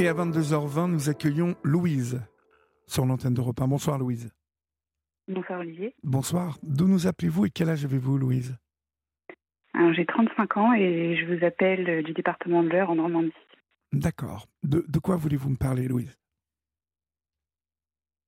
Et 0.00 0.06
à 0.06 0.14
22h20, 0.14 0.92
nous 0.92 1.08
accueillons 1.08 1.56
Louise 1.64 2.22
sur 2.86 3.04
l'antenne 3.04 3.34
de 3.34 3.40
repas. 3.40 3.66
Bonsoir 3.66 3.98
Louise. 3.98 4.32
Bonsoir 5.26 5.58
Olivier. 5.58 5.92
Bonsoir. 6.04 6.56
D'où 6.62 6.86
nous 6.86 7.08
appelez-vous 7.08 7.46
et 7.46 7.50
quel 7.50 7.68
âge 7.68 7.84
avez-vous 7.84 8.16
Louise? 8.16 8.56
Alors 9.74 9.92
j'ai 9.92 10.06
35 10.06 10.56
ans 10.56 10.72
et 10.72 11.16
je 11.16 11.26
vous 11.26 11.44
appelle 11.44 12.04
du 12.04 12.12
département 12.12 12.62
de 12.62 12.68
l'Eure 12.68 12.90
en 12.90 12.94
Normandie. 12.94 13.32
D'accord. 13.92 14.46
De, 14.62 14.84
quoi 15.00 15.16
voulez-vous 15.16 15.50
me 15.50 15.56
parler 15.56 15.88
Louise? 15.88 16.16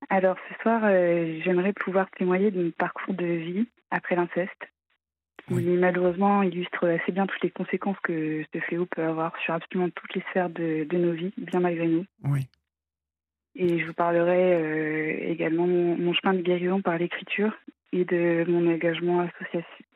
Alors 0.09 0.37
ce 0.49 0.63
soir, 0.63 0.83
euh, 0.83 1.39
j'aimerais 1.45 1.73
pouvoir 1.73 2.11
témoigner 2.19 2.51
de 2.51 2.65
mon 2.65 2.71
parcours 2.73 3.15
de 3.15 3.25
vie 3.25 3.69
après 3.93 4.17
l'inceste 4.17 4.67
qui 5.59 5.65
malheureusement 5.65 6.43
illustre 6.43 6.89
assez 6.89 7.13
bien 7.13 7.27
toutes 7.27 7.43
les 7.43 7.51
conséquences 7.51 7.99
que 8.03 8.45
ce 8.53 8.59
fléau 8.61 8.87
peut 8.87 9.03
avoir 9.03 9.37
sur 9.45 9.55
absolument 9.55 9.91
toutes 9.91 10.15
les 10.15 10.23
sphères 10.31 10.51
de, 10.51 10.87
nos 10.93 11.13
vies, 11.13 11.33
bien 11.37 11.61
malgré 11.61 11.87
nous. 11.87 12.05
Oui. 12.25 12.47
Et 13.57 13.81
je 13.81 13.87
vous 13.87 13.95
parlerai 13.95 14.55
euh, 14.55 15.31
également 15.31 15.67
mon, 15.67 15.97
mon, 15.97 16.15
chemin 16.15 16.35
de 16.35 16.43
guérison 16.43 16.81
par 16.81 16.97
l'écriture 16.99 17.53
et 17.93 18.05
de 18.05 18.45
mon 18.47 18.73
engagement 18.73 19.27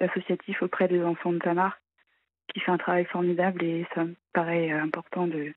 associatif 0.00 0.60
auprès 0.62 0.88
des 0.88 1.02
enfants 1.02 1.32
de 1.32 1.38
Tamar, 1.38 1.78
qui 2.48 2.58
fait 2.60 2.72
un 2.72 2.78
travail 2.78 3.04
formidable 3.04 3.62
et 3.62 3.86
ça 3.94 4.04
me 4.04 4.14
paraît 4.32 4.72
important 4.72 5.28
de, 5.28 5.54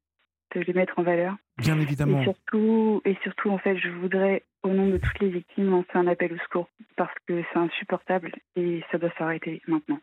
de 0.55 0.61
les 0.61 0.73
mettre 0.73 0.99
en 0.99 1.03
valeur. 1.03 1.35
Bien 1.57 1.79
évidemment. 1.79 2.21
Et 2.21 2.23
surtout, 2.23 3.01
et 3.05 3.17
surtout, 3.23 3.49
en 3.49 3.57
fait, 3.57 3.77
je 3.77 3.89
voudrais, 3.89 4.43
au 4.63 4.69
nom 4.69 4.89
de 4.89 4.97
toutes 4.97 5.19
les 5.19 5.29
victimes, 5.29 5.69
lancer 5.69 5.89
un 5.93 6.07
appel 6.07 6.33
au 6.33 6.37
secours 6.39 6.69
parce 6.95 7.13
que 7.27 7.43
c'est 7.51 7.59
insupportable 7.59 8.31
et 8.55 8.83
ça 8.91 8.97
doit 8.97 9.11
s'arrêter 9.17 9.61
maintenant. 9.67 9.99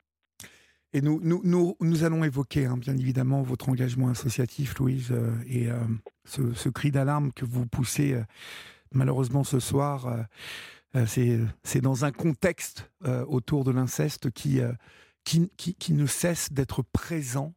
Et 0.93 1.01
nous, 1.01 1.21
nous, 1.25 1.77
nous, 1.81 2.05
allons 2.05 2.23
évoquer, 2.23 2.67
hein, 2.67 2.77
bien 2.77 2.97
évidemment, 2.97 3.43
votre 3.43 3.69
engagement 3.69 4.11
associatif, 4.11 4.79
Louise, 4.79 5.11
euh, 5.11 5.33
et 5.49 5.69
euh, 5.69 5.81
ce, 6.25 6.69
cri 6.69 6.93
d'alarme 6.93 7.33
que 7.33 7.45
vous 7.45 7.67
poussez, 7.67 8.13
euh, 8.13 8.23
malheureusement, 8.93 9.43
ce 9.43 9.59
soir. 9.59 10.07
c'est 11.07 11.81
dans 11.83 12.05
un 12.05 12.13
contexte 12.13 12.93
autour 13.27 13.65
de 13.65 13.73
l'inceste 13.73 14.31
qui, 14.31 14.61
qui, 15.25 15.51
qui, 15.57 15.93
ne 15.93 16.07
cesse 16.07 16.53
d'être 16.53 16.85
présent 16.85 17.55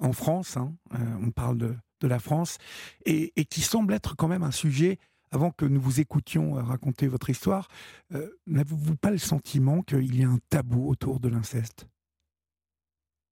en 0.00 0.12
France. 0.12 0.56
Hein. 0.56 0.74
on 1.22 1.30
parle 1.30 1.58
de, 1.58 1.76
de 2.00 2.08
la 2.08 2.18
France, 2.18 2.58
et, 3.04 3.32
qui 3.44 3.60
semble 3.60 3.94
être 3.94 4.16
quand 4.16 4.28
même 4.28 4.42
un 4.42 4.50
sujet, 4.50 4.98
avant 5.32 5.50
que 5.50 5.64
nous 5.64 5.80
vous 5.80 6.00
écoutions 6.00 6.56
euh, 6.56 6.62
raconter 6.62 7.06
votre 7.06 7.30
histoire, 7.30 7.68
euh, 8.14 8.28
n'avez-vous 8.46 8.96
pas 8.96 9.10
le 9.10 9.18
sentiment 9.18 9.82
qu'il 9.82 10.18
y 10.18 10.24
a 10.24 10.28
un 10.28 10.38
tabou 10.50 10.88
autour 10.88 11.20
de 11.20 11.28
l'inceste? 11.28 11.86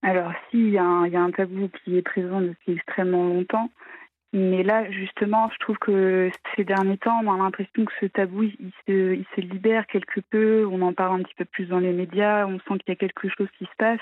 Alors, 0.03 0.33
si, 0.51 0.59
il 0.59 0.71
y, 0.71 0.79
a 0.79 0.85
un 0.85 1.31
tabou 1.33 1.69
qui 1.83 1.97
est 1.97 2.03
présent 2.03 2.41
depuis 2.41 2.73
extrêmement 2.73 3.25
longtemps. 3.25 3.69
Mais 4.33 4.63
là, 4.63 4.89
justement, 4.91 5.51
je 5.53 5.59
trouve 5.59 5.79
que 5.79 6.31
ces 6.55 6.65
derniers 6.65 6.99
temps, 6.99 7.21
on 7.25 7.33
a 7.33 7.39
l'impression 7.39 7.85
que 7.85 7.93
ce 8.01 8.07
tabou, 8.07 8.45
il 8.45 8.73
se, 8.87 9.41
libère 9.41 9.87
quelque 9.87 10.21
peu. 10.21 10.67
On 10.71 10.83
en 10.83 10.93
parle 10.93 11.21
un 11.21 11.23
petit 11.25 11.35
peu 11.35 11.47
plus 11.47 11.67
dans 11.67 11.81
les 11.81 11.93
médias. 11.93 12.47
On 12.47 12.59
sent 12.59 12.79
qu'il 12.81 12.89
y 12.89 12.93
a 12.93 12.97
quelque 12.97 13.29
chose 13.29 13.49
qui 13.59 13.65
se 13.65 13.77
passe. 13.79 14.01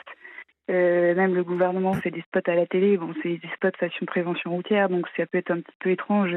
Euh, 0.69 1.15
même 1.15 1.35
le 1.35 1.45
gouvernement 1.45 1.93
fait 1.95 2.11
des 2.11 2.23
spots 2.23 2.51
à 2.51 2.55
la 2.55 2.67
télé. 2.67 2.99
Bon, 2.99 3.15
c'est 3.23 3.39
des 3.39 3.51
spots 3.55 3.79
façon 3.79 4.05
prévention 4.05 4.51
routière, 4.51 4.89
donc 4.89 5.07
ça 5.17 5.27
peut 5.27 5.39
être 5.39 5.53
un 5.53 5.61
petit 5.61 5.77
peu 5.79 5.91
étrange 5.91 6.37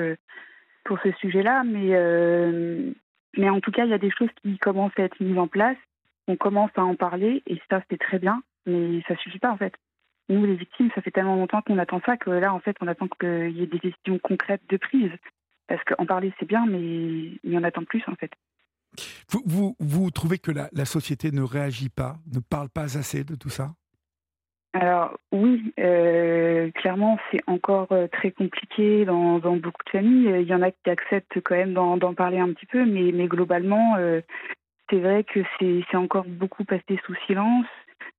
pour 0.89 0.99
ce 1.03 1.11
sujet-là. 1.21 1.63
Mais, 1.63 1.91
euh, 1.91 2.91
mais 3.37 3.49
en 3.49 3.61
tout 3.61 3.71
cas, 3.71 3.85
il 3.85 3.91
y 3.91 3.93
a 3.93 3.99
des 3.99 4.11
choses 4.11 4.31
qui 4.41 4.57
commencent 4.57 4.97
à 4.97 5.03
être 5.03 5.19
mises 5.21 5.37
en 5.37 5.47
place. 5.47 5.77
On 6.27 6.35
commence 6.35 6.71
à 6.75 6.83
en 6.83 6.95
parler 6.95 7.43
et 7.45 7.61
ça, 7.69 7.81
c'est 7.89 7.99
très 7.99 8.17
bien, 8.17 8.41
mais 8.65 9.01
ça 9.07 9.15
suffit 9.17 9.39
pas 9.39 9.51
en 9.51 9.57
fait. 9.57 9.73
Nous, 10.29 10.45
les 10.45 10.55
victimes, 10.55 10.89
ça 10.93 11.01
fait 11.01 11.11
tellement 11.11 11.35
longtemps 11.35 11.61
qu'on 11.61 11.77
attend 11.77 12.01
ça 12.05 12.17
que 12.17 12.29
là, 12.29 12.53
en 12.53 12.59
fait, 12.59 12.75
on 12.81 12.87
attend 12.87 13.07
qu'il 13.07 13.51
y 13.51 13.63
ait 13.63 13.67
des 13.67 13.79
décisions 13.79 14.19
concrètes 14.21 14.61
de 14.69 14.77
prise. 14.77 15.11
Parce 15.67 15.83
qu'en 15.83 16.05
parler, 16.05 16.33
c'est 16.39 16.47
bien, 16.47 16.65
mais, 16.65 17.31
mais 17.43 17.57
on 17.57 17.63
attend 17.63 17.83
plus 17.83 18.03
en 18.07 18.15
fait. 18.15 18.31
Vous, 19.45 19.75
vous, 19.79 20.09
trouvez 20.09 20.39
que 20.39 20.51
la 20.51 20.85
société 20.85 21.31
ne 21.31 21.43
réagit 21.43 21.89
pas, 21.89 22.17
ne 22.33 22.39
parle 22.39 22.69
pas 22.69 22.97
assez 22.97 23.23
de 23.23 23.35
tout 23.35 23.49
ça? 23.49 23.69
Alors 24.73 25.17
oui, 25.31 25.73
euh, 25.79 26.69
clairement 26.71 27.17
c'est 27.31 27.41
encore 27.47 27.87
euh, 27.91 28.07
très 28.07 28.31
compliqué 28.31 29.03
dans, 29.03 29.39
beaucoup 29.39 29.83
de 29.85 29.89
familles. 29.89 30.41
Il 30.41 30.47
y 30.47 30.53
en 30.53 30.61
a 30.61 30.69
qui 30.69 30.89
acceptent 30.89 31.41
quand 31.41 31.55
même 31.55 31.73
d'en 31.73 32.13
parler 32.13 32.39
un 32.39 32.53
petit 32.53 32.67
peu, 32.67 32.85
mais, 32.85 33.11
mais 33.11 33.27
globalement 33.27 33.95
euh, 33.97 34.21
c'est 34.89 34.99
vrai 34.99 35.23
que 35.23 35.39
c'est 35.59 35.97
encore 35.97 36.25
beaucoup 36.25 36.65
passé 36.65 36.99
sous 37.05 37.15
silence 37.25 37.65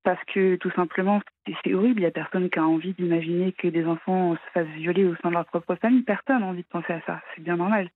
parce 0.03 0.23
que 0.25 0.57
tout 0.57 0.71
simplement 0.73 1.21
c'est 1.63 1.73
horrible. 1.73 2.01
Il 2.01 2.03
n'y 2.03 2.07
a 2.07 2.11
personne 2.11 2.51
qui 2.51 2.59
a 2.59 2.65
envie 2.65 2.95
d'imaginer 2.95 3.53
que 3.53 3.69
des 3.69 3.87
enfants 3.87 4.35
se 4.35 4.51
fassent 4.53 4.75
violer 4.77 5.05
au 5.05 5.15
sein 5.17 5.29
de 5.29 5.35
leur 5.35 5.47
propre 5.47 5.77
famille. 5.77 6.03
Personne 6.03 6.41
n'a 6.41 6.47
envie 6.47 6.63
de 6.63 6.69
penser 6.69 6.93
à 6.93 7.01
ça. 7.07 7.21
C'est 7.35 7.43
bien 7.43 7.57
normal. 7.57 7.91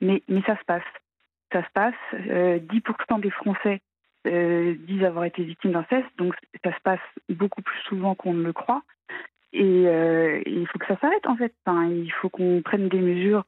Mais, 0.00 0.22
mais 0.28 0.42
ça 0.42 0.56
se 0.56 0.64
passe. 0.64 0.82
Ça 1.52 1.62
se 1.62 1.70
passe. 1.72 1.94
10% 2.12 3.20
des 3.20 3.30
Français 3.30 3.80
euh, 4.26 4.74
disent 4.86 5.04
avoir 5.04 5.24
été 5.24 5.42
victimes 5.42 5.72
d'inceste. 5.72 6.06
Donc 6.18 6.34
ça 6.64 6.72
se 6.72 6.80
passe 6.82 7.00
beaucoup 7.28 7.62
plus 7.62 7.78
souvent 7.88 8.14
qu'on 8.14 8.34
ne 8.34 8.42
le 8.42 8.52
croit. 8.52 8.82
Et, 9.52 9.84
euh, 9.86 10.42
il 10.46 10.66
faut 10.66 10.78
que 10.78 10.86
ça 10.86 10.98
s'arrête 11.00 11.26
en 11.26 11.36
fait. 11.36 11.52
Il 11.66 12.12
faut 12.20 12.28
qu'on 12.28 12.62
prenne 12.62 12.88
des 12.88 13.00
mesures 13.00 13.44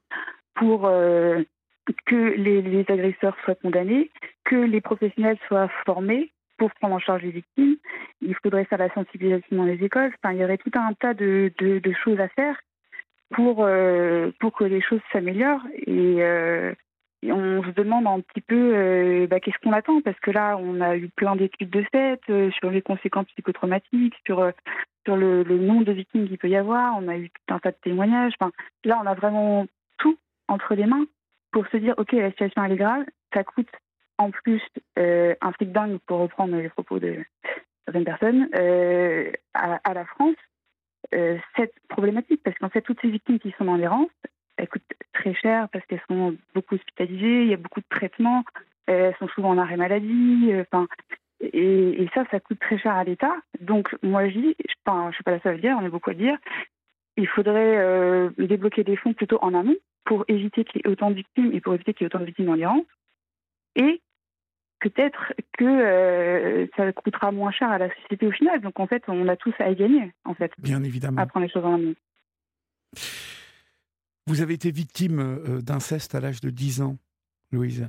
pour 0.54 0.86
euh, 0.86 1.42
que 2.06 2.34
les, 2.36 2.84
agresseurs 2.88 3.36
soient 3.44 3.54
condamnés, 3.54 4.10
que 4.44 4.56
les 4.56 4.80
professionnels 4.80 5.38
soient 5.46 5.68
formés 5.84 6.32
pour 6.56 6.70
prendre 6.72 6.94
en 6.94 6.98
charge 6.98 7.22
les 7.22 7.30
victimes. 7.30 7.76
Il 8.20 8.34
faudrait 8.42 8.64
faire 8.64 8.78
la 8.78 8.92
sensibilisation 8.92 9.56
dans 9.56 9.64
les 9.64 9.82
écoles. 9.84 10.12
Il 10.30 10.36
y 10.36 10.44
aurait 10.44 10.58
tout 10.58 10.72
un 10.74 10.92
tas 10.94 11.14
de, 11.14 11.52
choses 12.04 12.18
à 12.20 12.28
faire 12.28 12.58
pour, 13.30 13.56
que 13.58 14.64
les 14.64 14.80
choses 14.80 15.00
s'améliorent. 15.12 15.64
On 17.24 17.62
se 17.62 17.70
demande 17.70 18.06
un 18.06 18.20
petit 18.20 18.40
peu 18.40 18.72
euh, 18.74 19.26
bah, 19.26 19.40
qu'est-ce 19.40 19.58
qu'on 19.58 19.72
attend? 19.72 20.00
Parce 20.00 20.18
que 20.20 20.30
là 20.30 20.56
on 20.58 20.80
a 20.80 20.96
eu 20.96 21.08
plein 21.08 21.36
d'études 21.36 21.70
de 21.70 21.84
fait 21.90 22.20
euh, 22.30 22.50
sur 22.52 22.70
les 22.70 22.82
conséquences 22.82 23.26
psychotraumatiques, 23.26 24.14
sur 24.24 24.40
euh, 24.40 24.52
sur 25.04 25.16
le, 25.16 25.42
nombre 25.44 25.84
de 25.84 25.92
victimes 25.92 26.28
qu'il 26.28 26.38
peut 26.38 26.50
y 26.50 26.56
avoir, 26.56 26.96
on 26.98 27.08
a 27.08 27.16
eu 27.16 27.30
tout 27.30 27.54
un 27.54 27.58
tas 27.58 27.70
de 27.70 27.76
témoignages. 27.82 28.34
Là 28.84 29.00
on 29.02 29.06
a 29.06 29.14
vraiment 29.14 29.66
tout 29.98 30.16
entre 30.48 30.74
les 30.74 30.86
mains 30.86 31.06
pour 31.50 31.66
se 31.68 31.76
dire 31.76 31.94
ok 31.98 32.12
la 32.12 32.30
situation 32.30 32.62
elle 32.62 32.72
est 32.72 32.76
grave, 32.76 33.04
ça 33.34 33.42
coûte 33.42 33.70
en 34.18 34.30
plus 34.30 34.62
un 34.96 35.52
fric 35.52 35.72
dingue 35.72 35.98
pour 36.06 36.18
reprendre 36.18 36.56
les 36.56 36.68
propos 36.68 36.98
de 36.98 37.16
certaines 37.84 38.04
personnes 38.04 38.48
à, 39.54 39.74
à, 39.84 39.94
la 39.94 40.04
France 40.04 40.36
cette 41.56 41.74
problématique. 41.88 42.42
Parce 42.44 42.58
qu'en 42.58 42.68
fait 42.68 42.82
toutes 42.82 43.00
ces 43.00 43.10
victimes 43.10 43.38
qui 43.38 43.54
sont 43.56 43.64
dans 43.64 43.76
l'errance 43.76 44.10
elles 44.58 44.68
coûtent 44.68 44.82
très 45.14 45.34
cher 45.34 45.68
parce 45.72 45.84
qu'elles 45.86 46.02
sont 46.08 46.36
beaucoup 46.54 46.74
hospitalisées, 46.74 47.42
il 47.42 47.48
y 47.48 47.54
a 47.54 47.58
beaucoup 47.58 47.80
de 47.80 47.86
traitements, 47.88 48.44
elles 48.86 49.14
sont 49.18 49.28
souvent 49.28 49.50
en 49.50 49.58
arrêt 49.58 49.76
maladie, 49.76 50.52
euh, 50.52 50.86
et, 51.40 52.08
ça, 52.14 52.24
ça 52.30 52.40
coûte 52.40 52.58
très 52.58 52.78
cher 52.78 52.94
à 52.94 53.04
l'État. 53.04 53.34
Donc, 53.60 53.94
moi, 54.02 54.28
je 54.28 54.38
dis, 54.38 54.56
enfin, 54.84 55.04
je 55.04 55.08
ne 55.08 55.12
suis 55.12 55.24
pas 55.24 55.30
la 55.30 55.40
seule 55.40 55.52
à 55.52 55.54
le 55.54 55.60
dire, 55.60 55.76
on 55.80 55.86
est 55.86 55.90
beaucoup 55.90 56.10
à 56.10 56.12
le 56.12 56.18
dire, 56.18 56.36
il 57.16 57.28
faudrait 57.28 57.78
euh, 57.78 58.30
débloquer 58.38 58.84
des 58.84 58.96
fonds 58.96 59.12
plutôt 59.12 59.38
en 59.40 59.54
amont 59.54 59.76
pour 60.04 60.24
éviter 60.28 60.64
qu'il 60.64 60.80
y 60.80 60.88
ait 60.88 60.90
autant 60.90 61.10
de 61.10 61.16
victimes 61.16 61.52
et 61.52 61.60
pour 61.60 61.74
éviter 61.74 61.94
qu'il 61.94 62.04
y 62.04 62.04
ait 62.04 62.12
autant 62.14 62.20
de 62.20 62.24
victimes 62.24 62.46
dans 62.46 62.54
l'Iran. 62.54 62.84
Et 63.76 64.00
peut-être 64.80 65.32
que 65.56 65.64
euh, 65.64 66.66
ça 66.76 66.92
coûtera 66.92 67.30
moins 67.30 67.50
cher 67.50 67.70
à 67.70 67.78
la 67.78 67.94
société 67.94 68.26
au 68.26 68.32
final. 68.32 68.60
Donc, 68.60 68.80
en 68.80 68.86
fait, 68.86 69.02
on 69.08 69.28
a 69.28 69.36
tous 69.36 69.54
à 69.58 69.70
y 69.70 69.76
gagner, 69.76 70.12
en 70.24 70.34
fait. 70.34 70.52
Bien 70.58 70.82
évidemment. 70.82 71.20
À 71.20 71.26
prendre 71.26 71.46
les 71.46 71.52
choses 71.52 71.64
en 71.64 71.74
amont. 71.74 71.94
Vous 74.28 74.42
avez 74.42 74.52
été 74.52 74.70
victime 74.70 75.20
euh, 75.20 75.62
d'inceste 75.62 76.14
à 76.14 76.20
l'âge 76.20 76.42
de 76.42 76.50
10 76.50 76.82
ans, 76.82 76.98
Louise. 77.50 77.88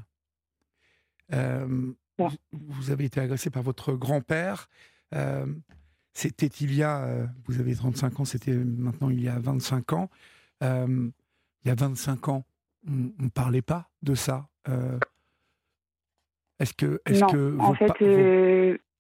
Euh, 1.33 1.91
vous 2.53 2.91
avez 2.91 3.03
été 3.03 3.19
agressée 3.19 3.50
par 3.50 3.61
votre 3.61 3.91
grand-père. 3.91 4.69
Euh, 5.13 5.45
c'était 6.13 6.47
il 6.47 6.73
y 6.73 6.81
a, 6.81 7.27
vous 7.45 7.59
avez 7.59 7.75
35 7.75 8.22
ans, 8.22 8.25
c'était 8.25 8.53
maintenant 8.53 9.09
il 9.09 9.22
y 9.22 9.27
a 9.27 9.38
25 9.38 9.91
ans. 9.94 10.09
il 10.62 11.12
y 11.65 11.69
a 11.69 11.75
25 11.75 12.30
ans, 12.30 12.45
on 12.88 13.24
ne 13.24 13.30
parlait 13.30 13.62
pas 13.62 13.89
de 14.01 14.15
ça. 14.15 14.47
est-ce 16.59 16.74
que, 16.74 17.01
est 17.06 17.19
que 17.31 17.57
vos, 17.57 17.75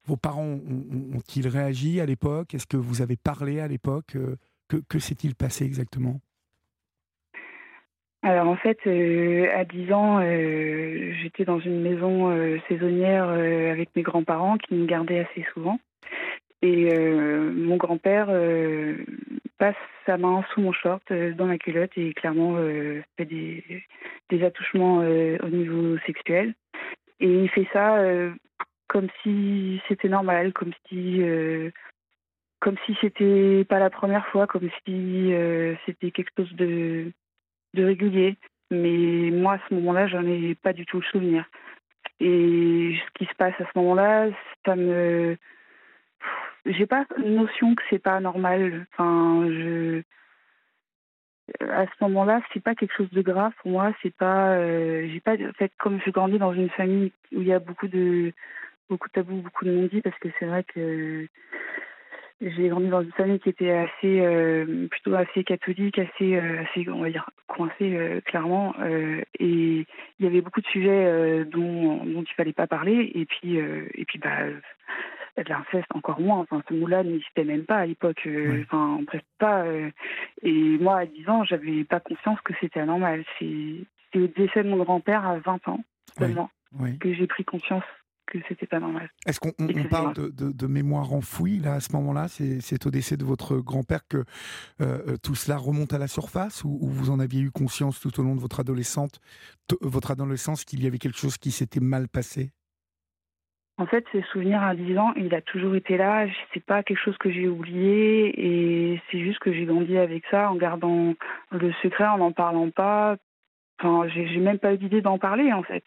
vos, 0.05 0.17
parents 0.17 0.59
ont-ils 1.13 1.47
réagi 1.47 2.01
à 2.01 2.05
l'époque? 2.05 2.53
Est-ce 2.53 2.67
que 2.67 2.77
vous 2.77 3.01
avez 3.01 3.15
parlé 3.15 3.61
à 3.61 3.67
l'époque? 3.67 4.17
Que, 4.67 4.77
que 4.87 4.99
s'est-il 4.99 5.35
passé 5.35 5.65
exactement? 5.65 6.21
Alors 8.21 8.47
en 8.47 8.57
fait, 8.57 8.79
euh, 8.85 9.47
à 9.55 9.63
10 9.63 9.93
ans, 9.93 10.19
euh, 10.21 11.13
j'étais 11.21 11.45
dans 11.45 11.59
une 11.59 11.81
maison 11.81 12.29
euh, 12.29 12.57
saisonnière 12.67 13.29
avec 13.29 13.95
mes 13.95 14.01
grands-parents 14.01 14.57
qui 14.57 14.73
me 14.73 14.85
gardaient 14.85 15.19
assez 15.19 15.45
souvent. 15.53 15.79
Et 16.61 16.93
mon 16.93 17.77
grand-père 17.77 18.27
passe 19.57 19.77
sa 20.05 20.17
main 20.17 20.43
sous 20.53 20.59
mon 20.59 20.73
short, 20.73 21.01
dans 21.37 21.45
ma 21.45 21.57
culotte, 21.57 21.91
et 21.95 22.13
clairement 22.13 22.57
fait 23.15 23.23
des, 23.23 23.63
des 24.29 24.43
attouchements 24.43 24.97
au 24.97 25.47
niveau 25.47 25.97
sexuel. 26.05 26.53
Et 27.21 27.31
il 27.31 27.49
fait 27.49 27.67
ça 27.71 28.03
comme 28.87 29.07
si 29.23 29.81
c'était 29.87 30.09
normal, 30.09 30.51
comme 30.51 30.73
si 30.89 31.21
comme 32.59 32.75
si 32.85 32.97
c'était 32.99 33.63
pas 33.63 33.79
la 33.79 33.89
première 33.89 34.27
fois, 34.27 34.45
comme 34.45 34.69
si 34.85 35.33
c'était 35.85 36.11
quelque 36.11 36.31
chose 36.35 36.53
de, 36.55 37.13
de 37.73 37.83
régulier. 37.83 38.37
Mais 38.71 39.31
moi, 39.31 39.53
à 39.53 39.59
ce 39.67 39.73
moment-là, 39.73 40.07
j'en 40.07 40.25
ai 40.25 40.55
pas 40.55 40.73
du 40.73 40.85
tout 40.85 40.97
le 40.97 41.05
souvenir. 41.05 41.45
Et 42.19 42.95
ce 42.95 43.11
qui 43.17 43.25
se 43.25 43.35
passe 43.35 43.53
à 43.59 43.65
ce 43.65 43.79
moment-là, 43.79 44.29
ça 44.65 44.75
me. 44.75 45.37
J'ai 46.65 46.85
pas 46.85 47.05
notion 47.17 47.75
que 47.75 47.83
c'est 47.89 47.99
pas 47.99 48.19
normal. 48.19 48.85
Enfin, 48.93 49.47
je. 49.47 50.01
À 51.61 51.85
ce 51.87 52.03
moment-là, 52.03 52.41
c'est 52.53 52.61
pas 52.61 52.75
quelque 52.75 52.95
chose 52.95 53.09
de 53.09 53.21
grave 53.21 53.53
pour 53.61 53.71
moi. 53.71 53.93
C'est 54.01 54.13
pas. 54.15 54.51
Euh, 54.51 55.07
j'ai 55.11 55.19
pas. 55.19 55.33
En 55.33 55.53
fait, 55.53 55.71
comme 55.79 55.99
je 56.05 56.11
grandis 56.11 56.37
dans 56.37 56.53
une 56.53 56.69
famille 56.69 57.11
où 57.31 57.41
il 57.41 57.47
y 57.47 57.53
a 57.53 57.59
beaucoup 57.59 57.87
de 57.87 58.33
beaucoup 58.89 59.07
de 59.07 59.13
tabous, 59.13 59.41
beaucoup 59.41 59.65
de 59.65 59.71
non-dits, 59.71 60.01
parce 60.01 60.17
que 60.19 60.29
c'est 60.39 60.45
vrai 60.45 60.63
que 60.63 61.27
j'ai 62.41 62.69
grandi 62.69 62.87
dans 62.87 63.01
une 63.01 63.11
famille 63.11 63.39
qui 63.39 63.49
était 63.49 63.71
assez, 63.71 64.21
euh, 64.21 64.87
plutôt 64.87 65.13
assez 65.15 65.43
catholique, 65.43 65.99
assez, 65.99 66.35
euh, 66.35 66.63
assez, 66.63 66.89
on 66.89 67.01
va 67.01 67.09
dire, 67.09 67.29
coincée 67.47 67.97
euh, 67.97 68.21
clairement. 68.21 68.73
et 69.39 69.85
il 70.19 70.25
y 70.25 70.25
avait 70.25 70.41
beaucoup 70.41 70.61
de 70.61 70.67
sujets 70.67 71.45
dont, 71.45 71.97
dont 72.05 72.23
il 72.23 72.33
fallait 72.35 72.53
pas 72.53 72.67
parler. 72.67 73.11
Et 73.13 73.25
puis, 73.25 73.57
et 73.57 74.05
puis, 74.05 74.19
bah, 74.19 74.37
l'inceste 75.37 75.87
encore 75.93 76.21
moins. 76.21 76.39
Enfin, 76.39 76.61
ce 76.69 76.73
mot-là 76.73 77.03
n'existait 77.03 77.43
même 77.43 77.65
pas 77.65 77.77
à 77.77 77.85
l'époque. 77.85 78.27
Enfin, 78.61 79.01
presque 79.05 79.25
pas. 79.37 79.65
et 80.43 80.77
moi, 80.79 80.99
à 80.99 81.05
10 81.05 81.29
ans, 81.29 81.43
j'avais 81.43 81.83
pas 81.83 81.99
conscience 81.99 82.39
que 82.41 82.53
c'était 82.61 82.79
anormal. 82.79 83.23
C'est 83.39 83.85
au 84.15 84.27
décès 84.27 84.63
de 84.63 84.69
mon 84.69 84.83
grand-père 84.83 85.25
à 85.25 85.39
20 85.39 85.67
ans 85.67 85.83
seulement 86.17 86.49
que 86.99 87.13
j'ai 87.13 87.27
pris 87.27 87.43
conscience 87.43 87.83
que 88.29 88.37
c'était 88.47 88.67
pas 88.67 88.79
normal. 88.79 89.09
Est-ce 89.25 89.39
qu'on 89.39 89.51
parle 89.89 90.13
de, 90.13 90.67
mémoire 90.67 91.13
enfouie 91.13 91.59
là 91.59 91.73
à 91.75 91.79
ce 91.79 91.91
moment-là? 91.93 92.27
C'est 92.27 92.85
au 92.85 92.91
décès 92.91 93.17
de 93.17 93.25
votre 93.25 93.57
grand-père 93.57 94.07
que 94.07 94.17
euh, 94.17 94.23
euh, 94.81 95.17
tout 95.21 95.35
cela 95.35 95.57
remonte 95.57 95.93
à 95.93 95.97
la 95.97 96.07
surface 96.07 96.63
ou, 96.63 96.77
vous 96.81 97.09
en 97.09 97.19
aviez 97.19 97.41
eu 97.41 97.51
conscience 97.51 97.99
tout 97.99 98.19
au 98.19 98.23
long 98.23 98.35
de 98.35 98.41
votre 98.41 98.59
adolescente, 98.59 99.19
votre 99.81 100.11
adolescence 100.11 100.63
qu'il 100.65 100.83
y 100.83 100.87
avait 100.87 100.97
quelque 100.97 101.17
chose 101.17 101.37
qui 101.37 101.51
s'était 101.51 101.79
mal 101.79 102.07
passé? 102.07 102.51
En 103.77 103.85
fait, 103.85 104.05
ces 104.11 104.21
souvenirs 104.33 104.61
à 104.61 104.75
10 104.75 104.97
ans, 104.97 105.13
il 105.15 105.33
a 105.33 105.41
toujours 105.41 105.73
été 105.73 105.95
là. 105.95 106.27
C'est 106.53 106.63
pas 106.63 106.83
quelque 106.83 106.99
chose 106.99 107.17
que 107.17 107.31
j'ai 107.31 107.47
oublié 107.47 108.33
et 108.35 109.01
c'est 109.09 109.19
juste 109.19 109.39
que 109.39 109.53
j'ai 109.53 109.63
grandi 109.63 109.97
avec 109.97 110.25
ça 110.29 110.51
en 110.51 110.55
gardant 110.55 111.13
le 111.51 111.71
secret, 111.81 112.05
en 112.05 112.17
n'en 112.17 112.33
parlant 112.33 112.69
pas. 112.71 113.15
Enfin, 113.79 114.07
j'ai 114.09 114.39
même 114.39 114.59
pas 114.59 114.73
eu 114.73 114.77
d'idée 114.77 115.01
d'en 115.01 115.17
parler 115.17 115.53
en 115.53 115.63
fait. 115.63 115.83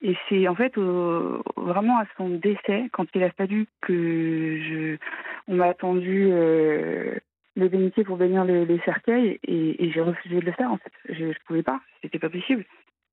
Et 0.00 0.16
c'est 0.28 0.46
en 0.48 0.54
fait 0.54 0.76
vraiment 0.76 1.98
à 1.98 2.06
son 2.16 2.28
décès, 2.30 2.88
quand 2.92 3.06
il 3.14 3.22
a 3.22 3.30
fallu 3.30 3.66
que 3.80 4.58
je, 4.60 4.96
on 5.48 5.56
m'a 5.56 5.66
attendu 5.66 6.28
euh, 6.30 7.14
le 7.56 7.68
bénitier 7.68 8.04
pour 8.04 8.16
bénir 8.16 8.44
les, 8.44 8.78
cercueils, 8.84 9.38
et, 9.46 9.90
j'ai 9.92 10.00
refusé 10.00 10.40
de 10.40 10.46
le 10.46 10.52
faire 10.52 10.70
en 10.70 10.78
fait. 10.78 10.92
Je, 11.08 11.26
ne 11.26 11.32
pouvais 11.46 11.62
pas, 11.62 11.80
c'était 12.02 12.18
pas 12.18 12.30
possible. 12.30 12.64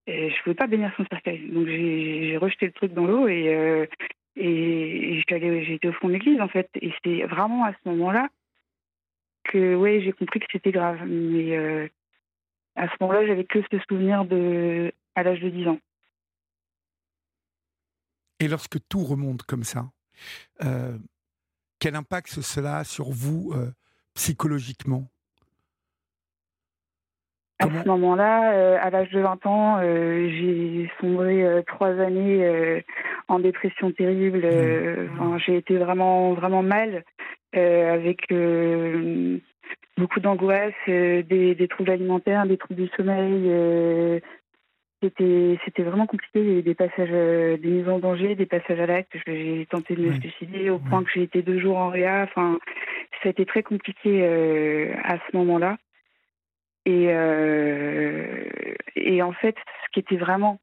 Et 0.07 0.29
je 0.31 0.43
pouvais 0.43 0.55
pas 0.55 0.67
bénir 0.67 0.91
son 0.97 1.05
cercueil, 1.05 1.47
donc 1.49 1.67
j'ai 1.67 2.37
rejeté 2.37 2.65
le 2.67 2.71
truc 2.71 2.93
dans 2.93 3.05
l'eau 3.05 3.27
et 3.27 3.53
euh, 3.53 3.85
au 4.37 5.91
fond 5.93 6.07
de 6.07 6.13
l'église 6.13 6.41
en 6.41 6.47
fait. 6.47 6.69
Et 6.81 6.91
c'est 7.03 7.23
vraiment 7.23 7.65
à 7.65 7.73
ce 7.73 7.89
moment-là 7.89 8.29
que 9.43 9.75
ouais 9.75 10.01
j'ai 10.01 10.11
compris 10.13 10.39
que 10.39 10.47
c'était 10.51 10.71
grave. 10.71 10.99
Mais 11.05 11.55
euh, 11.55 11.87
à 12.79 12.87
ce 12.87 12.93
moment-là, 13.01 13.27
j'avais 13.27 13.43
que 13.43 13.59
ce 13.69 13.77
souvenir 13.89 14.23
de 14.23 14.91
à 15.15 15.23
l'âge 15.23 15.41
de 15.41 15.49
10 15.49 15.67
ans. 15.67 15.79
Et 18.39 18.47
lorsque 18.47 18.77
tout 18.87 19.03
remonte 19.03 19.43
comme 19.43 19.65
ça, 19.65 19.89
euh, 20.63 20.97
quel 21.79 21.95
impact 21.95 22.29
cela 22.39 22.77
a 22.77 22.83
sur 22.85 23.09
vous 23.09 23.51
euh, 23.53 23.71
psychologiquement? 24.13 25.09
À 27.61 27.65
ce 27.65 27.87
moment-là, 27.89 28.53
euh, 28.53 28.77
à 28.79 28.89
l'âge 28.89 29.09
de 29.09 29.19
20 29.19 29.45
ans, 29.45 29.81
j'ai 29.81 30.89
sombré 31.01 31.61
trois 31.67 31.89
années 31.99 32.81
en 33.27 33.39
dépression 33.39 33.91
terrible. 33.91 34.47
Mmh. 34.47 35.37
j'ai 35.39 35.57
été 35.57 35.77
vraiment, 35.77 36.33
vraiment 36.33 36.63
mal, 36.63 37.03
avec 37.51 38.31
beaucoup 39.99 40.19
d'angoisse, 40.19 40.73
des, 40.87 41.23
des, 41.23 41.67
troubles 41.67 41.91
alimentaires, 41.91 42.45
des 42.45 42.57
troubles 42.57 42.81
du 42.81 42.89
sommeil, 42.95 44.21
c'était, 45.01 45.57
c'était 45.63 45.83
vraiment 45.83 46.07
compliqué. 46.07 46.41
Il 46.41 46.49
y 46.49 46.55
a 46.55 46.59
eu 46.59 46.63
des 46.63 46.75
passages, 46.75 47.09
euh, 47.11 47.57
des 47.57 47.69
mises 47.69 47.89
en 47.89 47.99
danger, 47.99 48.35
des 48.35 48.45
passages 48.45 48.79
à 48.79 48.85
l'acte. 48.85 49.15
J'ai 49.25 49.65
tenté 49.69 49.95
de 49.95 50.01
me 50.01 50.19
suicider 50.19 50.69
au 50.69 50.79
point 50.79 51.03
que 51.03 51.09
j'ai 51.13 51.23
été 51.23 51.41
deux 51.41 51.59
jours 51.59 51.77
en 51.77 51.89
réa. 51.89 52.23
Enfin, 52.23 52.59
ça 53.21 53.29
a 53.29 53.29
été 53.29 53.45
très 53.45 53.63
compliqué 53.63 54.21
euh, 54.23 54.93
à 55.03 55.17
ce 55.17 55.37
moment-là. 55.37 55.77
Et, 56.85 57.07
euh, 57.09 58.45
et 58.95 59.21
en 59.21 59.31
fait, 59.33 59.55
ce 59.85 59.89
qui 59.93 59.99
était 59.99 60.17
vraiment 60.17 60.59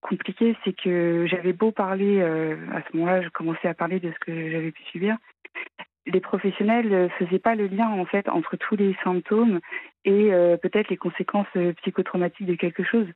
compliqué, 0.00 0.56
c'est 0.64 0.74
que 0.74 1.26
j'avais 1.28 1.52
beau 1.52 1.72
parler, 1.72 2.22
à 2.22 2.82
ce 2.82 2.96
moment-là, 2.96 3.20
je 3.22 3.28
commençais 3.30 3.66
à 3.66 3.74
parler 3.74 3.98
de 3.98 4.12
ce 4.12 4.18
que 4.20 4.50
j'avais 4.50 4.70
pu 4.70 4.82
subir. 4.84 5.16
Les 6.12 6.20
professionnels 6.20 6.88
ne 6.88 7.08
faisaient 7.08 7.38
pas 7.38 7.54
le 7.54 7.66
lien 7.66 7.88
en 7.88 8.04
fait 8.04 8.28
entre 8.28 8.56
tous 8.56 8.76
les 8.76 8.96
symptômes 9.04 9.60
et 10.04 10.30
peut-être 10.62 10.88
les 10.88 10.96
conséquences 10.96 11.46
psychotraumatiques 11.82 12.46
de 12.46 12.54
quelque 12.54 12.82
chose 12.82 13.06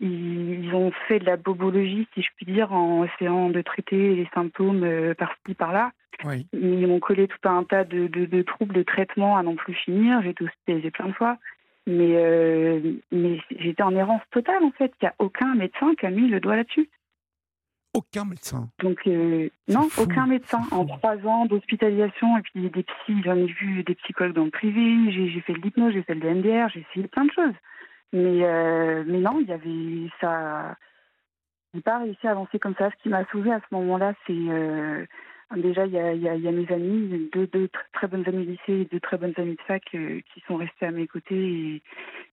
ils 0.00 0.72
ont 0.74 0.92
fait 1.08 1.18
de 1.18 1.24
la 1.24 1.36
bobologie, 1.36 2.06
si 2.14 2.22
je 2.22 2.28
puis 2.36 2.46
dire, 2.46 2.72
en 2.72 3.04
essayant 3.04 3.50
de 3.50 3.60
traiter 3.62 4.14
les 4.14 4.28
symptômes 4.32 4.84
euh, 4.84 5.14
par-ci, 5.14 5.54
par-là. 5.54 5.90
Ils 6.52 6.86
m'ont 6.86 7.00
collé 7.00 7.28
tout 7.28 7.48
un 7.48 7.64
tas 7.64 7.84
de, 7.84 8.06
de, 8.06 8.42
troubles 8.42 8.74
de 8.74 8.82
traitement 8.82 9.36
à 9.36 9.42
n'en 9.42 9.54
plus 9.54 9.74
finir. 9.74 10.20
J'ai 10.22 10.30
été 10.30 10.44
hospitalisée 10.44 10.90
plein 10.90 11.06
de 11.06 11.12
fois. 11.12 11.38
Mais, 11.86 12.16
euh, 12.16 12.80
mais 13.12 13.38
j'étais 13.58 13.82
en 13.82 13.94
errance 13.94 14.22
totale, 14.30 14.62
en 14.62 14.72
fait. 14.72 14.92
Il 15.00 15.04
n'y 15.04 15.08
a 15.08 15.14
aucun 15.18 15.54
médecin 15.54 15.94
qui 15.94 16.06
a 16.06 16.10
mis 16.10 16.28
le 16.28 16.40
doigt 16.40 16.56
là-dessus. 16.56 16.88
Aucun 17.98 18.24
médecin 18.24 18.68
Donc, 18.80 19.00
euh, 19.08 19.48
non, 19.66 19.88
aucun 19.98 20.26
médecin. 20.26 20.60
En 20.70 20.86
trois 20.86 21.16
ans 21.26 21.46
d'hospitalisation, 21.46 22.38
et 22.38 22.42
puis 22.42 22.70
des 22.70 22.84
psys, 22.84 23.22
j'en 23.24 23.34
ai 23.34 23.46
vu 23.46 23.82
des 23.82 23.96
psychologues 23.96 24.36
dans 24.36 24.44
le 24.44 24.52
privé, 24.52 25.10
j'ai 25.10 25.40
fait 25.40 25.52
de 25.54 25.58
l'hypnose, 25.58 25.92
j'ai 25.94 26.04
fait 26.04 26.14
de 26.14 26.24
l'NDR, 26.24 26.68
j'ai 26.68 26.86
essayé 26.88 27.08
plein 27.08 27.24
de 27.24 27.32
choses. 27.32 27.54
Mais, 28.12 28.44
euh, 28.44 29.02
mais 29.04 29.18
non, 29.18 29.40
il 29.40 29.48
y 29.48 29.52
avait 29.52 30.10
ça. 30.20 30.76
J'ai 31.74 31.80
pas 31.80 31.98
réussi 31.98 32.24
à 32.28 32.30
avancer 32.30 32.60
comme 32.60 32.76
ça. 32.78 32.88
Ce 32.88 33.02
qui 33.02 33.08
m'a 33.08 33.24
sauvé 33.32 33.50
à 33.52 33.58
ce 33.58 33.74
moment-là, 33.74 34.14
c'est 34.28 34.32
euh, 34.32 35.04
déjà 35.56 35.86
il 35.86 35.92
y 35.92 35.98
a, 35.98 36.52
mes 36.52 36.72
amis, 36.72 37.30
deux, 37.32 37.68
très 37.92 38.06
bonnes 38.06 38.24
amies 38.26 38.44
de 38.44 38.50
lycée 38.52 38.82
et 38.82 38.88
deux 38.90 39.00
très 39.00 39.16
bonnes 39.16 39.34
amies 39.36 39.56
de 39.56 39.62
fac 39.66 39.82
euh, 39.94 40.20
qui 40.32 40.40
sont 40.46 40.56
restées 40.56 40.86
à 40.86 40.90
mes 40.90 41.06
côtés. 41.06 41.34
Et 41.36 41.82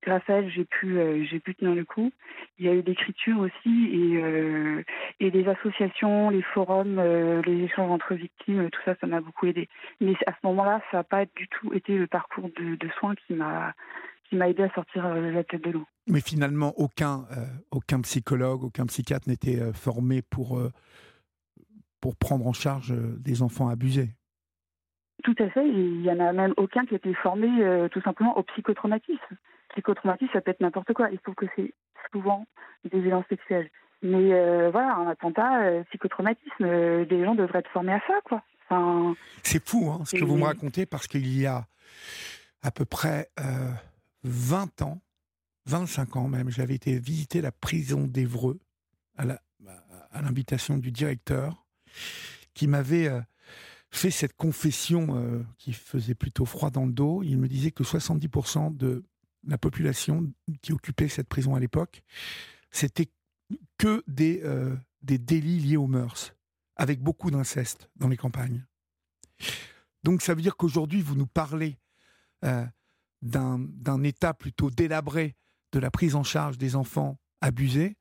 grâce 0.04 0.24
à 0.28 0.34
elles, 0.34 0.52
j'ai 0.52 0.66
pu, 0.66 0.98
j'ai 1.30 1.40
pu 1.40 1.56
tenir 1.56 1.76
le 1.76 1.86
coup. 1.86 2.12
Il 2.60 2.66
y 2.66 2.70
a 2.70 2.74
eu 2.74 2.82
l'écriture 2.82 3.40
aussi 3.40 3.86
et, 3.92 5.26
et 5.26 5.32
les 5.32 5.48
associations, 5.48 6.30
les 6.30 6.42
forums, 6.42 7.02
les 7.46 7.64
échanges 7.64 7.92
entre 7.92 8.14
victimes, 8.14 8.70
tout 8.70 8.82
ça, 8.86 8.96
ça 9.00 9.08
m'a 9.08 9.22
beaucoup 9.22 9.48
aidé. 9.48 9.68
Mais 10.00 10.14
à 10.28 10.32
ce 10.32 10.48
moment-là, 10.48 10.82
ça 10.92 10.98
n'a 10.98 11.04
pas 11.04 11.26
du 11.26 11.48
tout 11.48 11.74
été 11.74 11.98
le 11.98 12.08
parcours 12.08 12.50
de, 12.58 12.90
soins 13.00 13.16
qui 13.16 13.34
m'a 13.34 13.74
qui 14.30 14.36
aidé 14.38 14.64
à 14.64 14.74
sortir 14.74 15.06
euh, 15.06 15.32
la 15.32 15.44
tête 15.44 15.64
de 15.64 15.72
l'eau. 15.72 15.86
Mais 16.08 16.22
finalement, 16.22 16.74
aucun, 16.78 17.26
euh, 17.38 18.02
psychologue, 18.02 18.64
aucun 18.64 18.86
psychiatre 18.88 19.30
n'était 19.30 19.60
euh, 19.60 19.74
formé 19.74 20.22
pour, 20.22 20.60
pour 22.06 22.16
prendre 22.16 22.46
en 22.46 22.54
charge 22.54 22.94
des 23.18 23.42
enfants 23.42 23.68
abusés. 23.68 24.12
Tout 25.24 25.34
à 25.40 25.50
fait. 25.50 25.68
Il 25.68 26.02
n'y 26.02 26.12
en 26.12 26.20
a 26.20 26.34
même 26.34 26.54
aucun 26.56 26.86
qui 26.86 26.94
était 26.94 27.16
formé 27.16 27.48
tout 27.90 28.02
simplement 28.02 28.38
au 28.38 28.44
psychotraumatisme. 28.44 29.38
Psychotraumatisme, 29.70 30.30
ça 30.32 30.42
peut 30.42 30.52
être 30.52 30.60
n'importe 30.60 30.94
quoi. 30.94 31.10
Il 31.10 31.18
faut 31.26 31.34
que 31.34 31.48
c'est 31.56 31.74
souvent 32.12 32.46
des 32.92 33.02
violences 33.02 33.26
sexuelles. 33.28 33.72
Mais 34.04 34.30
voilà, 34.70 34.98
un 34.98 35.08
attentat, 35.08 35.82
psychotraumatisme, 35.86 37.06
des 37.06 37.26
gens 37.26 37.34
devraient 37.34 37.58
être 37.58 37.72
formés 37.72 37.94
à 37.94 38.02
ça, 38.06 38.14
quoi. 38.24 38.44
Enfin, 38.70 39.16
c'est 39.42 39.68
fou 39.68 39.90
hein, 39.90 40.06
ce 40.06 40.16
que 40.16 40.24
vous 40.24 40.38
me 40.38 40.44
racontez 40.44 40.86
parce 40.86 41.08
qu'il 41.08 41.28
y 41.36 41.48
a 41.48 41.66
à 42.62 42.70
peu 42.70 42.86
près 42.86 43.32
20 44.24 44.84
ans, 44.84 45.02
25 45.66 46.18
ans 46.18 46.28
même, 46.28 46.52
j'avais 46.52 46.76
été 46.76 47.00
visiter 47.00 47.42
la 47.42 47.52
prison 47.52 48.06
d'Evreux 48.06 48.60
à 49.18 49.26
l'invitation 50.22 50.78
du 50.78 50.92
directeur 50.92 51.65
qui 52.54 52.68
m'avait 52.68 53.08
euh, 53.08 53.22
fait 53.92 54.12
cette 54.12 54.36
confession 54.36 55.18
euh, 55.18 55.44
qui 55.58 55.74
faisait 55.74 56.16
plutôt 56.16 56.46
froid 56.46 56.70
dans 56.70 56.86
le 56.86 56.92
dos. 56.92 57.24
Il 57.24 57.38
me 57.38 57.48
disait 57.48 57.72
que 57.72 57.84
70% 57.84 58.76
de 58.76 59.04
la 59.48 59.58
population 59.58 60.32
qui 60.62 60.74
occupait 60.74 61.08
cette 61.08 61.28
prison 61.28 61.56
à 61.56 61.60
l'époque, 61.60 62.04
c'était 62.72 63.10
que 63.78 64.04
des, 64.08 64.42
euh, 64.44 64.76
des 65.02 65.18
délits 65.18 65.60
liés 65.60 65.78
aux 65.78 65.88
mœurs, 65.88 66.34
avec 66.76 67.02
beaucoup 67.02 67.30
d'inceste 67.30 67.90
dans 67.96 68.08
les 68.08 68.18
campagnes. 68.18 68.66
Donc 70.04 70.22
ça 70.22 70.34
veut 70.34 70.42
dire 70.42 70.58
qu'aujourd'hui, 70.58 71.02
vous 71.02 71.16
nous 71.16 71.28
parlez 71.28 71.78
d'un 73.24 74.04
état 74.04 74.36
plutôt 74.36 74.70
délabré 74.70 75.36
de 75.72 75.80
la 75.80 75.90
prise 75.90 76.16
en 76.16 76.24
charge 76.24 76.58
des 76.60 76.76
enfants 76.76 77.18
abusés, 77.42 77.98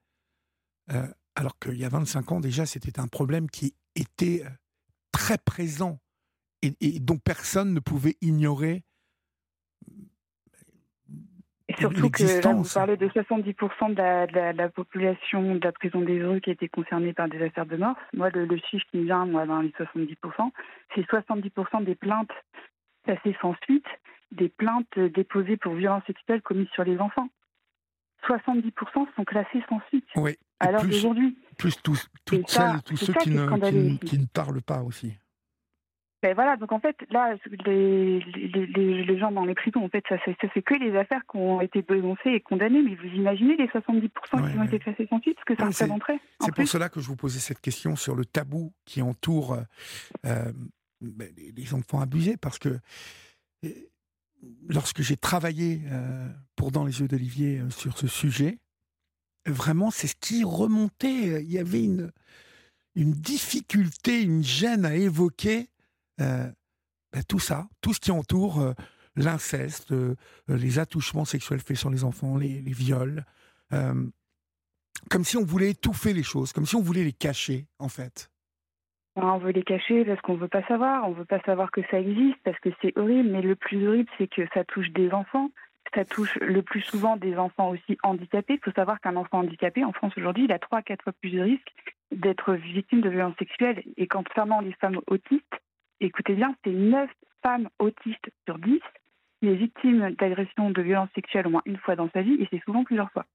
euh, 0.92 1.08
alors 1.34 1.58
qu'il 1.58 1.76
y 1.76 1.84
a 1.84 1.88
25 1.88 2.32
ans 2.32 2.40
déjà, 2.40 2.66
c'était 2.66 3.00
un 3.00 3.08
problème 3.08 3.50
qui 3.50 3.74
était 3.94 4.42
euh, 4.44 4.48
très 5.12 5.38
présent 5.38 5.98
et, 6.62 7.00
dont 7.00 7.18
personne 7.18 7.74
ne 7.74 7.80
pouvait 7.80 8.16
ignorer. 8.20 8.82
Et 11.68 11.74
surtout 11.76 12.10
que 12.10 12.22
là, 12.22 12.52
vous 12.52 12.68
parlez 12.74 12.96
de 12.96 13.08
70% 13.08 13.94
de 13.94 14.56
la, 14.56 14.68
population 14.68 15.54
de 15.54 15.64
la 15.64 15.72
prison 15.72 16.02
des 16.02 16.22
rues 16.22 16.40
qui 16.40 16.50
était 16.50 16.68
concernée 16.68 17.12
par 17.12 17.28
des 17.28 17.42
affaires 17.42 17.66
de 17.66 17.76
mort. 17.76 17.96
Moi, 18.12 18.30
le, 18.30 18.56
chiffre 18.70 18.84
qui 18.90 18.98
me 18.98 19.04
vient, 19.04 19.24
moi, 19.24 19.46
dans 19.46 19.60
les 19.60 19.70
70%, 19.70 20.16
c'est 20.94 21.02
70% 21.02 21.84
des 21.84 21.94
plaintes 21.94 22.30
passées 23.04 23.36
sans 23.40 23.54
suite, 23.64 23.86
des 24.32 24.48
plaintes 24.48 24.98
déposées 24.98 25.56
pour 25.56 25.74
violences 25.74 26.04
sexuelles 26.06 26.42
commises 26.42 26.68
sur 26.74 26.84
les 26.84 26.98
enfants. 26.98 27.28
70% 28.26 29.06
sont 29.16 29.24
classés 29.24 29.62
sans 29.68 29.80
suite. 29.88 30.06
Oui. 30.16 30.36
Alors 30.60 30.84
aujourd'hui. 30.84 31.36
Plus 31.56 31.80
tous, 31.82 32.08
toutes 32.25 32.49
celles 32.49 32.76
et 32.76 32.82
tous 32.82 32.96
ceux 32.96 33.12
qui 33.14 33.30
ne, 33.30 33.96
qui 33.96 34.18
ne 34.18 34.26
parlent 34.26 34.62
pas 34.62 34.82
aussi. 34.82 35.14
Ben 36.25 36.34
voilà, 36.34 36.56
donc 36.56 36.73
en 36.73 36.80
fait, 36.80 36.96
là, 37.11 37.34
les, 37.66 38.18
les, 38.18 39.04
les 39.04 39.18
gens 39.18 39.30
dans 39.30 39.44
les 39.44 39.54
prisons, 39.54 39.84
en 39.84 39.90
fait, 39.90 40.02
ça, 40.08 40.16
ça, 40.25 40.49
fait 40.49 40.62
que 40.62 40.73
les 40.73 40.96
affaires 40.96 41.20
qui 41.30 41.37
ont 41.37 41.61
été 41.61 41.82
dénoncées 41.82 42.30
et 42.30 42.40
condamnées. 42.40 42.80
Mais 42.80 42.94
vous 42.94 43.14
imaginez 43.14 43.58
les 43.58 43.66
70% 43.66 44.08
qui 44.50 44.58
ont 44.58 44.64
été 44.64 44.78
classés 44.78 45.06
sans 45.11 45.20
suite, 45.20 45.37
ce 45.38 45.44
que 45.44 45.54
ça 45.54 45.66
représenterait 45.66 46.18
C'est 46.40 46.54
pour 46.54 46.66
cela 46.66 46.88
que 46.88 47.00
je 47.00 47.08
vous 47.08 47.16
posais 47.16 47.40
cette 47.40 47.61
question 47.61 47.94
sur 47.94 48.16
le 48.16 48.25
tabou 48.25 48.73
qui 48.87 49.02
entoure 49.02 49.52
euh, 49.52 49.61
euh, 50.25 50.50
ben, 51.02 51.28
les 51.54 51.75
enfants 51.75 52.00
abusés, 52.00 52.38
parce 52.38 52.58
que 52.58 52.70
euh, 53.66 53.68
lorsque 54.66 55.02
j'ai 55.02 55.18
travaillé 55.18 55.82
pour 56.56 56.73
Dans 56.73 56.87
les 56.87 57.02
yeux 57.02 57.08
d'Olivier 57.08 57.61
sur 57.68 57.99
ce 57.99 58.06
sujet, 58.06 58.61
vraiment, 59.46 59.90
c'est 59.90 60.06
ce 60.06 60.16
qui 60.16 60.44
remontait. 60.44 61.42
Il 61.42 61.50
y 61.50 61.58
avait 61.58 61.84
une, 61.84 62.10
difficulté, 62.96 64.22
une 64.22 64.42
gêne 64.42 64.84
à 64.84 64.94
évoquer 64.94 65.68
euh, 66.20 66.50
ben, 67.12 67.22
tout 67.28 67.40
ça, 67.40 67.66
tout 67.80 67.92
ce 67.92 68.00
qui 68.00 68.10
entoure 68.10 68.60
euh, 68.60 68.72
l'inceste, 69.16 69.92
euh, 69.92 70.14
les 70.48 70.78
attouchements 70.78 71.24
sexuels 71.24 71.60
faits 71.60 71.76
sur 71.76 71.90
les 71.90 72.04
enfants, 72.04 72.36
les, 72.36 72.60
viols, 72.60 73.24
comme 73.70 75.24
si 75.24 75.36
on 75.36 75.44
voulait 75.44 75.70
étouffer 75.70 76.12
les 76.12 76.22
choses, 76.22 76.52
comme 76.52 76.66
si 76.66 76.76
on 76.76 76.80
voulait 76.80 77.04
les 77.04 77.12
cacher, 77.12 77.66
en 77.78 77.88
fait. 77.88 78.30
On 79.16 79.38
veut 79.38 79.50
les 79.50 79.62
cacher 79.62 80.04
parce 80.04 80.20
qu'on 80.22 80.36
veut 80.36 80.48
pas 80.48 80.66
savoir, 80.66 81.08
on 81.08 81.12
veut 81.12 81.24
pas 81.24 81.40
savoir 81.40 81.70
que 81.70 81.82
ça 81.90 82.00
existe 82.00 82.38
parce 82.44 82.58
que 82.60 82.70
c'est 82.82 82.96
horrible, 82.98 83.30
mais 83.30 83.42
le 83.42 83.54
plus 83.54 83.86
horrible, 83.86 84.10
c'est 84.18 84.26
que 84.28 84.42
ça 84.54 84.64
touche 84.64 84.90
des 84.90 85.10
enfants, 85.10 85.50
ça 85.94 86.04
touche 86.04 86.36
le 86.40 86.62
plus 86.62 86.80
souvent 86.80 87.16
des 87.16 87.36
enfants 87.36 87.70
aussi 87.70 87.96
handicapés. 88.02 88.54
Il 88.54 88.64
faut 88.64 88.72
savoir 88.72 89.00
qu'un 89.00 89.16
enfant 89.16 89.38
handicapé, 89.38 89.84
en 89.84 89.92
France 89.92 90.12
aujourd'hui, 90.16 90.44
il 90.44 90.52
a 90.52 90.58
3 90.58 90.78
à 90.78 90.82
4 90.82 91.02
fois 91.02 91.12
plus 91.12 91.30
de 91.30 91.40
risques 91.40 91.72
d'être 92.10 92.54
victime 92.54 93.00
de 93.00 93.08
violences 93.08 93.36
sexuelles. 93.38 93.82
Et 93.96 94.06
concernant 94.06 94.60
les 94.60 94.72
femmes 94.74 95.00
autistes, 95.06 95.60
écoutez 96.00 96.34
bien, 96.34 96.54
c'est 96.64 96.72
9 96.72 97.10
femmes 97.42 97.68
autistes 97.78 98.30
sur 98.46 98.58
10 98.58 98.80
qui 99.40 99.48
est 99.48 99.54
victime 99.54 100.10
d'agression 100.12 100.70
de 100.70 100.82
violences 100.82 101.10
sexuelles 101.14 101.46
au 101.46 101.50
moins 101.50 101.62
une 101.66 101.76
fois 101.76 101.96
dans 101.96 102.08
sa 102.10 102.22
vie, 102.22 102.34
et 102.34 102.48
c'est 102.50 102.62
souvent 102.64 102.84
plusieurs 102.84 103.10
fois. 103.12 103.26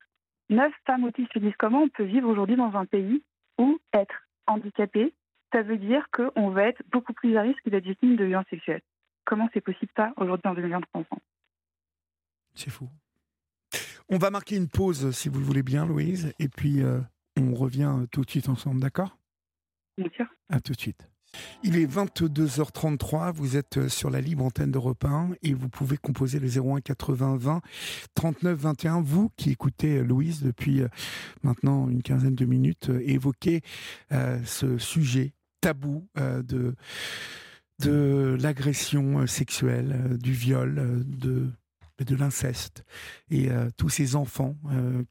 9 0.50 0.74
femmes 0.86 1.04
autistes 1.04 1.32
sur 1.32 1.42
10, 1.42 1.54
comment 1.58 1.84
on 1.84 1.90
peut 1.90 2.04
vivre 2.04 2.28
aujourd'hui 2.28 2.56
dans 2.56 2.76
un 2.76 2.86
pays 2.86 3.22
où 3.58 3.80
être 3.94 4.24
handicapé, 4.48 5.14
ça 5.54 5.62
veut 5.62 5.78
dire 5.78 6.08
qu'on 6.12 6.50
va 6.50 6.64
être 6.64 6.82
beaucoup 6.92 7.14
plus 7.14 7.38
à 7.38 7.42
risque 7.42 7.68
d'être 7.70 7.84
victime 7.84 8.16
de 8.16 8.26
violences 8.26 8.48
sexuelles? 8.50 8.82
Comment 9.26 9.50
c'est 9.54 9.62
possible 9.62 9.92
ça 9.96 10.12
aujourd'hui 10.18 10.50
en 10.50 10.56
2023 10.56 11.02
C'est 12.56 12.70
fou. 12.70 12.90
On 14.10 14.18
va 14.18 14.32
marquer 14.32 14.56
une 14.56 14.68
pause, 14.68 15.12
si 15.12 15.30
vous 15.30 15.40
le 15.40 15.46
voulez 15.46 15.64
bien, 15.64 15.86
Louise, 15.86 16.34
et 16.40 16.50
puis 16.50 16.82
euh, 16.82 17.00
on 17.38 17.54
revient 17.54 18.06
tout 18.12 18.26
de 18.26 18.30
suite 18.30 18.50
ensemble, 18.50 18.82
d'accord? 18.82 19.18
Bien 19.98 20.10
sûr. 20.16 20.26
À 20.50 20.60
tout 20.60 20.74
de 20.74 20.80
suite. 20.80 21.10
Il 21.64 21.78
est 21.78 21.86
22h33, 21.86 23.32
vous 23.34 23.58
êtes 23.58 23.78
euh, 23.78 23.90
sur 23.90 24.10
la 24.10 24.22
libre 24.22 24.46
antenne 24.46 24.72
d'Europe 24.72 25.06
1 25.06 25.32
et 25.44 25.54
vous 25.54 25.70
pouvez 25.70 25.98
composer 25.98 26.40
le 26.40 26.48
01 26.48 26.82
80 26.82 27.38
20 27.38 27.62
39 28.16 28.58
21. 28.58 29.02
Vous 29.02 29.30
qui 29.36 29.52
écoutez 29.52 29.98
euh, 29.98 30.04
Louise 30.04 30.42
depuis 30.42 30.82
euh, 30.82 30.88
maintenant 31.44 31.90
une 31.90 32.02
quinzaine 32.02 32.36
de 32.36 32.46
minutes, 32.46 32.90
évoquer 33.02 33.62
ce 34.46 34.78
sujet 34.78 35.34
tabou 35.62 36.08
de, 36.16 36.76
de 37.80 38.38
l'agression 38.40 39.28
sexuelle, 39.28 40.18
du 40.18 40.32
viol, 40.32 41.04
de, 41.06 41.52
de 42.04 42.16
l'inceste 42.16 42.84
et 43.30 43.50
tous 43.78 43.90
ces 43.90 44.16
enfants 44.16 44.56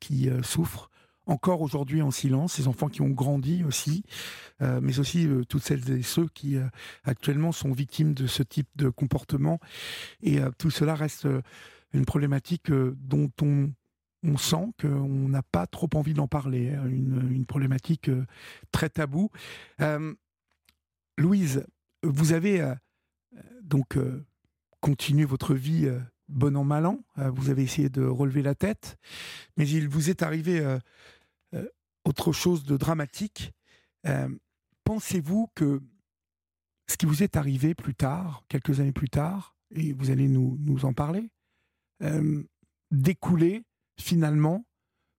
qui 0.00 0.30
souffrent 0.42 0.90
encore 1.28 1.60
aujourd'hui 1.60 2.02
en 2.02 2.10
silence, 2.10 2.54
ces 2.54 2.66
enfants 2.66 2.88
qui 2.88 3.02
ont 3.02 3.10
grandi 3.10 3.62
aussi, 3.62 4.02
euh, 4.62 4.80
mais 4.82 4.98
aussi 4.98 5.26
euh, 5.26 5.44
toutes 5.44 5.62
celles 5.62 5.88
et 5.90 6.02
ceux 6.02 6.26
qui 6.28 6.56
euh, 6.56 6.66
actuellement 7.04 7.52
sont 7.52 7.70
victimes 7.70 8.14
de 8.14 8.26
ce 8.26 8.42
type 8.42 8.68
de 8.76 8.88
comportement. 8.88 9.60
Et 10.22 10.40
tout 10.58 10.70
cela 10.70 10.94
reste 10.94 11.28
une 11.92 12.04
problématique 12.04 12.70
dont 12.70 13.30
on, 13.42 13.70
on 14.24 14.36
sent 14.36 14.72
qu'on 14.80 15.28
n'a 15.28 15.42
pas 15.42 15.66
trop 15.66 15.88
envie 15.94 16.14
d'en 16.14 16.28
parler, 16.28 16.74
hein, 16.74 16.86
une, 16.86 17.30
une, 17.30 17.46
problématique 17.46 18.10
très 18.72 18.88
taboue. 18.88 19.30
Louise, 21.18 21.64
vous 22.02 22.32
avez 22.32 22.74
donc 23.62 23.98
continué 24.80 25.24
votre 25.24 25.54
vie 25.54 25.90
bon 26.28 26.56
an 26.56 26.64
mal 26.64 26.86
an, 26.86 27.00
vous 27.16 27.50
avez 27.50 27.62
essayé 27.62 27.88
de 27.88 28.02
relever 28.04 28.42
la 28.42 28.54
tête, 28.54 28.98
mais 29.56 29.68
il 29.68 29.88
vous 29.88 30.10
est 30.10 30.22
arrivé 30.22 30.78
autre 32.08 32.32
chose 32.32 32.64
de 32.64 32.76
dramatique. 32.76 33.52
Euh, 34.06 34.28
pensez-vous 34.84 35.50
que 35.54 35.80
ce 36.88 36.96
qui 36.96 37.06
vous 37.06 37.22
est 37.22 37.36
arrivé 37.36 37.74
plus 37.74 37.94
tard, 37.94 38.44
quelques 38.48 38.80
années 38.80 38.92
plus 38.92 39.10
tard, 39.10 39.54
et 39.70 39.92
vous 39.92 40.10
allez 40.10 40.28
nous, 40.28 40.56
nous 40.60 40.86
en 40.86 40.94
parler, 40.94 41.30
euh, 42.02 42.42
découlait 42.90 43.62
finalement 44.00 44.64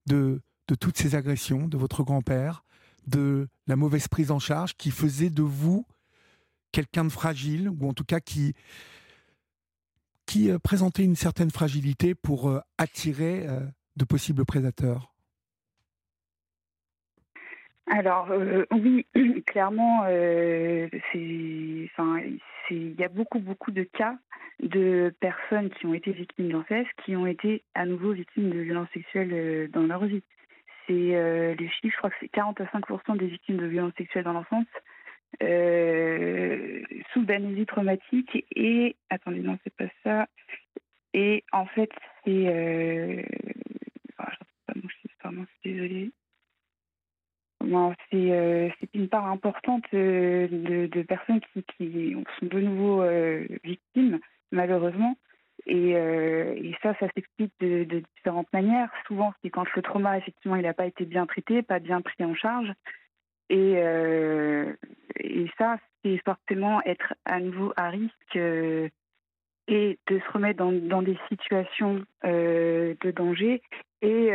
de, 0.07 0.41
de 0.67 0.75
toutes 0.75 0.97
ces 0.97 1.13
agressions 1.13 1.67
de 1.67 1.77
votre 1.77 2.03
grand-père, 2.03 2.63
de 3.05 3.47
la 3.67 3.75
mauvaise 3.75 4.07
prise 4.07 4.31
en 4.31 4.39
charge 4.39 4.75
qui 4.75 4.89
faisait 4.91 5.29
de 5.29 5.43
vous 5.43 5.85
quelqu'un 6.71 7.03
de 7.03 7.09
fragile, 7.09 7.69
ou 7.69 7.87
en 7.87 7.93
tout 7.93 8.03
cas 8.03 8.19
qui, 8.19 8.53
qui 10.29 10.51
euh, 10.51 10.59
présentait 10.59 11.03
une 11.03 11.15
certaine 11.15 11.51
fragilité 11.51 12.15
pour 12.15 12.51
attirer 12.77 13.47
de 13.97 14.05
possibles 14.05 14.45
prédateurs 14.45 15.11
alors 17.89 18.29
euh, 18.29 18.65
oui, 18.71 19.07
clairement, 19.47 20.03
euh, 20.07 20.87
il 21.15 21.89
y 22.99 23.03
a 23.03 23.09
beaucoup 23.09 23.39
beaucoup 23.39 23.71
de 23.71 23.83
cas 23.83 24.15
de 24.61 25.13
personnes 25.19 25.71
qui 25.71 25.87
ont 25.87 25.93
été 25.95 26.11
victimes 26.11 26.51
d'inceste, 26.51 26.89
qui 27.03 27.15
ont 27.15 27.25
été 27.25 27.63
à 27.73 27.85
nouveau 27.85 28.11
victimes 28.11 28.51
de 28.51 28.59
violences 28.59 28.89
sexuelles 28.93 29.33
euh, 29.33 29.67
dans 29.69 29.81
leur 29.81 30.05
vie. 30.05 30.23
C'est 30.85 30.93
les 30.93 31.69
chiffres, 31.69 31.93
je 31.93 31.97
crois 31.97 32.09
que 32.09 32.15
c'est 32.19 32.29
40 32.29 32.61
à 32.61 32.71
5 32.71 33.17
des 33.19 33.27
victimes 33.27 33.57
de 33.57 33.67
violences 33.67 33.93
sexuelles 33.95 34.23
dans 34.23 34.33
l'enfance 34.33 34.65
sous 37.13 37.23
d'amnésie 37.23 37.65
traumatique 37.65 38.45
et 38.55 38.95
attendez 39.09 39.39
non 39.39 39.57
c'est 39.63 39.75
pas 39.75 39.91
ça 40.03 40.27
et 41.13 41.43
en 41.51 41.65
fait 41.65 41.91
c'est 42.23 42.47
euh... 42.47 43.23
oh, 44.19 44.23
pas 44.67 44.73
mon 44.75 44.89
chiffre, 44.89 45.15
pardon, 45.21 45.45
je 45.45 45.69
suis 45.69 45.73
désolée 45.73 46.11
euh, 48.13 48.69
c'est 48.79 48.89
une 48.93 49.09
part 49.09 49.27
importante 49.27 49.83
euh, 49.93 50.47
de, 50.87 51.01
personnes 51.03 51.41
qui, 51.41 52.15
sont 52.39 52.45
de 52.45 52.59
nouveau 52.59 53.01
euh, 53.01 53.45
victimes, 53.63 54.19
malheureusement. 54.51 55.15
Et, 55.65 55.93
ça, 56.81 56.95
ça 56.99 57.07
s'explique 57.13 57.53
de, 57.59 58.01
différentes 58.15 58.51
manières. 58.53 58.89
Souvent, 59.07 59.33
c'est 59.41 59.49
quand 59.49 59.65
le 59.75 59.81
trauma, 59.81 60.17
effectivement, 60.17 60.55
il 60.55 60.63
n'a 60.63 60.73
pas 60.73 60.85
été 60.85 61.05
bien 61.05 61.25
traité, 61.25 61.61
pas 61.61 61.79
bien 61.79 62.01
pris 62.01 62.23
en 62.23 62.33
charge. 62.33 62.71
Et, 63.49 63.73
et 65.19 65.51
ça, 65.57 65.77
c'est 66.03 66.21
forcément 66.23 66.81
être 66.83 67.13
à 67.25 67.39
nouveau 67.39 67.73
à 67.75 67.89
risque 67.89 68.35
et 68.35 69.99
de 70.07 70.19
se 70.19 70.31
remettre 70.31 70.63
dans, 70.63 71.01
des 71.01 71.17
situations 71.29 72.05
de 72.23 73.11
danger 73.11 73.61
et, 74.01 74.27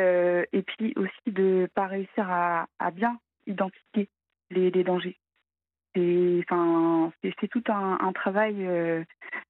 et 0.53 0.63
puis 0.63 0.95
aussi 0.97 1.33
de 1.33 1.43
ne 1.43 1.67
pas 1.67 1.87
réussir 1.87 2.29
à, 2.29 2.67
bien 2.93 3.19
identifier 3.47 4.09
les, 4.51 4.71
dangers. 4.85 5.17
Enfin, 5.97 7.13
c'est 7.23 7.49
tout 7.49 7.63
un, 7.69 8.13
travail 8.13 8.67
euh, 8.67 9.05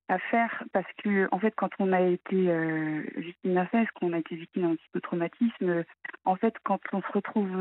à 0.08 0.18
faire 0.18 0.62
parce 0.72 0.90
que, 1.02 1.26
en 1.32 1.38
fait, 1.38 1.54
quand 1.56 1.70
on 1.78 1.92
a 1.92 2.02
été 2.02 2.50
euh, 2.50 3.02
victime 3.16 3.54
d'inceste, 3.54 3.90
qu'on 3.92 4.12
a 4.12 4.18
été 4.18 4.36
victime 4.36 4.62
d'un 4.62 4.76
psychotraumatisme, 4.76 5.68
euh, 5.68 5.84
en 6.24 6.36
fait, 6.36 6.54
quand 6.64 6.80
on 6.92 7.00
se 7.00 7.12
retrouve, 7.12 7.56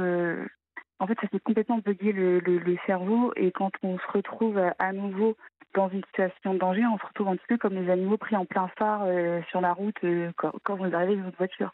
en 1.03 1.07
fait, 1.07 1.17
ça 1.22 1.27
fait 1.27 1.39
complètement 1.39 1.79
bugger 1.79 2.13
le, 2.13 2.77
cerveau. 2.86 3.33
Et 3.36 3.51
quand 3.51 3.72
on 3.83 3.98
se 4.00 4.07
retrouve 4.12 4.60
à 4.79 4.93
nouveau 4.93 5.36
dans 5.74 5.89
une 5.89 6.03
situation 6.05 6.53
de 6.53 6.60
danger, 6.60 6.86
on 6.86 6.98
se 6.98 7.05
retrouve 7.05 7.27
un 7.27 7.36
petit 7.36 7.48
peu 7.48 7.57
comme 7.57 7.75
les 7.75 7.89
animaux 7.91 8.17
pris 8.17 8.36
en 8.38 8.45
plein 8.45 8.69
phare 8.77 9.05
sur 9.50 9.60
la 9.60 9.74
route 9.74 10.00
quand, 10.38 10.53
quand 10.63 10.75
vous 10.75 10.95
arrivez 10.95 11.17
dans 11.17 11.24
votre 11.24 11.38
voiture. 11.38 11.74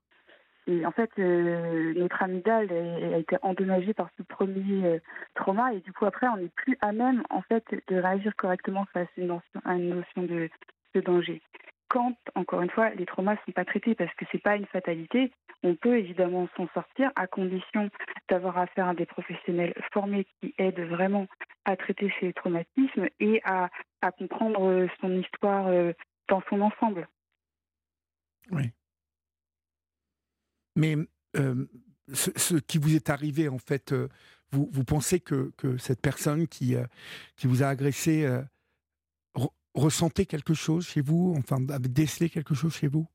Et 0.67 0.85
en 0.85 0.91
fait, 0.91 1.11
notre 1.17 2.23
amygdale 2.23 2.71
a, 2.71 3.17
été 3.17 3.37
endommagée 3.41 3.93
par 3.93 4.09
ce 4.17 4.23
premier 4.23 4.99
trauma. 5.35 5.73
Et 5.73 5.79
du 5.79 5.93
coup 5.93 6.05
après, 6.05 6.27
on 6.27 6.37
n'est 6.37 6.49
plus 6.55 6.77
à 6.81 6.91
même 6.91 7.23
en 7.29 7.41
fait 7.41 7.63
de 7.87 7.97
réagir 7.97 8.35
correctement 8.35 8.85
face 8.93 9.07
à 9.65 9.75
une 9.75 9.89
notion, 9.89 10.23
de 10.23 11.01
danger 11.01 11.41
quand, 11.89 12.15
encore 12.35 12.61
une 12.61 12.69
fois, 12.69 12.91
les 12.91 13.05
traumas 13.05 13.33
ne 13.33 13.39
sont 13.45 13.51
pas 13.51 13.65
traités 13.65 13.95
parce 13.95 14.13
que 14.15 14.25
ce 14.25 14.37
n'est 14.37 14.41
pas 14.41 14.55
une 14.55 14.67
fatalité, 14.67 15.31
on 15.63 15.75
peut 15.75 15.97
évidemment 15.97 16.47
s'en 16.55 16.67
sortir 16.73 17.11
à 17.15 17.27
condition 17.27 17.89
d'avoir 18.29 18.57
affaire 18.57 18.87
à 18.87 18.93
des 18.93 19.05
professionnels 19.05 19.73
formés 19.91 20.25
qui 20.39 20.53
aident 20.57 20.87
vraiment 20.87 21.27
à 21.65 21.75
traiter 21.75 22.13
ces 22.19 22.31
traumatismes 22.33 23.07
et 23.19 23.41
à, 23.43 23.69
comprendre 24.17 24.87
son 25.01 25.19
histoire 25.19 25.67
euh, 25.67 25.91
dans 26.29 26.41
son 26.49 26.61
ensemble. 26.61 27.07
Oui. 28.51 28.71
Mais 30.75 30.95
euh, 31.35 31.65
ce, 32.13 32.55
qui 32.55 32.77
vous 32.77 32.95
est 32.95 33.09
arrivé, 33.09 33.49
en 33.49 33.57
fait, 33.57 33.91
euh, 33.91 34.07
vous, 34.51 34.83
pensez 34.83 35.19
que, 35.19 35.51
que, 35.57 35.77
cette 35.77 36.01
personne 36.01 36.47
qui, 36.47 36.75
qui 37.35 37.47
vous 37.47 37.61
a 37.61 37.67
agressé 37.67 38.25
ressentait 39.75 40.25
quelque 40.25 40.53
chose 40.53 40.87
chez 40.87 41.01
vous, 41.01 41.35
enfin, 41.37 41.57
décelé 41.79 42.29
quelque 42.29 42.53
chose 42.53 42.75
chez 42.75 42.87
vous? 42.87 43.07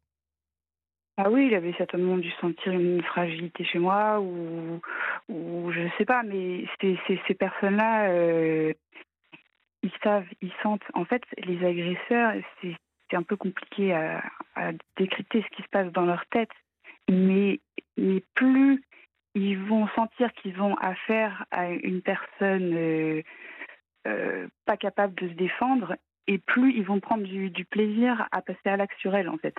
Ah 1.17 1.31
oui, 1.31 1.47
il 1.47 1.55
avait 1.55 1.75
certainement 1.75 2.17
dû 2.17 2.31
sentir 2.41 2.73
une 2.73 3.03
fragilité 3.03 3.65
chez 3.65 3.79
moi 3.79 4.21
ou, 4.21 4.81
ou 5.29 5.71
je 5.73 5.81
ne 5.81 5.89
sais 5.97 6.05
pas, 6.05 6.25
mais 6.25 6.65
ces, 6.81 6.99
ces, 7.07 7.35
personnes-là, 7.35 8.09
euh, 8.09 8.73
ils 9.85 9.93
savent, 10.03 10.27
ils 10.43 10.53
sentent. 10.63 10.83
En 10.95 11.05
fait, 11.05 11.23
les 11.39 11.65
agresseurs, 11.65 12.35
c'est 12.61 13.17
un 13.17 13.23
peu 13.23 13.37
compliqué 13.37 13.93
à, 13.93 14.25
à, 14.57 14.73
décrypter 14.97 15.43
ce 15.43 15.57
qui 15.57 15.63
se 15.63 15.69
passe 15.69 15.93
dans 15.93 16.05
leur 16.05 16.27
tête, 16.27 16.51
mais, 17.09 17.61
mais 17.97 18.23
plus 18.35 18.83
ils 19.35 19.59
vont 19.59 19.89
sentir 19.89 20.33
qu'ils 20.35 20.61
ont 20.61 20.75
affaire 20.77 21.45
à 21.51 21.71
une 21.71 22.03
personne 22.03 22.73
euh, 22.75 23.23
euh, 24.07 24.47
pas 24.65 24.77
capable 24.77 25.15
de 25.15 25.29
se 25.29 25.35
défendre, 25.35 25.97
et 26.27 26.39
plus 26.39 26.73
ils 26.73 26.85
vont 26.85 27.01
prendre 27.01 27.25
du, 27.25 27.65
plaisir 27.65 28.29
à 28.33 28.43
passer 28.43 28.67
à 28.67 28.77
l'acte 28.77 28.99
sur 28.99 29.15
elle, 29.15 29.29
en 29.29 29.39
fait. 29.39 29.55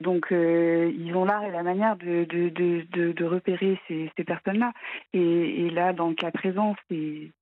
Donc, 0.00 0.30
euh, 0.30 0.92
ils 0.94 1.14
ont 1.14 1.24
l'art 1.24 1.44
et 1.44 1.50
la 1.50 1.62
manière 1.62 1.96
de, 1.96 2.24
de, 2.24 2.50
de, 2.50 3.12
de 3.12 3.24
repérer 3.24 3.80
ces, 3.88 4.10
ces 4.16 4.24
personnes-là. 4.24 4.72
Et, 5.14 5.66
et, 5.66 5.70
là, 5.70 5.94
dans 5.94 6.08
le 6.08 6.14
cas 6.14 6.30
présent, 6.30 6.76
c'est 6.90 7.32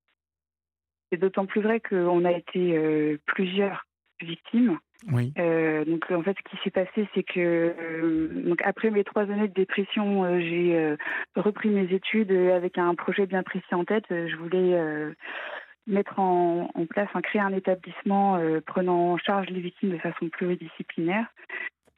d'autant 1.18 1.46
plus 1.46 1.62
vrai 1.62 1.80
qu'on 1.80 2.24
a 2.24 2.32
été 2.32 2.76
euh, 2.76 3.18
plusieurs 3.26 3.86
victimes. 4.20 4.78
Oui. 5.10 5.32
Euh, 5.38 5.84
donc, 5.84 6.08
en 6.12 6.22
fait, 6.22 6.36
ce 6.38 6.50
qui 6.50 6.62
s'est 6.62 6.70
passé, 6.70 7.08
c'est 7.14 7.24
que 7.24 8.30
donc 8.46 8.62
après 8.62 8.90
mes 8.90 9.04
trois 9.04 9.22
années 9.22 9.48
de 9.48 9.52
dépression, 9.52 10.38
j'ai 10.40 10.96
repris 11.34 11.68
mes 11.68 11.92
études 11.92 12.30
avec 12.30 12.78
un 12.78 12.94
projet 12.94 13.26
bien 13.26 13.42
précis 13.42 13.74
en 13.74 13.84
tête. 13.84 14.06
Je 14.08 14.36
voulais 14.36 15.12
mettre 15.86 16.18
en, 16.18 16.68
place, 16.88 17.08
créer 17.22 17.42
un 17.42 17.52
établissement 17.52 18.36
euh, 18.36 18.60
prenant 18.60 19.12
en 19.12 19.18
charge 19.18 19.48
les 19.48 19.60
victimes 19.60 19.90
de 19.90 19.98
façon 19.98 20.28
pluridisciplinaire. 20.28 21.26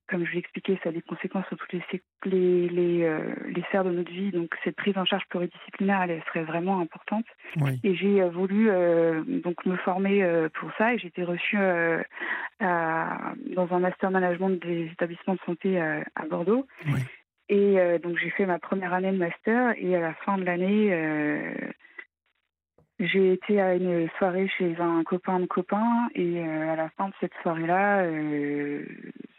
Comme 0.08 0.24
je 0.24 0.32
l'ai 0.32 0.38
expliqué, 0.38 0.78
ça 0.84 0.90
a 0.90 0.92
des 0.92 1.02
conséquences 1.02 1.46
sur 1.48 1.56
toutes 1.56 1.72
les, 1.72 1.82
les, 2.24 2.68
les, 2.68 3.02
euh, 3.04 3.34
les, 3.48 3.62
sphères 3.62 3.82
de 3.82 3.90
notre 3.90 4.10
vie. 4.10 4.30
Donc 4.30 4.54
cette 4.62 4.76
prise 4.76 4.96
en 4.96 5.04
charge 5.04 5.24
pluridisciplinaire, 5.28 6.02
elle, 6.02 6.22
serait 6.28 6.44
vraiment 6.44 6.78
importante. 6.78 7.24
Et 7.82 7.96
j'ai 7.96 8.22
euh, 8.22 8.28
voulu 8.28 8.70
donc 9.42 9.66
me 9.66 9.76
former 9.78 10.24
pour 10.54 10.70
ça 10.78 10.94
et 10.94 10.98
j'ai 10.98 11.08
été 11.08 11.24
reçue 11.24 11.58
dans 12.60 13.68
un 13.72 13.78
master 13.80 14.12
management 14.12 14.62
des 14.62 14.86
établissements 14.92 15.34
de 15.34 15.40
santé 15.44 15.80
à, 15.80 16.04
Bordeaux. 16.30 16.68
Et 17.48 17.76
donc 17.98 18.16
j'ai 18.18 18.30
fait 18.30 18.46
ma 18.46 18.60
première 18.60 18.92
année 18.92 19.10
de 19.10 19.18
master 19.18 19.74
et 19.76 19.96
à 19.96 20.00
la 20.00 20.14
fin 20.14 20.38
de 20.38 20.44
l'année, 20.44 20.92
j'ai 22.98 23.34
été 23.34 23.60
à 23.60 23.74
une 23.74 24.08
soirée 24.18 24.48
chez 24.48 24.76
un 24.80 25.04
copain 25.04 25.40
de 25.40 25.46
copain 25.46 26.08
et 26.14 26.40
euh, 26.40 26.72
à 26.72 26.76
la 26.76 26.88
fin 26.90 27.08
de 27.08 27.14
cette 27.20 27.34
soirée-là, 27.42 28.02
euh, 28.02 28.86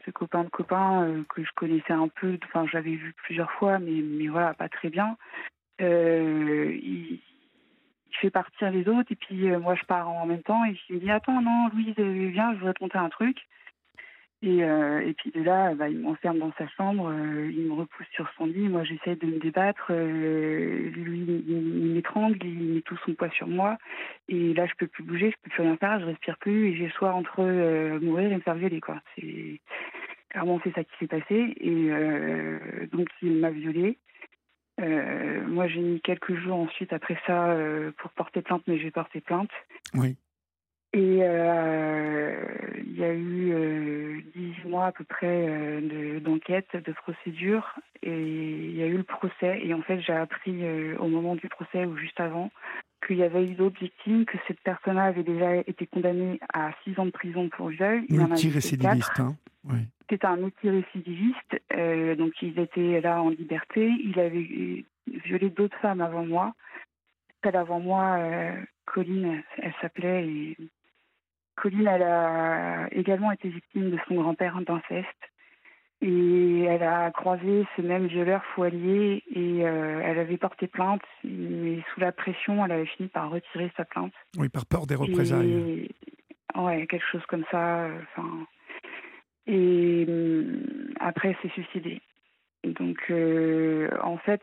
ce 0.06 0.12
copain 0.12 0.44
de 0.44 0.50
copain 0.50 1.04
euh, 1.04 1.24
que 1.28 1.44
je 1.44 1.52
connaissais 1.56 1.94
un 1.94 2.08
peu, 2.08 2.38
enfin 2.46 2.68
j'avais 2.72 2.96
vu 2.96 3.14
plusieurs 3.24 3.52
fois, 3.54 3.80
mais, 3.80 4.02
mais 4.04 4.28
voilà, 4.28 4.54
pas 4.54 4.70
très 4.70 4.90
bien, 4.90 5.18
il, 5.80 5.86
il, 5.86 7.22
fait 8.22 8.30
partir 8.32 8.72
les 8.72 8.88
autres 8.88 9.12
et 9.12 9.16
puis 9.16 9.48
moi 9.58 9.76
je 9.76 9.86
pars 9.86 10.10
en 10.10 10.26
même 10.26 10.42
temps 10.42 10.66
et 10.66 10.74
je 10.74 10.94
me 10.96 11.00
dit 11.00 11.12
attends 11.12 11.40
non 11.40 11.70
Louise 11.72 11.94
viens 11.96 12.52
je 12.54 12.58
voudrais 12.58 12.74
te 12.74 12.80
conter 12.80 12.98
un 12.98 13.10
truc 13.10 13.38
et, 14.44 14.64
euh, 14.64 15.00
et 15.00 15.14
puis 15.14 15.32
de 15.32 15.42
là, 15.42 15.74
bah, 15.74 15.90
il 15.90 16.00
m'enferme 16.00 16.38
dans 16.38 16.54
sa 16.60 16.68
chambre, 16.68 17.10
euh, 17.10 17.50
il 17.52 17.66
me 17.66 17.74
repousse 17.74 18.06
sur 18.12 18.30
son 18.38 18.46
lit, 18.46 18.70
moi 18.70 18.84
j'essaie 18.84 19.16
de 19.16 19.26
me 19.26 19.40
débattre, 19.40 19.88
euh, 19.90 20.92
lui 20.92 21.44
il, 21.48 21.94
m'étrangle, 21.96 22.38
il 22.46 22.76
met 22.76 22.82
tout 22.82 22.98
son 23.04 23.16
poids 23.16 23.32
sur 23.32 23.48
moi, 23.48 23.80
et 24.30 24.54
là 24.54 24.68
je 24.68 24.74
peux 24.78 24.86
plus 24.86 25.04
bouger, 25.04 25.32
je 25.32 25.38
peux 25.42 25.50
plus 25.50 25.64
rien 25.64 25.78
faire, 25.78 26.00
je 26.00 26.06
respire 26.06 26.38
plus, 26.38 26.68
et 26.68 26.76
j'ai 26.76 26.86
le 26.86 26.92
choix 26.92 27.14
entre 27.14 27.42
mourir 28.00 28.32
et 28.32 28.36
me 28.36 28.42
faire 28.42 28.54
violer 28.54 28.80
quoi. 28.80 29.02
C'est 29.16 29.60
clairement 30.30 30.62
c'est 30.64 30.74
ça 30.76 30.84
qui 30.84 30.96
s'est 31.00 31.08
passé, 31.08 31.56
et 31.60 31.90
donc 32.92 33.08
il 33.24 33.40
m'a 33.40 33.50
violée. 33.50 33.98
moi 34.78 35.68
j'ai 35.68 35.82
mis 35.82 36.00
quelques 36.02 36.36
jours 36.36 36.58
ensuite 36.58 36.94
après 36.94 37.18
ça 37.26 37.58
pour 37.98 38.12
porter 38.12 38.44
plainte, 38.44 38.62
mais 38.68 38.78
j'ai 38.78 38.92
porté 38.92 39.20
plainte. 39.20 39.50
Oui. 39.96 40.16
Et 40.98 41.20
euh, 41.22 42.34
il 42.84 42.98
y 42.98 43.04
a 43.04 43.14
eu 43.14 43.54
euh, 43.54 44.22
18 44.36 44.68
mois 44.68 44.88
à 44.88 44.92
peu 44.92 45.04
près 45.04 45.46
euh, 45.48 46.20
d'enquête, 46.20 46.66
de, 46.74 46.92
procédure, 46.92 47.76
et 48.02 48.20
il 48.20 48.76
y 48.76 48.82
a 48.82 48.88
eu 48.88 48.98
le 48.98 49.04
procès. 49.04 49.60
Et 49.64 49.76
en 49.76 49.84
fait, 49.84 50.02
j'ai 50.02 50.14
appris 50.14 50.66
euh, 50.66 50.98
au 50.98 51.08
moment 51.08 51.36
du 51.36 51.48
procès 51.50 51.86
ou 51.86 51.96
juste 51.98 52.20
avant 52.20 52.50
qu'il 53.06 53.18
y 53.18 53.24
avait 53.24 53.46
eu 53.46 53.54
d'autres 53.54 53.80
victimes, 53.80 54.26
que 54.26 54.40
cette 54.48 54.60
personne-là 54.62 55.04
avait 55.04 55.22
déjà 55.22 55.58
été 55.58 55.86
condamnée 55.86 56.40
à 56.52 56.72
6 56.84 57.00
ans 57.00 57.06
de 57.06 57.12
prison 57.12 57.50
pour 57.50 57.68
viol. 57.70 58.04
Multi-récidiviste, 58.10 59.20
hein 59.20 59.36
oui. 59.66 59.82
C'était 60.10 60.26
un 60.26 60.38
multi-récidiviste, 60.38 61.62
donc 62.18 62.34
il 62.42 62.58
était 62.58 63.02
là 63.02 63.22
en 63.22 63.30
liberté. 63.30 63.92
Il 64.04 64.18
avait 64.20 64.86
violé 65.26 65.50
d'autres 65.52 65.78
femmes 65.80 66.02
avant 66.02 66.26
moi. 66.26 66.56
Celle 67.44 67.58
avant 67.58 67.82
moi, 67.82 68.18
Colline, 68.86 69.44
elle 69.58 69.74
s'appelait, 69.82 70.26
et 70.26 70.58
Colline, 71.58 71.88
elle 71.88 72.04
a 72.04 72.88
également 72.92 73.32
été 73.32 73.50
victime 73.50 73.92
de 73.92 73.98
son 74.08 74.16
grand-père 74.16 74.60
d'inceste. 74.62 75.08
Et 76.00 76.62
elle 76.62 76.84
a 76.84 77.10
croisé 77.10 77.66
ce 77.76 77.82
même 77.82 78.06
violeur 78.06 78.44
allié 78.58 79.24
et 79.34 79.66
euh, 79.66 80.00
elle 80.04 80.20
avait 80.20 80.38
porté 80.38 80.68
plainte, 80.68 81.02
mais 81.24 81.84
sous 81.92 82.00
la 82.00 82.12
pression, 82.12 82.64
elle 82.64 82.72
avait 82.72 82.86
fini 82.86 83.10
par 83.10 83.32
retirer 83.32 83.72
sa 83.76 83.84
plainte. 83.84 84.14
Oui, 84.38 84.48
par 84.48 84.68
peur 84.68 84.86
des 84.86 84.94
représailles. 84.94 85.90
ouais, 86.56 86.86
quelque 86.86 87.06
chose 87.12 87.26
comme 87.28 87.46
ça. 87.50 87.88
Enfin, 88.04 88.46
et 89.48 90.06
hum, 90.08 90.94
après, 91.00 91.30
elle 91.30 91.38
s'est 91.42 91.62
suicidée. 91.62 92.02
Donc, 92.64 92.98
euh, 93.10 93.90
en 94.04 94.18
fait, 94.18 94.42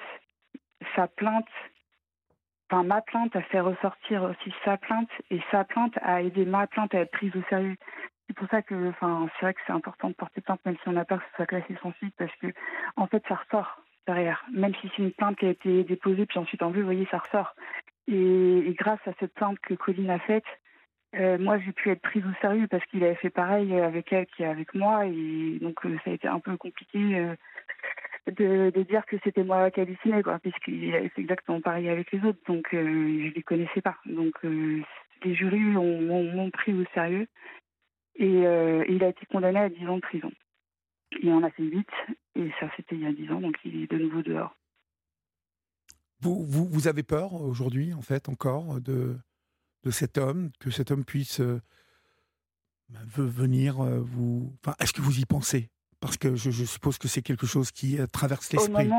sa 0.96 1.06
plainte 1.06 1.46
Ma 2.82 3.00
plainte 3.00 3.36
a 3.36 3.42
fait 3.42 3.60
ressortir 3.60 4.22
aussi 4.24 4.52
sa 4.64 4.76
plainte 4.76 5.10
et 5.30 5.40
sa 5.50 5.64
plainte 5.64 5.96
a 6.02 6.22
aidé 6.22 6.44
ma 6.44 6.66
plainte 6.66 6.94
à 6.94 7.00
être 7.00 7.10
prise 7.10 7.34
au 7.36 7.42
sérieux. 7.48 7.76
C'est 8.26 8.34
pour 8.34 8.48
ça 8.48 8.62
que, 8.62 8.88
enfin, 8.88 9.28
c'est 9.34 9.46
vrai 9.46 9.54
que 9.54 9.60
c'est 9.66 9.72
important 9.72 10.08
de 10.08 10.14
porter 10.14 10.40
plainte 10.40 10.64
même 10.64 10.76
si 10.82 10.88
on 10.88 10.96
a 10.96 11.04
peur 11.04 11.18
que 11.18 11.24
ce 11.30 11.36
soit 11.36 11.46
classé 11.46 11.76
sans 11.82 11.92
suite 11.94 12.14
parce 12.18 12.34
que, 12.36 12.48
en 12.96 13.06
fait, 13.06 13.22
ça 13.28 13.34
ressort 13.34 13.80
derrière. 14.06 14.44
Même 14.52 14.74
si 14.76 14.90
c'est 14.96 15.02
une 15.02 15.12
plainte 15.12 15.36
qui 15.36 15.46
a 15.46 15.50
été 15.50 15.84
déposée 15.84 16.26
puis 16.26 16.38
ensuite 16.38 16.62
en 16.62 16.70
vue, 16.70 16.80
vous 16.80 16.86
voyez, 16.86 17.06
ça 17.10 17.18
ressort. 17.18 17.54
Et, 18.08 18.74
grâce 18.78 19.00
à 19.06 19.12
cette 19.20 19.34
plainte 19.34 19.58
que 19.60 19.74
Colline 19.74 20.10
a 20.10 20.18
faite, 20.18 20.44
euh, 21.16 21.38
moi, 21.38 21.58
j'ai 21.58 21.72
pu 21.72 21.90
être 21.90 22.02
prise 22.02 22.24
au 22.26 22.34
sérieux 22.40 22.66
parce 22.66 22.84
qu'il 22.86 23.04
avait 23.04 23.14
fait 23.14 23.30
pareil 23.30 23.78
avec 23.78 24.12
elle 24.12 24.26
qui 24.26 24.42
est 24.42 24.46
avec 24.46 24.74
moi 24.74 25.06
et 25.06 25.58
donc 25.60 25.84
euh, 25.86 25.96
ça 26.04 26.10
a 26.10 26.14
été 26.14 26.26
un 26.26 26.40
peu 26.40 26.56
compliqué. 26.56 26.98
Euh, 26.98 27.36
de, 28.26 28.82
dire 28.82 29.04
que 29.06 29.16
c'était 29.22 29.44
moi 29.44 29.70
qui 29.70 29.80
hallucinais, 29.80 30.22
quoi, 30.22 30.38
puisqu'il 30.38 30.94
avait 30.94 31.10
fait 31.10 31.20
exactement 31.20 31.60
pareil 31.60 31.88
avec 31.88 32.10
les 32.12 32.20
autres, 32.24 32.40
donc 32.46 32.72
euh, 32.72 33.28
je 33.28 33.34
les 33.34 33.42
connaissais 33.42 33.82
pas. 33.82 33.96
Donc 34.06 34.32
euh, 34.44 34.82
les 35.24 35.34
jurys 35.34 35.58
m'ont 35.58 36.50
pris 36.50 36.72
au 36.72 36.84
sérieux 36.94 37.26
et, 38.16 38.46
euh, 38.46 38.84
il 38.88 39.02
a 39.04 39.08
été 39.08 39.26
condamné 39.26 39.58
à 39.58 39.68
10 39.68 39.86
ans 39.88 39.96
de 39.96 40.02
prison. 40.02 40.32
Il 41.22 41.30
en 41.32 41.42
a 41.42 41.50
fait 41.50 41.62
8 41.62 41.86
et 42.36 42.50
ça 42.60 42.70
c'était 42.76 42.96
il 42.96 43.02
y 43.02 43.06
a 43.06 43.12
10 43.12 43.30
ans, 43.30 43.40
donc 43.40 43.56
il 43.64 43.82
est 43.82 43.90
de 43.90 43.98
nouveau 43.98 44.22
dehors. 44.22 44.56
Vous, 46.20 46.44
vous, 46.46 46.88
avez 46.88 47.02
peur 47.02 47.34
aujourd'hui, 47.34 47.92
en 47.92 48.00
fait, 48.00 48.30
encore, 48.30 48.80
de, 48.80 49.18
de 49.82 49.90
cet 49.90 50.16
homme, 50.16 50.50
que 50.58 50.70
cet 50.70 50.90
homme 50.90 51.04
puisse 51.04 51.42
bah, 52.88 53.00
venir 53.04 53.82
vous. 53.82 54.56
Enfin, 54.64 54.74
est-ce 54.80 54.94
que 54.94 55.02
vous 55.02 55.18
y 55.18 55.26
pensez? 55.26 55.68
Parce 56.04 56.18
que 56.18 56.34
je, 56.34 56.50
suppose 56.50 56.98
que 56.98 57.08
c'est 57.08 57.22
quelque 57.22 57.46
chose 57.46 57.70
qui 57.70 57.98
euh, 57.98 58.06
traverse 58.06 58.52
l'esprit. 58.52 58.90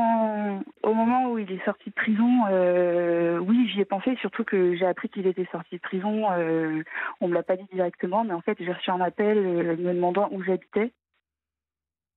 Au 0.82 0.92
moment, 0.92 1.30
où 1.30 1.38
il 1.38 1.52
est 1.52 1.64
sorti 1.64 1.90
de 1.90 1.94
prison, 1.94 2.46
euh, 2.50 3.38
oui, 3.38 3.70
j'y 3.72 3.80
ai 3.80 3.84
pensé, 3.84 4.16
surtout 4.16 4.42
que 4.42 4.74
j'ai 4.74 4.86
appris 4.86 5.08
qu'il 5.08 5.28
était 5.28 5.46
sorti 5.52 5.76
de 5.76 5.80
prison. 5.80 6.32
Euh, 6.32 6.82
on 7.20 7.26
ne 7.26 7.30
me 7.30 7.36
l'a 7.36 7.44
pas 7.44 7.56
dit 7.56 7.66
directement, 7.72 8.24
mais 8.24 8.32
en 8.32 8.40
fait, 8.40 8.56
j'ai 8.58 8.72
reçu 8.72 8.90
un 8.90 9.00
appel 9.00 9.40
me 9.40 9.94
demandant 9.94 10.28
où 10.32 10.42
j'habitais. 10.42 10.90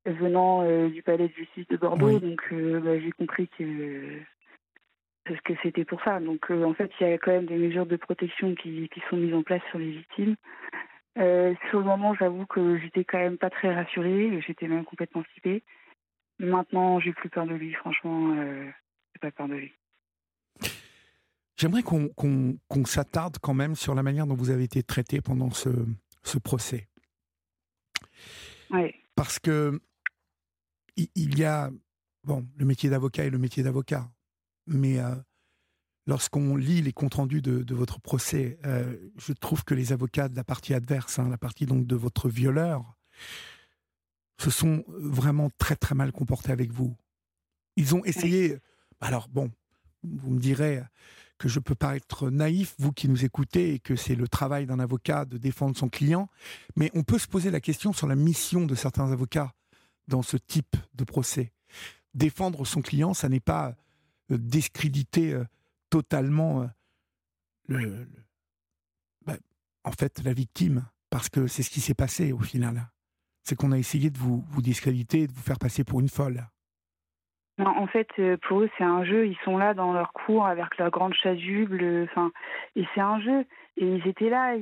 venant 0.08 0.64
du 0.88 1.04
palais 1.04 1.28
de 1.28 1.34
justice 1.34 1.68
de 1.68 1.78
Bordeaux. 1.78 2.20
Donc 2.20 2.42
bah, 2.52 3.00
j'ai 3.00 3.12
compris 3.12 3.48
que 3.60 4.20
que 5.46 5.54
c'était 5.62 5.86
pour 5.86 6.02
ça. 6.02 6.20
Donc 6.20 6.50
en 6.50 6.74
fait, 6.74 6.90
il 7.00 7.08
y 7.08 7.14
a 7.14 7.18
quand 7.20 7.32
même 7.32 7.46
des 7.46 7.58
mesures 7.58 7.86
de 7.86 7.96
protection 7.96 8.56
qui, 8.56 8.90
qui 8.90 9.02
sont 9.08 9.18
mises 9.18 9.36
en 9.36 9.44
place 9.44 9.62
sur 9.70 9.78
les 9.78 9.92
victimes. 9.92 10.36
Sur 11.70 11.80
le 11.80 11.86
moment, 11.86 12.14
j'avoue 12.16 12.46
que 12.46 12.80
j'étais 12.80 13.04
quand 13.04 13.20
même 13.20 13.38
pas 13.38 13.50
très 13.50 13.74
rassurée. 13.74 14.42
J'étais 14.46 14.68
même 14.68 14.86
complètement 14.86 15.24
flippée. 15.24 15.64
Maintenant, 16.40 17.00
j'ai 17.00 17.14
plus 17.14 17.30
peur 17.30 17.46
de 17.46 17.54
lui. 17.54 17.74
Franchement, 17.74 18.36
j'ai 18.36 19.20
pas 19.20 19.32
peur 19.32 19.48
de 19.48 19.56
lui. 19.56 19.74
J'aimerais 21.58 21.84
qu'on 21.84 22.86
s'attarde 22.86 23.38
quand 23.42 23.54
même 23.54 23.76
sur 23.76 23.94
la 23.94 24.02
manière 24.02 24.26
dont 24.26 24.36
vous 24.36 24.50
avez 24.50 24.64
été 24.64 24.82
traité 24.82 25.20
pendant 25.20 25.52
ce, 25.52 25.70
ce 26.24 26.38
procès. 26.38 26.88
Oui. 28.72 28.96
Parce 29.16 29.40
que 29.40 29.82
il 30.96 31.38
y 31.38 31.44
a 31.44 31.70
bon 32.24 32.48
le 32.58 32.66
métier 32.66 32.90
d'avocat 32.90 33.26
et 33.26 33.30
le 33.30 33.38
métier 33.38 33.62
d'avocat, 33.64 34.10
mais 34.68 35.00
euh, 35.00 35.16
lorsqu'on 36.10 36.56
lit 36.56 36.82
les 36.82 36.92
comptes 36.92 37.14
rendus 37.14 37.42
de, 37.42 37.74
votre 37.76 38.02
procès, 38.02 38.58
euh, 38.66 38.98
je 39.18 39.32
trouve 39.32 39.64
que 39.64 39.76
les 39.76 39.94
avocats 39.94 40.28
de 40.28 40.36
la 40.36 40.44
partie 40.44 40.74
adverse, 40.74 41.20
hein, 41.20 41.30
la 41.30 41.38
partie 41.38 41.68
donc 41.68 41.86
de 41.86 41.96
votre 41.96 42.30
violeur, 42.30 42.84
se 44.42 44.50
sont 44.50 44.84
vraiment 44.88 45.52
très 45.60 45.76
très 45.76 45.94
mal 45.94 46.12
comportés 46.12 46.52
avec 46.52 46.72
vous. 46.72 46.98
Ils 47.76 47.94
ont 47.94 48.04
essayé. 48.06 48.58
Alors 49.02 49.28
bon, 49.30 49.52
vous 50.04 50.32
me 50.32 50.40
direz, 50.40 50.82
que 51.38 51.48
je 51.48 51.60
peux 51.60 51.76
pas 51.76 51.96
être 51.96 52.30
naïf, 52.32 52.74
vous 52.80 52.92
qui 52.92 53.08
nous 53.08 53.24
écoutez, 53.24 53.76
et 53.76 53.80
que 53.80 53.96
c'est 53.96 54.16
le 54.16 54.28
travail 54.28 54.66
d'un 54.66 54.80
avocat 54.80 55.26
de 55.26 55.38
défendre 55.38 55.78
son 55.78 55.90
client, 55.90 56.28
mais 56.76 56.90
on 56.96 57.04
peut 57.04 57.20
se 57.20 57.28
poser 57.28 57.52
la 57.52 57.62
question 57.62 57.94
sur 57.94 58.08
la 58.08 58.16
mission 58.16 58.66
de 58.66 58.76
certains 58.76 59.12
avocats 59.12 59.54
dans 60.08 60.24
ce 60.24 60.38
type 60.38 60.76
de 60.96 61.04
procès. 61.04 61.54
Défendre 62.16 62.66
son 62.66 62.82
client, 62.82 63.14
ça 63.14 63.30
n'est 63.30 63.40
pas 63.40 63.76
euh, 64.32 64.38
discréditer 64.38 65.34
euh, 65.34 65.46
totalement 65.90 66.68
euh, 67.70 68.06
bah, 69.26 69.36
en 69.84 69.92
fait 69.92 70.22
la 70.24 70.34
victime, 70.34 70.86
parce 71.10 71.30
que 71.30 71.48
c'est 71.48 71.64
ce 71.64 71.70
qui 71.70 71.82
s'est 71.82 71.94
passé 71.94 72.32
au 72.32 72.40
final. 72.40 72.90
C'est 73.44 73.56
qu'on 73.56 73.72
a 73.72 73.78
essayé 73.78 74.10
de 74.10 74.18
vous, 74.18 74.44
discréditer, 74.62 75.28
de 75.28 75.32
vous 75.32 75.42
faire 75.42 75.60
passer 75.60 75.84
pour 75.84 76.00
une 76.00 76.10
folle 76.10 76.46
en 77.66 77.88
fait, 77.88 78.08
euh, 78.20 78.38
pour 78.48 78.62
eux, 78.62 78.70
c'est 78.78 78.84
un 78.84 79.04
jeu. 79.04 79.28
Ils 79.28 79.38
sont 79.44 79.58
là 79.58 79.74
dans 79.74 79.92
leur 79.92 80.14
cours 80.14 80.46
avec 80.46 80.78
leur 80.78 80.92
grande 80.92 81.14
chasuble. 81.14 82.08
Enfin, 82.10 82.32
et 82.76 82.86
c'est 82.94 83.02
un 83.02 83.20
jeu. 83.20 83.46
Et 83.82 83.86
ils 83.86 84.08
étaient 84.08 84.30
là. 84.30 84.58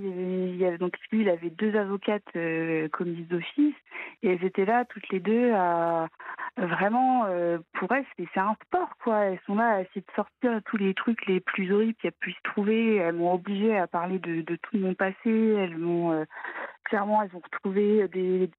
Donc 0.78 0.94
lui, 1.12 1.22
il 1.22 1.30
avait 1.30 1.50
deux 1.50 1.76
avocates 1.76 2.22
euh, 2.36 2.88
commises 2.90 3.28
d'office, 3.28 3.76
et 4.22 4.30
elles 4.30 4.46
étaient 4.46 4.66
là 4.66 4.86
toutes 4.86 5.10
les 5.10 5.20
deux 5.20 5.52
à 5.54 6.08
vraiment. 6.56 7.26
Euh, 7.26 7.58
pour 7.74 7.92
elles, 7.92 8.06
c'est 8.16 8.40
un 8.40 8.56
sport, 8.66 8.92
quoi. 9.04 9.26
Elles 9.26 9.40
sont 9.48 9.56
là 9.56 9.70
à 9.70 9.82
essayer 9.82 10.02
de 10.02 10.16
sortir 10.16 10.62
tous 10.66 10.78
les 10.78 10.94
trucs 10.94 11.26
les 11.26 11.40
plus 11.40 11.74
horribles 11.74 11.96
qu'elles 11.96 12.12
puissent 12.20 12.36
trouver. 12.44 12.98
Elles 12.98 13.16
m'ont 13.16 13.34
obligée 13.34 13.76
à 13.76 13.88
parler 13.88 14.20
de, 14.20 14.42
de, 14.42 14.56
tout 14.56 14.78
mon 14.78 14.94
passé. 14.94 15.16
Elles 15.26 15.78
m'ont 15.78 16.24
clairement, 16.88 17.22
elles 17.22 17.36
ont 17.36 17.42
retrouvé 17.44 18.08
des 18.08 18.50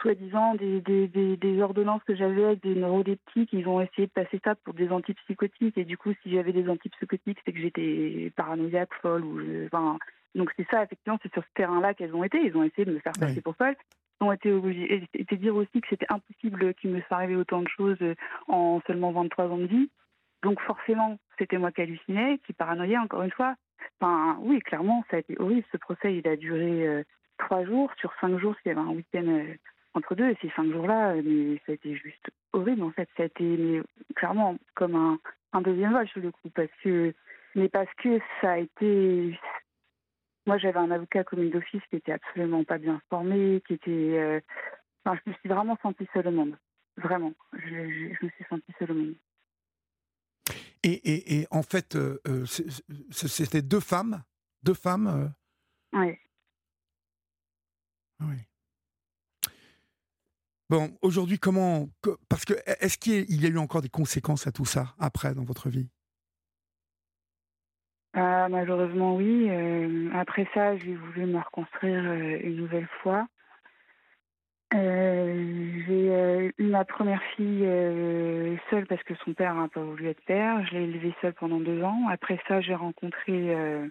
soi-disant 0.00 0.54
des, 0.54 0.80
des, 0.80 1.36
des, 1.36 1.62
ordonnances 1.62 2.02
que 2.04 2.14
j'avais 2.14 2.44
avec 2.44 2.62
des 2.62 2.74
neuroleptiques. 2.74 3.52
Ils 3.52 3.68
ont 3.68 3.80
essayé 3.80 4.06
de 4.06 4.12
passer 4.12 4.40
ça 4.44 4.54
pour 4.54 4.74
des 4.74 4.90
antipsychotiques. 4.90 5.76
Et 5.76 5.84
du 5.84 5.98
coup, 5.98 6.12
si 6.22 6.30
j'avais 6.32 6.52
des 6.52 6.68
antipsychotiques, 6.68 7.38
c'est 7.44 7.52
que 7.52 7.58
j'étais 7.58 8.32
paranoïaque, 8.36 8.94
folle. 9.02 9.24
Ou 9.24 9.66
enfin, 9.66 9.98
donc 10.34 10.50
c'est 10.56 10.66
ça, 10.70 10.82
effectivement, 10.82 11.18
c'est 11.22 11.32
sur 11.32 11.42
ce 11.42 11.52
terrain-là 11.54 11.94
qu'elles 11.94 12.14
ont 12.14 12.24
été. 12.24 12.38
Ils 12.42 12.56
ont 12.56 12.62
essayé 12.62 12.84
de 12.84 12.92
me 12.92 13.00
faire 13.00 13.12
passer 13.18 13.40
pour 13.40 13.56
folle. 13.56 13.76
Ils 14.20 14.24
ont 14.24 14.32
été 14.32 14.52
obligés 14.52 15.08
dire 15.32 15.56
aussi 15.56 15.80
que 15.80 15.88
c'était 15.88 16.06
impossible 16.10 16.74
qu'il 16.74 16.90
me 16.90 17.00
soit 17.02 17.16
arrivé 17.16 17.36
autant 17.36 17.62
de 17.62 17.68
choses 17.68 17.98
en 18.48 18.80
seulement 18.86 19.12
23 19.12 19.46
ans 19.46 19.58
de 19.58 19.66
vie. 19.66 19.90
Donc 20.42 20.60
forcément, 20.60 21.18
c'était 21.38 21.58
moi 21.58 21.72
qui 21.72 21.82
hallucinais, 21.82 22.38
qui 22.46 22.52
paranoïais, 22.52 22.98
encore 22.98 23.22
une 23.22 23.30
fois. 23.30 23.54
Enfin, 24.00 24.38
oui, 24.40 24.60
clairement, 24.60 25.04
ça 25.10 25.16
a 25.16 25.20
été 25.20 25.36
horrible. 25.38 25.66
Ce 25.72 25.76
procès, 25.76 26.16
il 26.16 26.26
a 26.28 26.36
duré 26.36 26.86
euh, 26.86 27.02
trois 27.40 27.64
jours. 27.64 27.90
Sur 27.98 28.12
cinq 28.20 28.38
jours, 28.38 28.54
s'il 28.56 28.70
y 28.70 28.72
avait 28.72 28.80
un 28.80 28.92
week-end 28.94 29.26
euh, 29.26 29.54
entre 29.94 30.14
deux. 30.14 30.30
Et 30.30 30.38
ces 30.40 30.50
cinq 30.50 30.70
jours-là, 30.70 31.12
euh, 31.12 31.22
mais 31.24 31.56
ça 31.66 31.72
a 31.72 31.74
été 31.74 31.94
juste 31.96 32.30
horrible. 32.52 32.82
En 32.82 32.92
fait, 32.92 33.08
ça 33.16 33.24
a 33.24 33.26
été 33.26 33.82
clairement 34.14 34.56
comme 34.74 34.94
un, 34.94 35.18
un 35.52 35.60
deuxième 35.60 35.92
vol 35.92 36.08
sur 36.08 36.20
le 36.20 36.30
coup, 36.30 36.50
parce 36.54 36.70
que 36.82 37.14
mais 37.54 37.68
parce 37.68 37.92
que 38.02 38.20
ça 38.40 38.52
a 38.52 38.58
été. 38.58 39.38
Moi, 40.46 40.58
j'avais 40.58 40.78
un 40.78 40.90
avocat 40.90 41.24
commis 41.24 41.50
d'office 41.50 41.82
qui 41.90 41.96
était 41.96 42.12
absolument 42.12 42.64
pas 42.64 42.78
bien 42.78 43.00
formé, 43.10 43.62
qui 43.66 43.74
était. 43.74 43.90
Euh, 43.90 44.40
enfin, 45.04 45.18
je 45.24 45.30
me 45.30 45.36
suis 45.36 45.48
vraiment 45.48 45.76
sentie 45.82 46.08
seule 46.12 46.28
au 46.28 46.32
monde. 46.32 46.56
Vraiment, 46.96 47.32
je, 47.52 47.68
je, 47.68 48.24
me 48.24 48.30
suis 48.30 48.44
sentie 48.48 48.72
seule 48.78 48.92
au 48.92 48.94
monde. 48.94 49.14
Et, 50.82 50.92
et, 50.92 51.40
et 51.40 51.46
en 51.50 51.62
fait, 51.62 51.96
c'était 53.10 53.62
deux 53.62 53.80
femmes, 53.80 54.22
deux 54.62 54.74
femmes. 54.74 55.32
Oui. 55.92 56.16
Oui. 58.20 58.36
Bon, 60.68 60.96
aujourd'hui, 61.02 61.38
comment. 61.38 61.88
Parce 62.28 62.44
que, 62.44 62.54
est-ce 62.80 62.96
qu'il 62.96 63.42
y 63.42 63.46
a 63.46 63.48
eu 63.48 63.58
encore 63.58 63.82
des 63.82 63.88
conséquences 63.88 64.46
à 64.46 64.52
tout 64.52 64.64
ça, 64.64 64.94
après, 65.00 65.34
dans 65.34 65.42
votre 65.42 65.68
vie? 65.68 65.88
Ah, 68.14 68.48
Malheureusement, 68.48 69.16
oui. 69.16 69.48
Euh, 69.50 70.10
après 70.14 70.46
ça, 70.54 70.76
j'ai 70.76 70.94
voulu 70.94 71.26
me 71.26 71.38
reconstruire 71.38 72.02
euh, 72.04 72.38
une 72.42 72.56
nouvelle 72.56 72.88
fois. 73.02 73.26
Euh, 74.72 75.82
j'ai 75.88 76.52
eu 76.58 76.66
ma 76.68 76.84
première 76.84 77.22
fille 77.36 77.66
seule 78.70 78.86
parce 78.86 79.02
que 79.02 79.14
son 79.24 79.34
père 79.34 79.56
n'a 79.56 79.66
pas 79.66 79.82
voulu 79.82 80.06
être 80.06 80.24
père. 80.24 80.64
Je 80.66 80.74
l'ai 80.74 80.84
élevée 80.84 81.14
seule 81.20 81.34
pendant 81.34 81.58
deux 81.58 81.82
ans. 81.82 82.06
Après 82.08 82.38
ça, 82.46 82.60
j'ai 82.60 82.76
rencontré 82.76 83.90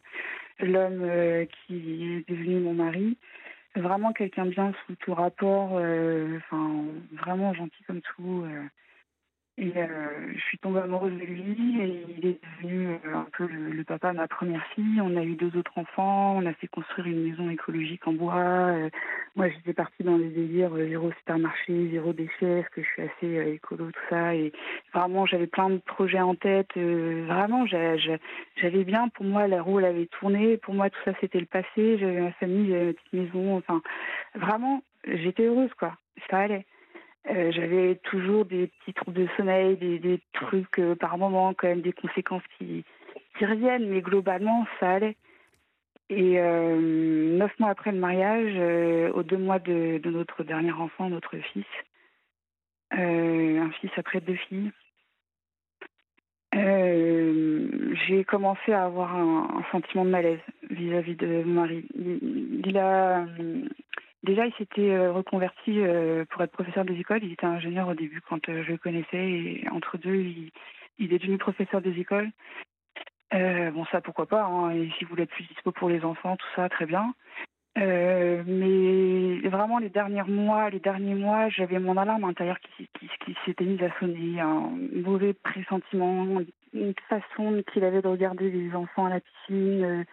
l'homme 0.59 1.45
qui 1.67 2.15
est 2.15 2.29
devenu 2.29 2.61
mon 2.61 2.73
mari 2.73 3.17
vraiment 3.81 4.13
quelqu'un 4.13 4.45
bien 4.45 4.73
sous 4.85 4.95
tout 4.95 5.13
rapport, 5.13 5.71
euh, 5.73 6.37
enfin 6.37 6.85
vraiment 7.13 7.53
gentil 7.53 7.83
comme 7.87 8.01
tout. 8.01 8.45
Et 9.61 9.73
euh, 9.75 9.87
je 10.33 10.39
suis 10.39 10.57
tombée 10.59 10.79
amoureuse 10.79 11.11
de 11.11 11.25
lui 11.25 11.81
et 11.81 12.05
il 12.17 12.25
est 12.25 12.39
devenu 12.41 12.87
euh, 12.87 13.13
un 13.13 13.27
peu 13.37 13.45
le, 13.45 13.83
papa 13.83 14.13
de 14.13 14.17
ma 14.17 14.27
première 14.29 14.65
fille. 14.67 15.01
On 15.01 15.17
a 15.17 15.23
eu 15.23 15.35
deux 15.35 15.53
autres 15.57 15.73
enfants, 15.75 16.37
on 16.37 16.45
a 16.45 16.53
fait 16.53 16.67
construire 16.67 17.07
une 17.07 17.29
maison 17.29 17.49
écologique 17.49 18.07
en 18.07 18.13
bois. 18.13 18.37
Euh, 18.37 18.89
moi, 19.35 19.49
j'étais 19.49 19.73
partie 19.73 20.03
dans 20.03 20.15
les 20.15 20.29
délires 20.29 20.73
zéro 20.73 21.11
supermarché, 21.11 21.89
zéro 21.91 22.13
déchet, 22.13 22.61
parce 22.61 22.69
que 22.69 22.83
je 22.83 22.87
suis 22.87 23.01
assez 23.01 23.51
écolo, 23.55 23.91
tout 23.91 23.99
ça. 24.09 24.33
Et 24.33 24.53
vraiment, 24.93 25.25
j'avais 25.25 25.47
plein 25.47 25.69
de 25.69 25.79
projets 25.79 26.21
en 26.21 26.35
tête. 26.35 26.71
vraiment, 26.77 27.65
j'avais 27.65 28.83
bien, 28.85 29.09
pour 29.09 29.25
moi, 29.25 29.45
la 29.47 29.61
roue, 29.61 29.79
elle 29.79 29.85
avait 29.85 30.07
tourné. 30.07 30.55
Pour 30.55 30.73
moi, 30.73 30.89
tout 30.89 30.99
ça, 31.03 31.11
c'était 31.19 31.39
le 31.39 31.45
passé. 31.45 31.97
J'avais 31.97 32.21
ma 32.21 32.31
famille, 32.33 32.69
j'avais 32.69 32.85
ma 32.85 32.93
petite 32.93 33.13
maison. 33.13 33.57
Enfin, 33.57 33.81
vraiment, 34.35 34.83
j'étais 35.05 35.43
heureuse, 35.43 35.73
quoi. 35.77 35.97
Ça 36.29 36.39
allait. 36.39 36.65
Euh, 37.27 37.51
j'avais 37.51 37.95
toujours 38.03 38.45
des 38.45 38.67
petits 38.67 38.93
troubles 38.93 39.21
de 39.23 39.27
sommeil, 39.35 39.75
des, 39.77 40.19
trucs 40.33 40.79
euh, 40.79 40.95
par 40.95 41.17
moment, 41.17 41.53
quand 41.53 41.67
même 41.67 41.81
des 41.81 41.91
conséquences 41.91 42.43
qui, 42.57 42.85
reviennent, 43.39 43.89
mais 43.89 44.01
globalement, 44.01 44.65
ça 44.79 44.91
allait. 44.91 45.15
Et 46.09 46.39
euh, 46.39 47.37
neuf 47.37 47.57
mois 47.59 47.69
après 47.69 47.91
le 47.91 47.99
mariage, 47.99 49.13
aux 49.13 49.23
deux 49.23 49.37
mois 49.37 49.59
de, 49.59 50.01
notre 50.03 50.43
dernier 50.43 50.73
enfant, 50.73 51.09
notre 51.09 51.37
fils, 51.37 51.65
un 52.91 53.69
fils 53.79 53.91
après 53.95 54.19
deux 54.19 54.35
filles, 54.35 54.71
j'ai 58.07 58.25
commencé 58.25 58.73
à 58.73 58.85
avoir 58.85 59.15
un, 59.15 59.63
sentiment 59.71 60.03
de 60.03 60.09
malaise 60.09 60.39
vis-à-vis 60.69 61.15
de 61.15 61.43
mon 61.43 61.61
mari. 61.61 61.85
Il 61.95 62.77
a 62.77 63.25
Déjà, 64.23 64.45
il 64.45 64.53
s'était 64.55 64.91
euh, 64.91 65.13
reconverti 65.13 65.79
euh, 65.79 66.25
pour 66.29 66.41
être 66.41 66.51
professeur 66.51 66.83
des 66.83 66.99
écoles. 66.99 67.23
Il 67.23 67.31
était 67.31 67.45
ingénieur 67.45 67.87
au 67.87 67.93
début 67.93 68.21
quand 68.21 68.49
euh, 68.49 68.63
je 68.63 68.71
le 68.71 68.77
connaissais. 68.77 69.17
Et 69.17 69.67
entre 69.71 69.97
deux, 69.97 70.15
il, 70.15 70.51
est 71.13 71.19
devenu 71.19 71.37
professeur 71.37 71.81
des 71.81 71.97
écoles. 71.97 72.29
bon, 73.31 73.85
ça, 73.91 74.01
pourquoi 74.01 74.25
pas. 74.25 74.43
Hein. 74.43 74.71
Et 74.71 74.89
s'il 74.97 75.07
voulait 75.07 75.23
être 75.23 75.31
plus 75.31 75.45
dispo 75.45 75.71
pour 75.71 75.89
les 75.89 76.03
enfants, 76.03 76.35
tout 76.35 76.47
ça, 76.55 76.67
très 76.67 76.85
bien. 76.85 77.13
mais 77.77 79.39
vraiment, 79.47 79.77
les 79.79 79.89
derniers 79.89 80.23
mois, 80.23 80.69
les 80.69 80.81
derniers 80.81 81.15
mois, 81.15 81.47
j'avais 81.47 81.79
mon 81.79 81.95
alarme 81.95 82.25
intérieure 82.25 82.59
qui, 82.59 82.89
qui 82.99 83.37
s'était 83.45 83.63
mise 83.63 83.81
à 83.81 83.99
sonner. 83.99 84.41
Un 84.41 84.69
mauvais 84.95 85.33
pressentiment, 85.33 86.41
une 86.73 86.93
façon 87.07 87.63
qu'il 87.71 87.85
avait 87.85 88.01
de 88.01 88.09
regarder 88.09 88.51
les 88.51 88.75
enfants 88.75 89.05
à 89.05 89.09
la 89.11 89.21
piscine 89.21 90.05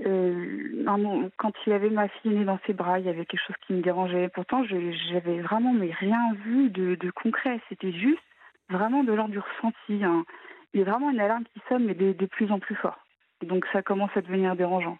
euh, 0.00 1.30
quand 1.36 1.52
il 1.66 1.72
avait 1.72 1.90
ma 1.90 2.08
fille 2.08 2.32
née 2.32 2.44
dans 2.44 2.58
ses 2.66 2.72
bras, 2.72 2.98
il 2.98 3.06
y 3.06 3.08
avait 3.08 3.26
quelque 3.26 3.46
chose 3.46 3.56
qui 3.66 3.74
me 3.74 3.82
dérangeait. 3.82 4.28
Pourtant, 4.28 4.64
j'avais 4.64 5.40
vraiment 5.40 5.72
mais 5.72 5.92
rien 5.92 6.34
vu 6.44 6.70
de, 6.70 7.10
concret. 7.10 7.60
C'était 7.68 7.92
juste 7.92 8.22
vraiment 8.68 9.04
de 9.04 9.12
l'ordre 9.12 9.32
du 9.32 9.38
ressenti. 9.38 10.04
Hein. 10.04 10.24
Il 10.72 10.80
y 10.80 10.82
a 10.82 10.86
vraiment 10.86 11.10
une 11.10 11.20
alarme 11.20 11.44
qui 11.44 11.60
sonne, 11.68 11.84
mais 11.84 11.94
de, 11.94 12.26
plus 12.26 12.50
en 12.50 12.58
plus 12.58 12.74
fort. 12.74 12.98
donc 13.42 13.66
ça 13.72 13.82
commence 13.82 14.10
à 14.16 14.22
devenir 14.22 14.56
dérangeant. 14.56 14.98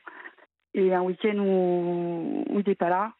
Et 0.75 0.95
un 0.95 1.03
week-end 1.03 1.39
où, 1.39 2.45
il 2.51 2.65
n'est 2.67 2.75
pas 2.75 2.89
là, 2.89 3.13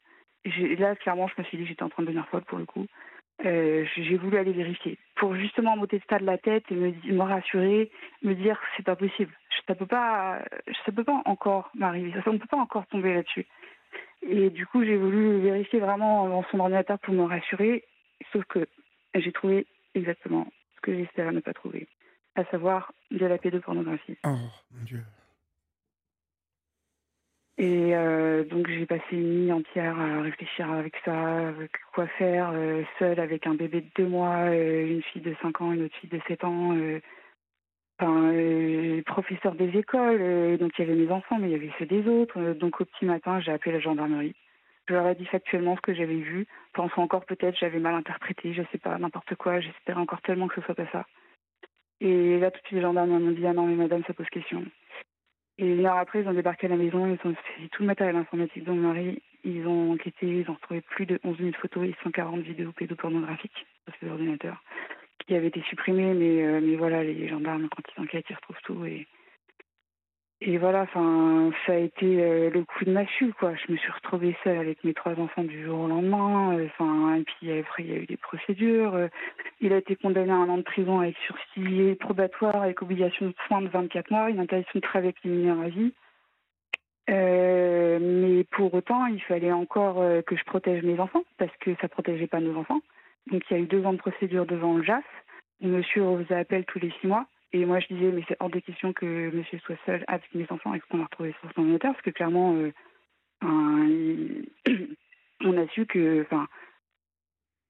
là, 0.79 0.97
clairement, 0.97 1.29
je 1.29 1.35
me 1.39 1.45
suis 1.45 1.57
dit 1.57 1.65
que 1.65 1.69
j'étais 1.69 1.83
en 1.83 1.89
train 1.89 2.03
de 2.03 2.09
devenir 2.09 2.27
folle 2.29 2.45
pour 2.45 2.59
le 2.59 2.67
coup. 2.67 2.87
J'ai 3.43 4.17
voulu 4.17 4.39
aller 4.39 4.53
vérifier 4.53 4.99
pour 5.17 5.35
justement 5.35 5.77
monter 5.77 6.01
ça 6.09 6.19
de 6.19 6.25
la 6.25 6.39
tête 6.39 6.65
et 6.71 6.75
me, 6.75 6.93
me 7.13 7.23
rassurer, 7.23 7.91
me 8.23 8.35
dire 8.35 8.61
c'est 8.77 8.85
pas 8.85 8.97
possible, 8.97 9.33
ça 9.67 9.75
peut 9.75 9.87
pas, 9.87 10.43
ça 10.85 10.93
peut 10.93 11.05
pas 11.05 11.23
encore 11.25 11.71
m'arriver, 11.75 12.13
ça 12.25 12.31
ne 12.31 12.39
peut 12.39 12.47
pas 12.47 12.57
encore 12.57 12.87
tomber 12.87 13.15
là-dessus. 13.15 13.47
Et 14.23 14.51
du 14.51 14.67
coup, 14.67 14.85
j'ai 14.85 14.97
voulu 14.97 15.41
vérifier 15.41 15.81
vraiment 15.81 16.29
dans 16.29 16.45
son 16.51 16.61
ordinateur 16.61 16.99
pour 17.01 17.15
me 17.15 17.25
rassurer, 17.25 17.85
sauf 18.33 18.45
que 18.45 18.67
j'ai 19.15 19.33
trouvé 19.33 19.67
exactement 19.95 20.47
ce 20.77 20.81
que 20.81 20.95
j'espérais 20.95 21.33
ne 21.33 21.41
pas 21.41 21.53
trouver, 21.53 21.89
à 22.35 22.45
savoir 22.47 22.93
de 23.11 23.27
la 23.27 23.39
pédopornographie. 23.39 24.17
Oh 24.25 24.37
mon 24.73 24.85
Dieu. 24.85 25.03
Et 27.57 27.95
euh, 27.95 28.43
donc 28.45 28.69
j'ai 28.69 28.85
passé 28.85 29.05
une 29.13 29.45
nuit 29.45 29.53
entière 29.53 29.97
à 29.99 30.23
réfléchir 30.23 30.69
avec 30.73 30.95
ça, 31.05 31.49
avec 31.49 31.71
quoi 31.93 32.09
faire, 32.19 32.51
euh, 32.53 32.83
seule 32.99 33.21
avec 33.21 33.47
un 33.47 33.55
bébé 33.55 33.83
de 33.83 33.91
deux 33.97 34.09
mois, 34.09 34.49
euh, 34.49 34.87
une 34.87 35.03
fille 35.03 35.23
de 35.23 35.37
cinq 35.41 35.61
ans, 35.61 35.73
une 35.73 35.85
autre 35.85 35.95
fille 36.01 36.11
de 36.11 36.21
sept 36.27 36.43
ans, 36.43 36.75
enfin, 38.01 38.33
professeur 39.07 39.55
des 39.55 39.79
écoles, 39.79 40.59
donc 40.59 40.73
il 40.77 40.85
y 40.85 40.91
avait 40.91 41.01
mes 41.01 41.13
enfants, 41.13 41.39
mais 41.39 41.49
il 41.49 41.53
y 41.53 41.55
avait 41.55 41.71
ceux 41.79 41.87
des 41.87 42.09
autres. 42.09 42.55
donc 42.55 42.81
au 42.81 42.85
petit 42.85 43.05
matin, 43.05 43.39
j'ai 43.41 43.53
appelé 43.53 43.73
la 43.73 43.81
gendarmerie. 43.81 44.35
Je 44.89 44.95
leur 44.95 45.07
ai 45.07 45.15
dit 45.15 45.27
factuellement 45.27 45.77
ce 45.77 45.81
que 45.81 45.95
j'avais 45.95 46.17
vu, 46.17 46.47
pensant 46.73 47.03
encore 47.03 47.25
peut-être 47.25 47.57
j'avais 47.57 47.79
mal 47.79 47.95
interprété, 47.95 48.53
je 48.53 48.63
sais 48.73 48.79
pas, 48.79 48.99
n'importe 48.99 49.37
quoi, 49.37 49.61
j'espérais 49.61 50.01
encore 50.01 50.23
tellement 50.23 50.49
que 50.49 50.57
ce 50.57 50.63
soit 50.63 50.75
pas 50.75 50.91
ça. 50.91 51.07
Et 52.01 52.39
là 52.41 52.51
tout 52.51 52.61
de 52.61 52.67
suite 52.67 52.79
les 52.79 52.83
gendarmes 52.83 53.11
m'ont 53.11 53.31
dit 53.31 53.47
ah 53.47 53.53
non 53.53 53.67
mais 53.67 53.77
madame 53.77 54.03
ça 54.09 54.13
pose 54.13 54.29
question. 54.29 54.65
Et 55.59 55.67
une 55.67 55.87
heure 55.87 55.97
après, 55.97 56.21
ils 56.23 56.29
ont 56.29 56.35
débarqué 56.35 56.67
à 56.67 56.71
la 56.71 56.77
maison, 56.77 57.07
ils 57.07 57.29
ont 57.29 57.35
fait 57.35 57.69
tout 57.71 57.83
le 57.83 57.87
matériel 57.87 58.17
informatique 58.17 58.65
de 58.65 58.73
mon 58.73 58.89
mari, 58.89 59.23
ils 59.45 59.67
ont 59.67 59.93
enquêté, 59.93 60.27
ils 60.27 60.51
ont 60.51 60.55
retrouvé 60.55 60.81
plus 60.81 61.07
de 61.07 61.21
11 61.23 61.39
000 61.39 61.51
photos 61.53 61.87
et 61.87 61.95
140 62.03 62.41
vidéos 62.41 62.73
pédopornographiques 62.73 63.67
sur 63.85 63.95
ces 64.01 64.11
ordinateurs 64.11 64.63
qui 65.27 65.35
avaient 65.35 65.49
été 65.49 65.63
supprimés, 65.63 66.13
mais, 66.15 66.45
euh, 66.45 66.61
mais 66.61 66.77
voilà, 66.77 67.03
les 67.03 67.29
gendarmes, 67.29 67.69
quand 67.75 67.83
ils 67.97 68.03
enquêtent, 68.03 68.27
ils 68.29 68.37
retrouvent 68.37 68.63
tout. 68.65 68.85
Et, 68.85 69.07
et 70.41 70.59
voilà, 70.59 70.83
enfin, 70.83 71.53
ça 71.65 71.73
a 71.73 71.77
été 71.77 72.23
euh, 72.23 72.51
le 72.51 72.65
coup 72.65 72.85
de 72.85 72.91
massue, 72.91 73.33
quoi. 73.33 73.55
Je 73.55 73.73
me 73.73 73.79
suis 73.79 73.91
retrouvée 73.91 74.37
seule 74.45 74.59
avec 74.59 74.83
mes 74.85 74.93
trois 74.93 75.19
enfants 75.19 75.45
du 75.45 75.65
jour 75.65 75.81
au 75.81 75.87
lendemain. 75.87 76.59
Euh, 76.59 76.67
enfin, 76.67 77.15
et 77.15 77.23
puis 77.23 77.59
après, 77.59 77.85
il 77.85 77.91
y 77.91 77.95
a 77.95 77.99
eu 77.99 78.07
des 78.07 78.17
procédures. 78.17 78.95
Euh, 78.95 79.09
il 79.61 79.73
a 79.73 79.79
été 79.79 79.97
condamné 79.97 80.33
à 80.33 80.37
un 80.37 80.49
an 80.49 80.59
de 80.59 80.63
prison 80.63 81.01
avec 81.01 81.17
sursis 81.19 81.95
probatoire, 82.01 82.63
avec 82.63 82.83
obligation 82.83 83.27
de 83.27 83.35
soins 83.47 83.63
de 83.63 83.69
24 83.69 84.11
mois, 84.11 84.29
une 84.29 84.41
interdiction 84.41 84.81
de 84.81 84.85
travail 84.85 85.07
avec 85.09 85.25
les 85.25 85.31
mineurs 85.31 85.61
à 85.61 85.69
vie. 85.69 85.95
mais 87.09 88.45
pour 88.51 88.75
autant, 88.75 89.07
il 89.07 89.23
fallait 89.23 89.53
encore 89.53 89.97
que 90.27 90.37
je 90.37 90.45
protège 90.45 90.83
mes 90.83 90.99
enfants, 90.99 91.23
parce 91.39 91.57
que 91.61 91.75
ça 91.81 91.89
protégeait 91.89 92.27
pas 92.27 92.41
nos 92.41 92.57
enfants. 92.59 92.81
Donc 93.31 93.43
il 93.49 93.57
y 93.57 93.61
a 93.61 93.63
eu 93.63 93.67
deux 93.67 93.85
ans 93.87 93.93
de 93.93 93.99
procédure 93.99 94.47
devant 94.47 94.77
le 94.77 94.83
JAF. 94.83 95.05
Le 95.63 95.69
monsieur 95.69 96.05
faisait 96.19 96.41
appel 96.41 96.65
tous 96.67 96.81
les 96.81 96.93
six 97.01 97.07
mois. 97.07 97.27
Et 97.55 97.65
moi, 97.67 97.79
je 97.79 97.87
disais, 97.87 98.11
mais 98.11 98.25
c'est 98.27 98.37
hors 98.41 98.51
de 98.51 98.59
question 98.59 98.93
que 98.93 99.31
monsieur 99.33 99.61
soit 99.61 99.77
seul 99.87 100.05
avec 100.09 100.35
mes 100.35 100.45
enfants 100.51 100.75
et 100.75 100.81
qu'on 100.81 101.01
a 101.01 101.05
retrouvé 101.05 101.33
sur 101.39 101.53
son 101.53 101.61
ordinateur, 101.61 101.93
parce 101.93 102.03
que 102.03 102.11
clairement, 102.11 102.57
euh, 102.57 102.73
on 105.41 105.57
a 105.57 105.69
su 105.69 105.87
que, 105.87 106.23
enfin, 106.23 106.49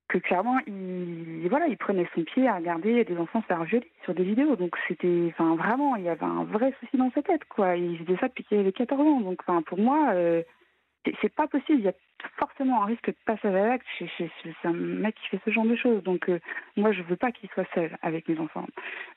que 0.08 0.16
clairement, 0.16 0.58
il, 0.66 1.46
voilà, 1.50 1.66
il 1.66 1.76
prenait 1.76 2.08
son 2.14 2.24
pied 2.24 2.48
à 2.48 2.56
regarder 2.56 3.04
des 3.04 3.18
enfants 3.18 3.42
faire 3.42 3.62
violer 3.64 3.90
sur 4.04 4.14
des 4.14 4.24
vidéos. 4.24 4.56
Donc 4.56 4.74
c'était, 4.88 5.26
enfin, 5.28 5.54
vraiment, 5.54 5.96
il 5.96 6.04
y 6.04 6.08
avait 6.08 6.24
un 6.24 6.44
vrai 6.44 6.72
souci 6.80 6.96
dans 6.96 7.10
sa 7.10 7.20
tête, 7.20 7.44
quoi. 7.44 7.76
Il 7.76 7.98
faisait 7.98 8.16
ça 8.16 8.28
depuis 8.28 8.44
qu'il 8.44 8.60
avait 8.60 8.72
14 8.72 8.98
ans. 8.98 9.20
Donc, 9.20 9.42
enfin, 9.46 9.60
pour 9.60 9.78
moi, 9.78 10.12
euh, 10.14 10.42
c'est 11.20 11.34
pas 11.34 11.46
possible. 11.46 11.80
Il 11.80 11.84
y 11.84 11.88
a 11.88 11.94
forcément 12.38 12.82
un 12.82 12.86
risque 12.86 13.08
de 13.08 13.16
passage 13.26 13.54
à 13.54 13.66
l'acte 13.68 13.86
C'est 13.98 14.30
un 14.64 14.72
mec 14.72 15.14
qui 15.16 15.28
fait 15.28 15.40
ce 15.44 15.50
genre 15.50 15.66
de 15.66 15.76
choses. 15.76 16.02
Donc, 16.02 16.28
euh, 16.28 16.38
moi, 16.76 16.92
je 16.92 17.02
veux 17.02 17.16
pas 17.16 17.32
qu'il 17.32 17.48
soit 17.50 17.66
seul 17.74 17.96
avec 18.02 18.28
mes 18.28 18.38
enfants. 18.38 18.66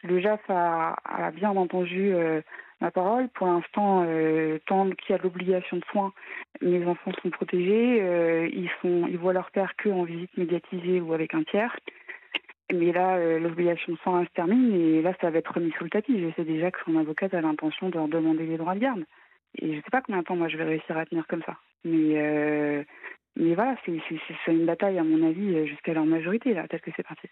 Le 0.03 0.19
JAF 0.19 0.41
a, 0.49 0.95
bien 1.33 1.51
entendu 1.51 2.13
euh, 2.13 2.41
ma 2.81 2.91
parole. 2.91 3.29
Pour 3.29 3.47
l'instant, 3.47 4.03
euh, 4.05 4.59
tant 4.65 4.89
qu'il 4.89 5.15
y 5.15 5.19
a 5.19 5.21
l'obligation 5.21 5.77
de 5.77 5.85
soins, 5.91 6.13
mes 6.61 6.85
enfants 6.85 7.11
sont 7.21 7.29
protégés. 7.29 8.49
ils, 8.53 9.17
voient 9.17 9.33
leur 9.33 9.51
père 9.51 9.75
que 9.77 9.89
en 9.89 10.03
visite 10.03 10.35
médiatisée 10.37 10.99
ou 10.99 11.13
avec 11.13 11.33
un 11.33 11.43
tiers. 11.43 11.75
Mais 12.73 12.91
là, 12.91 13.39
l'obligation 13.39 13.93
de 13.93 13.97
soins 13.99 14.25
se 14.25 14.29
termine 14.31 14.73
et 14.73 15.01
là, 15.01 15.13
ça 15.21 15.29
va 15.29 15.37
être 15.37 15.53
remis 15.53 15.71
sur 15.71 15.85
le 15.85 15.89
tapis. 15.89 16.19
Je 16.19 16.33
sais 16.35 16.43
déjà 16.43 16.69
que 16.69 16.79
son 16.85 16.97
avocate 16.97 17.33
a 17.33 17.39
l'intention 17.39 17.87
de 17.89 17.95
leur 17.95 18.09
demander 18.09 18.45
les 18.45 18.57
droits 18.57 18.75
de 18.75 18.79
garde. 18.79 19.05
Et 19.55 19.75
je 19.75 19.77
sais 19.77 19.91
pas 19.91 20.01
combien 20.01 20.21
de 20.21 20.25
temps 20.25 20.35
moi 20.35 20.47
je 20.47 20.57
vais 20.57 20.63
réussir 20.63 20.97
à 20.97 21.05
tenir 21.05 21.25
comme 21.27 21.43
ça. 21.43 21.57
Mais, 21.83 22.19
euh, 22.19 22.83
mais 23.35 23.55
voilà, 23.55 23.75
c'est 23.85 24.51
une 24.51 24.65
bataille, 24.65 24.99
à 24.99 25.03
mon 25.03 25.27
avis, 25.27 25.67
jusqu'à 25.67 25.93
leur 25.93 26.05
majorité, 26.05 26.53
là, 26.53 26.67
tel 26.67 26.81
que 26.81 26.91
c'est 26.95 27.03
parti. 27.03 27.27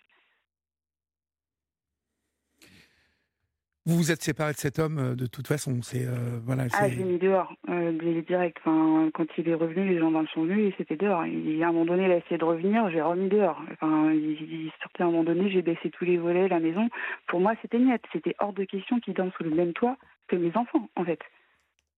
Vous 3.87 3.97
vous 3.97 4.11
êtes 4.11 4.23
séparé 4.23 4.53
de 4.53 4.57
cet 4.57 4.79
homme 4.79 4.97
euh, 4.97 5.15
de 5.15 5.27
toute 5.27 5.45
façon, 5.45 5.83
c'est 5.83 6.07
euh, 6.07 6.39
voilà. 6.43 6.63
Ah, 6.73 6.89
j'ai 6.89 7.03
mis 7.03 7.19
dehors, 7.19 7.53
euh, 7.69 7.91
direct. 8.27 8.57
Enfin, 8.65 9.11
quand 9.13 9.27
il 9.37 9.47
est 9.47 9.53
revenu, 9.53 9.87
les 9.87 9.99
gendarmes 9.99 10.27
sont 10.33 10.43
venus, 10.43 10.73
et 10.73 10.75
c'était 10.75 10.95
dehors. 10.95 11.23
Il, 11.27 11.61
à 11.61 11.67
un 11.67 11.71
moment 11.71 11.85
donné, 11.85 12.05
il 12.05 12.11
a 12.11 12.17
essayé 12.17 12.39
de 12.39 12.43
revenir, 12.43 12.89
j'ai 12.89 13.01
remis 13.01 13.29
dehors. 13.29 13.61
Enfin, 13.73 14.11
il, 14.11 14.41
il 14.41 14.71
sortait 14.81 15.03
à 15.03 15.05
un 15.05 15.11
moment 15.11 15.23
donné, 15.23 15.51
j'ai 15.51 15.61
baissé 15.61 15.91
tous 15.91 16.03
les 16.03 16.17
volets, 16.17 16.47
la 16.47 16.59
maison. 16.59 16.89
Pour 17.27 17.39
moi, 17.41 17.53
c'était 17.61 17.77
net. 17.77 18.01
C'était 18.11 18.33
hors 18.39 18.53
de 18.53 18.63
question 18.63 18.99
qu'il 18.99 19.13
dorme 19.13 19.31
sous 19.37 19.43
le 19.43 19.51
même 19.51 19.73
toit 19.73 19.97
que 20.27 20.35
mes 20.35 20.55
enfants, 20.57 20.89
en 20.95 21.05
fait. 21.05 21.19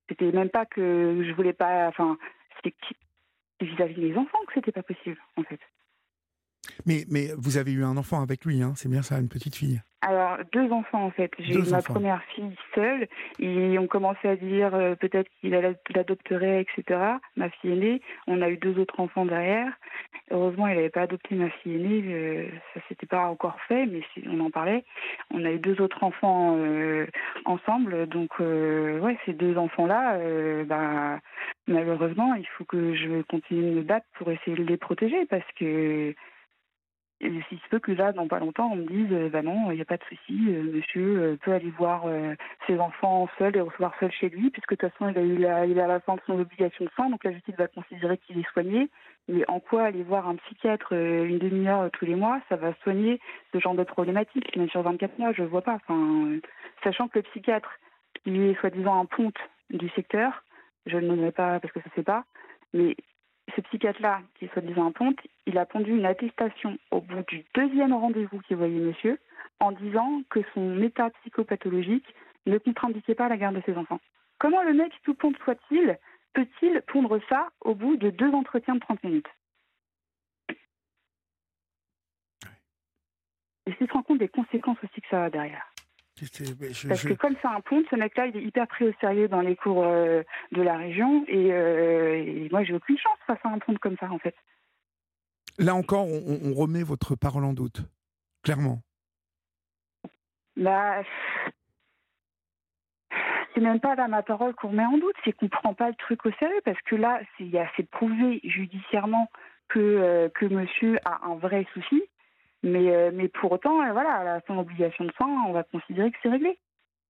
C'était 0.10 0.32
même 0.32 0.50
pas 0.50 0.66
que 0.66 1.24
je 1.26 1.34
voulais 1.34 1.54
pas. 1.54 1.88
Enfin, 1.88 2.18
c'est 2.64 2.74
vis-à-vis 3.62 4.02
des 4.02 4.18
enfants 4.18 4.40
que 4.48 4.54
c'était 4.54 4.72
pas 4.72 4.84
possible, 4.84 5.18
en 5.36 5.44
fait. 5.44 5.60
Mais, 6.86 7.06
mais 7.10 7.30
vous 7.38 7.58
avez 7.58 7.72
eu 7.72 7.84
un 7.84 7.98
enfant 7.98 8.22
avec 8.22 8.46
lui, 8.46 8.62
hein 8.62 8.74
c'est 8.76 8.90
bien 8.90 9.02
ça, 9.02 9.20
une 9.20 9.30
petite 9.30 9.56
fille 9.56 9.82
alors, 10.02 10.38
deux 10.54 10.72
enfants 10.72 11.06
en 11.06 11.12
fait. 11.12 11.32
J'ai 11.40 11.56
eu 11.56 11.70
ma 11.72 11.82
première 11.82 12.22
fille 12.36 12.56
seule 12.76 13.08
et 13.40 13.80
on 13.80 13.88
commençait 13.88 14.30
à 14.30 14.36
dire 14.36 14.76
euh, 14.76 14.94
peut-être 14.94 15.28
qu'il 15.40 15.52
l'adopterait, 15.52 16.62
etc. 16.62 17.00
Ma 17.36 17.50
fille 17.50 17.72
aînée. 17.72 18.02
On 18.28 18.44
a 18.44 18.50
eu 18.50 18.58
deux 18.58 18.78
autres 18.80 19.00
enfants 19.00 19.26
derrière. 19.26 19.72
Heureusement, 20.30 20.68
il 20.68 20.76
n'avait 20.76 20.92
pas 20.92 21.02
adopté 21.02 21.34
ma 21.34 21.50
fille 21.50 21.76
aînée. 21.76 22.04
Euh, 22.06 22.48
ça 22.76 22.82
s'était 22.88 23.08
pas 23.08 23.26
encore 23.26 23.58
fait, 23.68 23.88
mais 23.88 24.02
on 24.28 24.40
en 24.40 24.52
parlait. 24.52 24.86
On 25.34 25.44
a 25.44 25.52
eu 25.52 25.58
deux 25.58 25.82
autres 25.82 26.04
enfants 26.04 26.56
euh, 26.58 27.08
ensemble. 27.46 28.08
Donc, 28.08 28.40
ouais, 28.40 29.18
ces 29.26 29.34
deux 29.34 29.58
enfants-là, 29.58 30.20
bah, 30.66 31.20
malheureusement, 31.68 32.36
il 32.36 32.48
faut 32.58 32.66
que 32.66 32.96
je 32.96 33.24
continue 33.24 33.72
de 33.72 33.76
me 33.78 33.82
battre 33.82 34.06
pour 34.20 34.30
essayer 34.30 34.56
de 34.56 34.64
les 34.64 34.78
protéger 34.78 35.26
parce 35.26 35.52
que 35.60 36.14
et 37.20 37.28
il 37.30 37.60
se 37.60 37.68
peut 37.70 37.80
que 37.80 37.92
là, 37.92 38.12
dans 38.12 38.28
pas 38.28 38.40
longtemps, 38.40 38.70
on 38.72 38.76
me 38.76 38.86
dise 38.86 39.12
euh, 39.12 39.30
bah 39.30 39.42
non, 39.42 39.72
il 39.72 39.76
n'y 39.76 39.82
a 39.82 39.86
pas 39.86 39.98
de 39.98 40.04
souci, 40.04 40.50
euh, 40.50 40.72
monsieur 40.72 41.20
euh, 41.20 41.36
peut 41.42 41.52
aller 41.52 41.72
voir 41.72 42.06
ses 42.68 42.80
enfants 42.80 43.28
seul 43.40 43.56
et 43.56 43.62
recevoir 43.62 43.94
seul 44.00 44.12
chez 44.12 44.30
lui, 44.30 44.52
puisque 44.52 44.72
de 44.72 44.76
toute 44.76 44.92
façon, 44.92 45.10
il 45.10 45.18
a 45.18 45.22
eu 45.22 45.38
la, 45.38 45.66
il 45.66 45.80
a 45.80 45.88
la 45.88 46.00
fin 46.00 46.16
de 46.16 46.22
son 46.28 46.40
obligation 46.40 46.86
de 46.86 46.92
soins, 46.92 47.10
donc 47.10 47.24
la 47.24 47.32
justice 47.32 47.56
va 47.58 47.68
considérer 47.68 48.18
qu'il 48.20 48.40
est 48.40 48.52
soigné. 48.54 48.90
Mais 49.28 49.44
en 49.50 49.60
quoi 49.60 49.84
aller 49.84 50.04
voir 50.04 50.30
un 50.30 50.36
psychiatre 50.36 50.94
une 50.94 51.40
demi-heure 51.40 51.90
tous 51.92 52.06
les 52.06 52.16
mois, 52.16 52.40
ça 52.50 52.56
va 52.56 52.74
soigner 52.84 53.20
ce 53.52 53.60
genre 53.60 53.76
de 53.76 53.84
problématique 53.84 54.56
Même 54.56 54.70
sur 54.70 54.84
24 54.84 55.18
mois, 55.18 55.34
je 55.34 55.42
ne 55.42 55.48
vois 55.48 55.64
pas. 55.64 55.76
Enfin, 55.76 56.38
sachant 56.84 57.08
que 57.08 57.20
le 57.20 57.24
psychiatre, 57.24 57.70
il 58.26 58.42
est 58.42 58.60
soi-disant 58.60 59.02
un 59.02 59.06
ponte 59.06 59.38
du 59.70 59.90
secteur, 59.90 60.44
je 60.86 60.98
ne 60.98 61.08
nommerai 61.08 61.32
pas 61.32 61.60
parce 61.60 61.74
que 61.74 61.82
ça 61.82 61.90
ne 61.90 61.94
fait 61.96 62.04
pas, 62.04 62.24
mais 62.74 62.96
ce 63.58 63.62
psychiatre-là, 63.62 64.22
qui 64.36 64.46
est 64.46 64.54
soi-disant 64.54 64.86
un 64.86 64.92
ponte, 64.92 65.20
il 65.48 65.58
a 65.58 65.66
pondu 65.66 65.92
une 65.92 66.06
attestation 66.06 66.78
au 66.92 67.02
bout 67.02 67.26
du 67.28 67.44
deuxième 67.56 67.92
rendez-vous 67.92 68.40
qu'il 68.42 68.56
voyait 68.56 68.80
monsieur, 68.80 69.20
en 69.60 69.72
disant 69.72 70.22
que 70.30 70.40
son 70.54 70.82
état 70.82 71.10
psychopathologique 71.10 72.06
ne 72.46 72.60
contre-indiquait 72.60 73.16
pas 73.16 73.28
la 73.28 73.38
garde 73.38 73.56
de 73.56 73.64
ses 73.66 73.76
enfants. 73.76 74.00
Comment 74.38 74.62
le 74.62 74.74
mec, 74.74 74.94
tout 75.04 75.16
ponte 75.16 75.38
soit-il, 75.44 75.98
peut-il 76.34 76.84
pondre 76.88 77.20
ça 77.30 77.50
au 77.62 77.74
bout 77.74 77.98
de 77.98 78.12
deux 78.12 78.32
entretiens 78.32 78.76
de 78.76 78.80
30 78.80 79.04
minutes? 79.04 79.30
Et 83.66 83.74
s'il 83.74 83.88
se 83.88 83.94
rend 83.94 84.04
compte 84.04 84.20
des 84.20 84.30
conséquences 84.30 84.78
aussi 84.84 85.02
que 85.02 85.08
ça 85.10 85.26
a 85.26 85.30
derrière. 85.32 85.68
Parce 86.88 87.04
que 87.04 87.14
comme 87.14 87.36
c'est 87.42 87.48
un 87.48 87.62
pont, 87.62 87.84
ce 87.90 87.96
mec-là, 87.96 88.28
il 88.28 88.38
est 88.38 88.44
hyper 88.44 88.68
pris 88.68 88.86
au 88.86 88.94
sérieux 89.00 89.28
dans 89.28 89.42
les 89.42 89.56
cours 89.56 89.84
euh, 89.84 90.24
de 90.52 90.62
la 90.62 90.78
région. 90.78 91.24
Et, 91.28 91.52
euh, 91.52 92.16
et 92.16 92.50
moi, 92.52 92.64
j'ai 92.64 92.74
aucune 92.74 92.98
chance 92.98 93.18
face 93.28 93.40
à 93.44 93.50
un 93.50 93.60
pont 93.60 93.76
comme 93.76 93.98
ça, 94.00 94.10
en 94.12 94.18
fait. 94.18 94.36
Là 95.60 95.76
encore, 95.76 96.08
on, 96.08 96.54
remet 96.54 96.84
votre 96.84 97.16
parole 97.16 97.44
en 97.44 97.54
doute, 97.54 97.82
clairement. 98.44 98.82
Bah, 100.56 101.02
c'est 103.54 103.62
même 103.62 103.80
pas 103.80 103.96
là 103.96 104.08
ma 104.08 104.22
parole 104.22 104.54
qu'on 104.54 104.70
remet 104.70 104.86
en 104.86 104.98
doute, 104.98 105.16
c'est 105.24 105.34
qu'on 105.34 105.50
prend 105.50 105.74
pas 105.74 105.90
le 105.90 105.96
truc 105.96 106.26
au 106.26 106.32
sérieux 106.34 106.62
parce 106.64 106.80
que 106.82 106.96
là, 106.96 107.22
c'est 107.76 107.90
prouvé 107.90 108.40
judiciairement 108.44 109.30
que, 109.68 109.80
euh, 109.80 110.30
que 110.30 110.46
monsieur 110.46 111.00
a 111.06 111.26
un 111.26 111.36
vrai 111.36 111.66
souci. 111.74 112.04
Mais, 112.64 112.92
euh, 112.92 113.12
mais 113.14 113.28
pour 113.28 113.52
autant, 113.52 113.82
euh, 113.82 113.92
voilà, 113.92 114.42
son 114.48 114.58
obligation 114.58 115.06
de 115.06 115.12
soins, 115.14 115.46
on 115.48 115.54
va 115.54 115.64
considérer 115.64 116.12
que 116.12 116.18
c'est 116.24 116.30
réglé. 116.30 116.58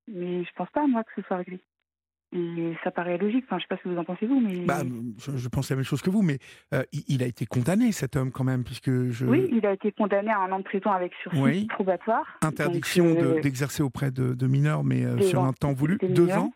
Mais 0.08 0.44
je 0.44 0.50
pense 0.56 0.70
pas, 0.72 0.86
moi, 0.88 1.04
que 1.04 1.12
ce 1.16 1.22
soit 1.28 1.38
réglé. 1.38 1.60
Et 2.34 2.74
ça 2.84 2.92
paraît 2.92 3.18
logique. 3.18 3.46
Enfin, 3.48 3.58
je 3.58 3.64
sais 3.64 3.68
pas 3.70 3.78
ce 3.78 3.84
que 3.84 3.90
vous 3.90 3.98
en 3.98 4.04
pensez 4.04 4.26
vous, 4.26 4.42
mais. 4.42 4.66
Bah, 4.66 4.82
je, 5.18 5.48
pense 5.48 5.70
la 5.70 5.78
même 5.78 5.86
chose 5.86 6.02
que 6.02 6.10
vous, 6.10 6.22
mais 6.22 6.40
euh, 6.74 6.84
il, 7.08 7.24
a 7.24 7.26
été 7.26 7.46
condamné 7.46 7.94
cet 7.94 8.18
homme 8.18 8.32
quand 8.32 8.44
même, 8.44 8.66
puisque 8.66 8.92
je. 9.12 9.26
Oui, 9.26 9.48
il 9.52 9.66
a 9.66 9.72
été 9.72 9.94
condamné 9.94 10.32
à 10.32 10.40
un 10.40 10.52
an 10.52 10.60
de 10.60 10.64
prison 10.64 10.92
avec 10.92 11.14
sursis 11.24 11.68
probatoire. 11.68 12.26
Interdiction 12.42 13.06
euh, 13.06 13.40
d'exercer 13.40 13.82
auprès 13.82 14.12
de, 14.12 14.48
mineurs, 14.48 14.84
mais 14.84 15.06
euh, 15.06 15.22
sur 15.22 15.44
un 15.44 15.54
temps 15.54 15.72
voulu, 15.72 15.98
deux 16.02 16.30
ans. 16.32 16.52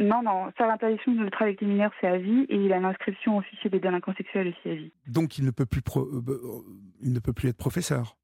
Non, 0.00 0.22
non, 0.22 0.50
ça 0.56 0.66
l'interdiction 0.66 1.12
de 1.12 1.28
travailler 1.28 1.50
avec 1.50 1.60
les 1.60 1.66
mineurs, 1.66 1.92
c'est 2.00 2.06
à 2.06 2.16
vie, 2.16 2.46
et 2.48 2.56
il 2.56 2.72
a 2.72 2.80
l'inscription 2.80 3.36
officier 3.36 3.68
des 3.68 3.80
délinquants 3.80 4.14
sexuels 4.14 4.48
aussi 4.48 4.70
à 4.70 4.74
vie. 4.74 4.92
Donc 5.06 5.36
il 5.36 5.44
ne 5.44 5.50
peut 5.50 5.66
plus, 5.66 5.82
bah, 5.84 6.32
il 7.02 7.12
ne 7.12 7.18
peut 7.18 7.34
plus 7.34 7.50
être 7.50 7.58
professeur. 7.58 8.16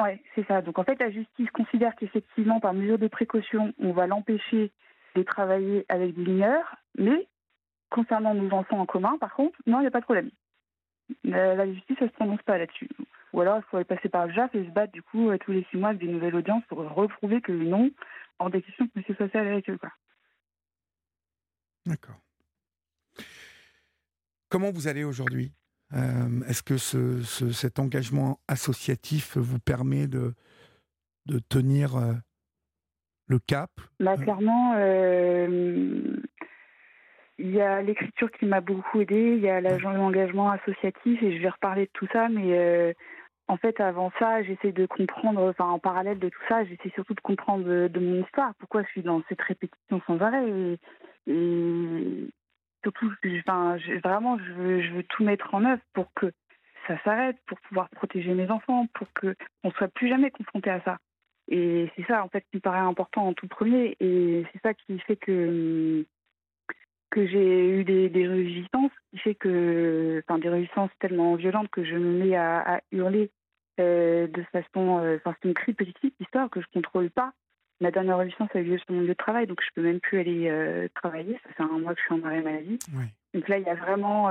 Oui, 0.00 0.10
c'est 0.36 0.46
ça. 0.46 0.62
Donc 0.62 0.78
en 0.78 0.84
fait, 0.84 1.00
la 1.00 1.10
justice 1.10 1.50
considère 1.50 1.96
qu'effectivement, 1.96 2.60
par 2.60 2.74
mesure 2.74 2.98
de 2.98 3.08
précaution, 3.08 3.74
on 3.80 3.90
va 3.90 4.06
l'empêcher 4.06 4.70
de 5.16 5.22
travailler 5.24 5.84
avec 5.88 6.14
des 6.14 6.24
mineurs, 6.24 6.76
mais 6.96 7.26
concernant 7.90 8.34
nos 8.34 8.54
enfants 8.54 8.78
en 8.78 8.86
commun, 8.86 9.18
par 9.18 9.34
contre, 9.34 9.58
non, 9.66 9.78
il 9.78 9.82
n'y 9.82 9.88
a 9.88 9.90
pas 9.90 10.00
de 10.00 10.04
problème. 10.04 10.30
La, 11.24 11.66
justice, 11.66 11.96
elle 11.98 12.06
ne 12.06 12.10
se 12.10 12.14
prononce 12.14 12.42
pas 12.42 12.56
là-dessus. 12.56 12.88
Ou 13.32 13.40
alors, 13.40 13.56
il 13.58 13.62
faudrait 13.64 13.84
passer 13.84 14.08
par 14.08 14.28
le 14.28 14.32
JAF 14.32 14.54
et 14.54 14.64
se 14.64 14.70
battre, 14.70 14.92
du 14.92 15.02
coup, 15.02 15.30
tous 15.38 15.52
les 15.52 15.66
six 15.70 15.76
mois 15.76 15.88
avec 15.88 16.00
des 16.00 16.12
nouvelles 16.12 16.36
audiences 16.36 16.64
pour 16.68 16.78
reprouver 16.78 17.40
que 17.40 17.50
non, 17.50 17.90
en 18.38 18.50
des 18.50 18.62
questions 18.62 18.86
que 18.86 19.00
M. 19.00 19.16
social 19.16 19.48
avec 19.48 19.68
eux. 19.70 19.78
D'accord. 21.88 22.20
Comment 24.50 24.70
vous 24.70 24.88
allez 24.88 25.04
aujourd'hui? 25.04 25.52
Euh, 25.94 26.42
Est-ce 26.46 26.62
que 26.62 26.76
ce, 26.76 27.22
cet 27.22 27.78
engagement 27.78 28.40
associatif 28.46 29.38
vous 29.38 29.58
permet 29.58 30.06
de, 30.06 30.34
de 31.26 31.38
tenir 31.38 31.96
euh, 31.96 32.12
le 33.26 33.38
cap? 33.38 33.70
Bah, 34.00 34.16
Clairement, 34.16 34.74
euh, 34.76 36.16
il 37.38 37.50
y 37.50 37.60
a 37.62 37.80
l'écriture 37.80 38.30
qui 38.32 38.44
m'a 38.44 38.60
beaucoup 38.60 39.00
aidé, 39.00 39.34
il 39.36 39.40
y 39.42 39.48
a 39.48 39.60
l'engagement 39.60 40.50
associatif 40.50 41.22
et 41.22 41.36
je 41.36 41.42
vais 41.42 41.48
reparler 41.48 41.86
de 41.86 41.90
tout 41.94 42.08
ça, 42.12 42.28
mais 42.28 42.94
en 43.48 43.56
fait, 43.56 43.80
avant 43.80 44.12
ça, 44.18 44.42
j'essaie 44.42 44.72
de 44.72 44.86
comprendre, 44.86 45.48
enfin 45.48 45.64
en 45.64 45.78
parallèle 45.78 46.18
de 46.18 46.28
tout 46.28 46.42
ça, 46.48 46.64
j'essaie 46.64 46.90
surtout 46.90 47.14
de 47.14 47.20
comprendre 47.20 47.88
de, 47.88 48.00
mon 48.00 48.22
histoire, 48.22 48.54
pourquoi 48.58 48.82
je 48.82 48.88
suis 48.88 49.02
dans 49.02 49.22
cette 49.28 49.40
répétition 49.40 50.02
sans 50.06 50.20
arrêt. 50.20 50.78
Et, 51.26 52.28
surtout, 52.82 53.10
enfin, 53.40 53.76
vraiment, 54.04 54.38
je 54.38 54.52
veux, 54.52 55.02
tout 55.04 55.24
mettre 55.24 55.54
en 55.54 55.64
œuvre 55.64 55.82
pour 55.94 56.12
que 56.14 56.30
ça 56.86 57.02
s'arrête, 57.04 57.36
pour 57.46 57.58
pouvoir 57.60 57.88
protéger 57.90 58.34
mes 58.34 58.50
enfants, 58.50 58.86
pour 58.94 59.08
qu'on 59.18 59.34
ne 59.64 59.70
soit 59.72 59.88
plus 59.88 60.08
jamais 60.08 60.30
confronté 60.30 60.70
à 60.70 60.80
ça. 60.82 60.98
Et 61.48 61.90
c'est 61.96 62.04
ça, 62.06 62.22
en 62.22 62.28
fait, 62.28 62.44
qui 62.50 62.56
me 62.56 62.60
paraît 62.60 62.78
important 62.78 63.28
en 63.28 63.32
tout 63.32 63.48
premier. 63.48 63.96
Et 64.00 64.44
c'est 64.52 64.60
ça 64.62 64.74
qui 64.74 64.98
fait 65.00 65.16
que, 65.16 66.04
que 67.10 67.26
j'ai 67.26 67.70
eu 67.70 67.84
des, 67.84 68.10
des 68.10 68.26
résistances, 68.26 68.92
qui 69.10 69.18
fait 69.18 69.34
que, 69.34 70.22
enfin, 70.26 70.38
des 70.38 70.50
résistances 70.50 70.90
tellement 71.00 71.34
violentes 71.36 71.70
que 71.70 71.84
je 71.84 71.94
me 71.94 72.24
mets 72.24 72.36
à, 72.36 72.82
hurler 72.92 73.30
de 73.78 74.42
façon, 74.52 74.98
euh, 74.98 75.16
enfin, 75.16 75.34
c'est 75.40 75.48
une 75.48 75.54
cri 75.54 75.72
petite 75.72 76.14
histoire 76.20 76.50
que 76.50 76.60
je 76.60 76.66
contrôle 76.72 77.10
pas. 77.10 77.32
Ma 77.80 77.90
dernière 77.90 78.18
résistance 78.18 78.50
a 78.54 78.60
eu 78.60 78.64
lieu 78.64 78.78
sur 78.78 78.92
mon 78.92 79.02
lieu 79.02 79.08
de 79.08 79.14
travail, 79.14 79.46
donc 79.46 79.60
je 79.62 79.68
peux 79.74 79.82
même 79.82 80.00
plus 80.00 80.18
aller 80.18 80.48
euh, 80.48 80.88
travailler. 80.94 81.38
Ça 81.44 81.52
fait 81.54 81.62
un 81.62 81.78
mois 81.78 81.94
que 81.94 82.00
je 82.00 82.06
suis 82.06 82.14
en 82.14 82.26
arrêt 82.26 82.42
maladie. 82.42 82.78
Donc 83.34 83.48
là, 83.48 83.58
il 83.58 83.64
y 83.64 83.68
a 83.68 83.74
vraiment, 83.74 84.30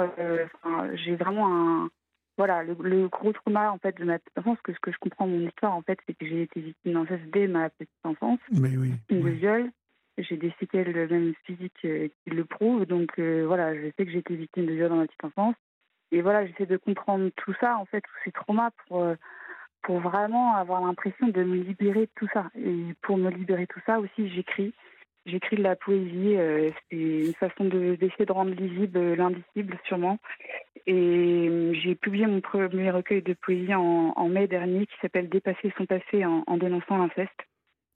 j'ai 0.96 1.16
vraiment 1.16 1.48
un, 1.48 1.90
voilà, 2.38 2.64
le, 2.64 3.08
gros 3.08 3.34
trauma 3.34 3.72
en 3.72 3.80
fait 3.80 3.98
de 3.98 4.06
ma 4.06 4.20
petite 4.20 4.38
enfance, 4.38 4.60
que 4.64 4.74
ce 4.74 4.80
que 4.80 4.92
je 4.92 4.98
comprends 5.00 5.28
de 5.28 5.32
mon 5.32 5.48
histoire 5.48 5.76
en 5.76 5.82
fait, 5.82 5.98
c'est 6.06 6.14
que 6.14 6.26
j'ai 6.26 6.44
été 6.44 6.62
victime 6.62 6.94
d'inceste 6.94 7.24
dès 7.34 7.48
ma 7.48 7.70
petite 7.72 7.90
enfance, 8.04 8.40
Mais 8.52 8.78
oui, 8.78 8.94
de 9.10 9.30
viol. 9.30 9.72
J'ai 10.20 10.38
des 10.38 10.52
séquelles 10.60 10.94
même 11.12 11.34
physiques 11.44 11.86
euh, 11.86 12.08
qui 12.08 12.32
le 12.32 12.44
prouvent, 12.44 12.88
donc 12.88 13.12
euh, 13.20 13.44
voilà, 13.46 13.76
je 13.76 13.92
sais 13.96 14.06
que 14.06 14.12
j'ai 14.12 14.18
été 14.20 14.36
victime 14.36 14.66
de 14.66 14.74
viol 14.74 14.90
dans 14.90 14.96
ma 14.96 15.06
petite 15.06 15.24
enfance. 15.24 15.56
Et 16.12 16.22
voilà, 16.22 16.46
j'essaie 16.46 16.66
de 16.66 16.78
comprendre 16.78 17.30
tout 17.36 17.54
ça 17.60 17.78
en 17.78 17.86
fait, 17.86 18.02
tous 18.02 18.24
ces 18.24 18.32
traumas 18.32 18.72
pour 18.88 19.04
euh, 19.04 19.16
pour 19.84 20.00
vraiment 20.00 20.56
avoir 20.56 20.82
l'impression 20.82 21.28
de 21.28 21.44
me 21.44 21.56
libérer 21.56 22.02
de 22.02 22.12
tout 22.16 22.28
ça. 22.34 22.50
Et 22.56 22.94
pour 23.02 23.18
me 23.18 23.30
libérer 23.30 23.64
de 23.64 23.68
tout 23.68 23.82
ça 23.86 24.00
aussi, 24.00 24.30
j'écris. 24.30 24.74
J'écris 25.26 25.58
de 25.58 25.64
la 25.64 25.76
poésie, 25.76 26.36
c'est 26.90 26.98
une 26.98 27.34
façon 27.34 27.66
d'essayer 27.66 28.26
de, 28.26 28.32
rendre 28.32 28.52
lisible 28.52 29.14
l'indicible 29.16 29.78
sûrement. 29.86 30.20
Et 30.88 30.94
euh, 31.50 31.74
j'ai 31.74 31.96
publié 31.96 32.26
mon 32.28 32.40
premier 32.40 32.92
recueil 32.92 33.22
de 33.22 33.34
poésie 33.34 33.76
en, 33.76 34.30
mai 34.30 34.48
dernier 34.48 34.86
qui 34.88 34.96
s'appelle 35.02 35.28
Dépasser 35.28 35.74
son 35.78 35.86
passé 35.86 36.26
en, 36.26 36.58
dénonçant 36.58 36.98
l'inceste, 36.98 37.40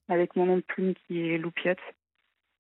avec 0.10 0.36
mon 0.36 0.46
nom 0.46 0.58
de 0.58 0.62
plume 0.62 0.94
qui 0.94 1.30
est 1.30 1.38
Loupiot. 1.38 1.76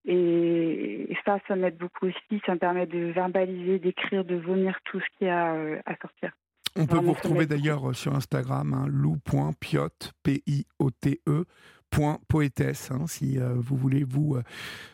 Et, 0.06 1.16
ça, 1.26 1.38
ça 1.48 1.56
m'aide 1.56 1.78
beaucoup 1.78 2.08
aussi. 2.08 2.42
Ça 2.46 2.54
me 2.54 2.60
permet 2.60 2.88
de 2.88 3.12
verbaliser, 3.12 3.80
d'écrire, 3.80 4.26
de 4.26 4.36
vomir 4.36 4.80
tout 4.86 5.00
ce 5.00 5.06
qu'il 5.18 5.28
y 5.28 5.30
a 5.30 5.54
euh, 5.54 5.80
à 5.86 5.96
sortir. 5.98 6.32
On 6.76 6.86
peut 6.86 6.98
vous 6.98 7.14
retrouver 7.14 7.46
d'ailleurs 7.46 7.90
euh, 7.90 7.94
sur 7.94 8.16
Instagram, 8.16 8.74
hein, 8.74 8.86
lou.piot, 8.88 10.14
P-I-O-T-E, 10.24 11.46
point 11.90 12.18
poétesse, 12.30 12.90
hein, 12.92 13.06
si 13.06 13.38
vous 13.38 13.76
voulez, 13.76 14.06
vous, 14.06 14.38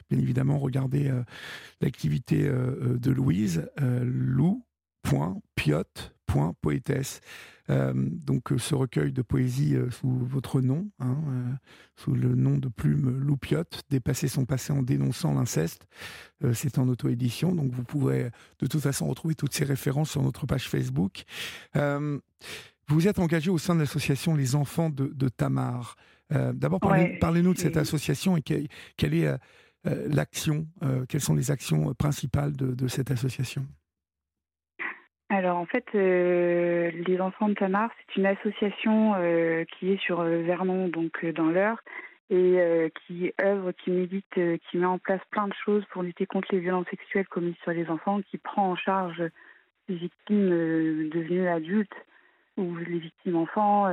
bien 0.09 0.19
évidemment, 0.19 0.57
regarder 0.57 1.11
l'activité 1.79 2.49
de 2.49 3.11
Louise, 3.11 3.69
lou 3.77 4.63
Piot.poétesse. 5.55 7.21
Euh, 7.23 7.27
donc 7.69 8.51
euh, 8.51 8.57
ce 8.57 8.75
recueil 8.75 9.11
de 9.11 9.21
poésie 9.21 9.75
euh, 9.75 9.89
sous 9.91 10.09
votre 10.09 10.61
nom, 10.61 10.89
hein, 10.99 11.17
sous 11.95 12.13
le 12.13 12.35
nom 12.35 12.57
de 12.57 12.69
plume 12.69 13.19
Loupiot, 13.19 13.63
Dépasser 13.89 14.27
son 14.27 14.45
passé 14.45 14.71
en 14.71 14.83
dénonçant 14.83 15.33
l'inceste, 15.33 15.87
c'est 16.53 16.77
en 16.77 16.87
auto-édition, 16.87 17.55
donc 17.55 17.71
vous 17.71 17.83
pourrez 17.83 18.31
de 18.59 18.67
toute 18.67 18.81
façon 18.81 19.07
retrouver 19.07 19.35
toutes 19.35 19.53
ces 19.53 19.65
références 19.65 20.11
sur 20.11 20.21
notre 20.21 20.45
page 20.45 20.69
Facebook. 20.69 21.23
vous 21.73 23.07
êtes 23.07 23.19
engagé 23.19 23.49
au 23.49 23.57
sein 23.57 23.75
de 23.75 23.79
l'association 23.79 24.35
Les 24.35 24.55
Enfants 24.55 24.89
de, 24.89 25.29
Tamar. 25.29 25.95
D'abord, 26.29 26.79
parlez-nous 26.79 27.53
de 27.53 27.59
cette 27.59 27.77
association 27.77 28.37
et 28.37 28.41
quelle, 28.41 29.13
est 29.13 29.35
l'action, 29.83 30.67
quelles 31.09 31.21
sont 31.21 31.35
les 31.35 31.49
actions 31.49 31.93
principales 31.95 32.55
de 32.55 32.87
cette 32.87 33.09
association? 33.09 33.65
Alors 35.29 35.57
en 35.57 35.65
fait, 35.65 35.85
euh, 35.93 36.89
les 37.05 37.19
enfants 37.19 37.49
de 37.49 37.53
Tamar, 37.53 37.91
c'est 37.97 38.15
une 38.19 38.25
association 38.25 39.13
euh, 39.17 39.65
qui 39.77 39.91
est 39.91 40.01
sur 40.01 40.21
euh, 40.21 40.41
Vernon, 40.43 40.87
donc 40.87 41.25
dans 41.25 41.47
l'heure, 41.47 41.81
et 42.29 42.91
qui 43.05 43.31
œuvre, 43.41 43.71
qui 43.71 43.89
médite, 43.89 44.33
qui 44.33 44.77
met 44.77 44.85
en 44.85 44.99
place 44.99 45.21
plein 45.31 45.47
de 45.47 45.53
choses 45.63 45.85
pour 45.91 46.03
lutter 46.03 46.25
contre 46.25 46.49
les 46.51 46.59
violences 46.59 46.87
sexuelles 46.89 47.27
commises 47.27 47.55
sur 47.63 47.71
les 47.71 47.87
enfants, 47.89 48.19
qui 48.21 48.37
prend 48.37 48.71
en 48.71 48.75
charge 48.75 49.23
les 49.87 49.95
victimes 49.95 50.49
devenues 51.07 51.47
adultes 51.47 51.95
ou 52.57 52.75
les 52.75 52.99
victimes 52.99 53.37
enfants, 53.37 53.87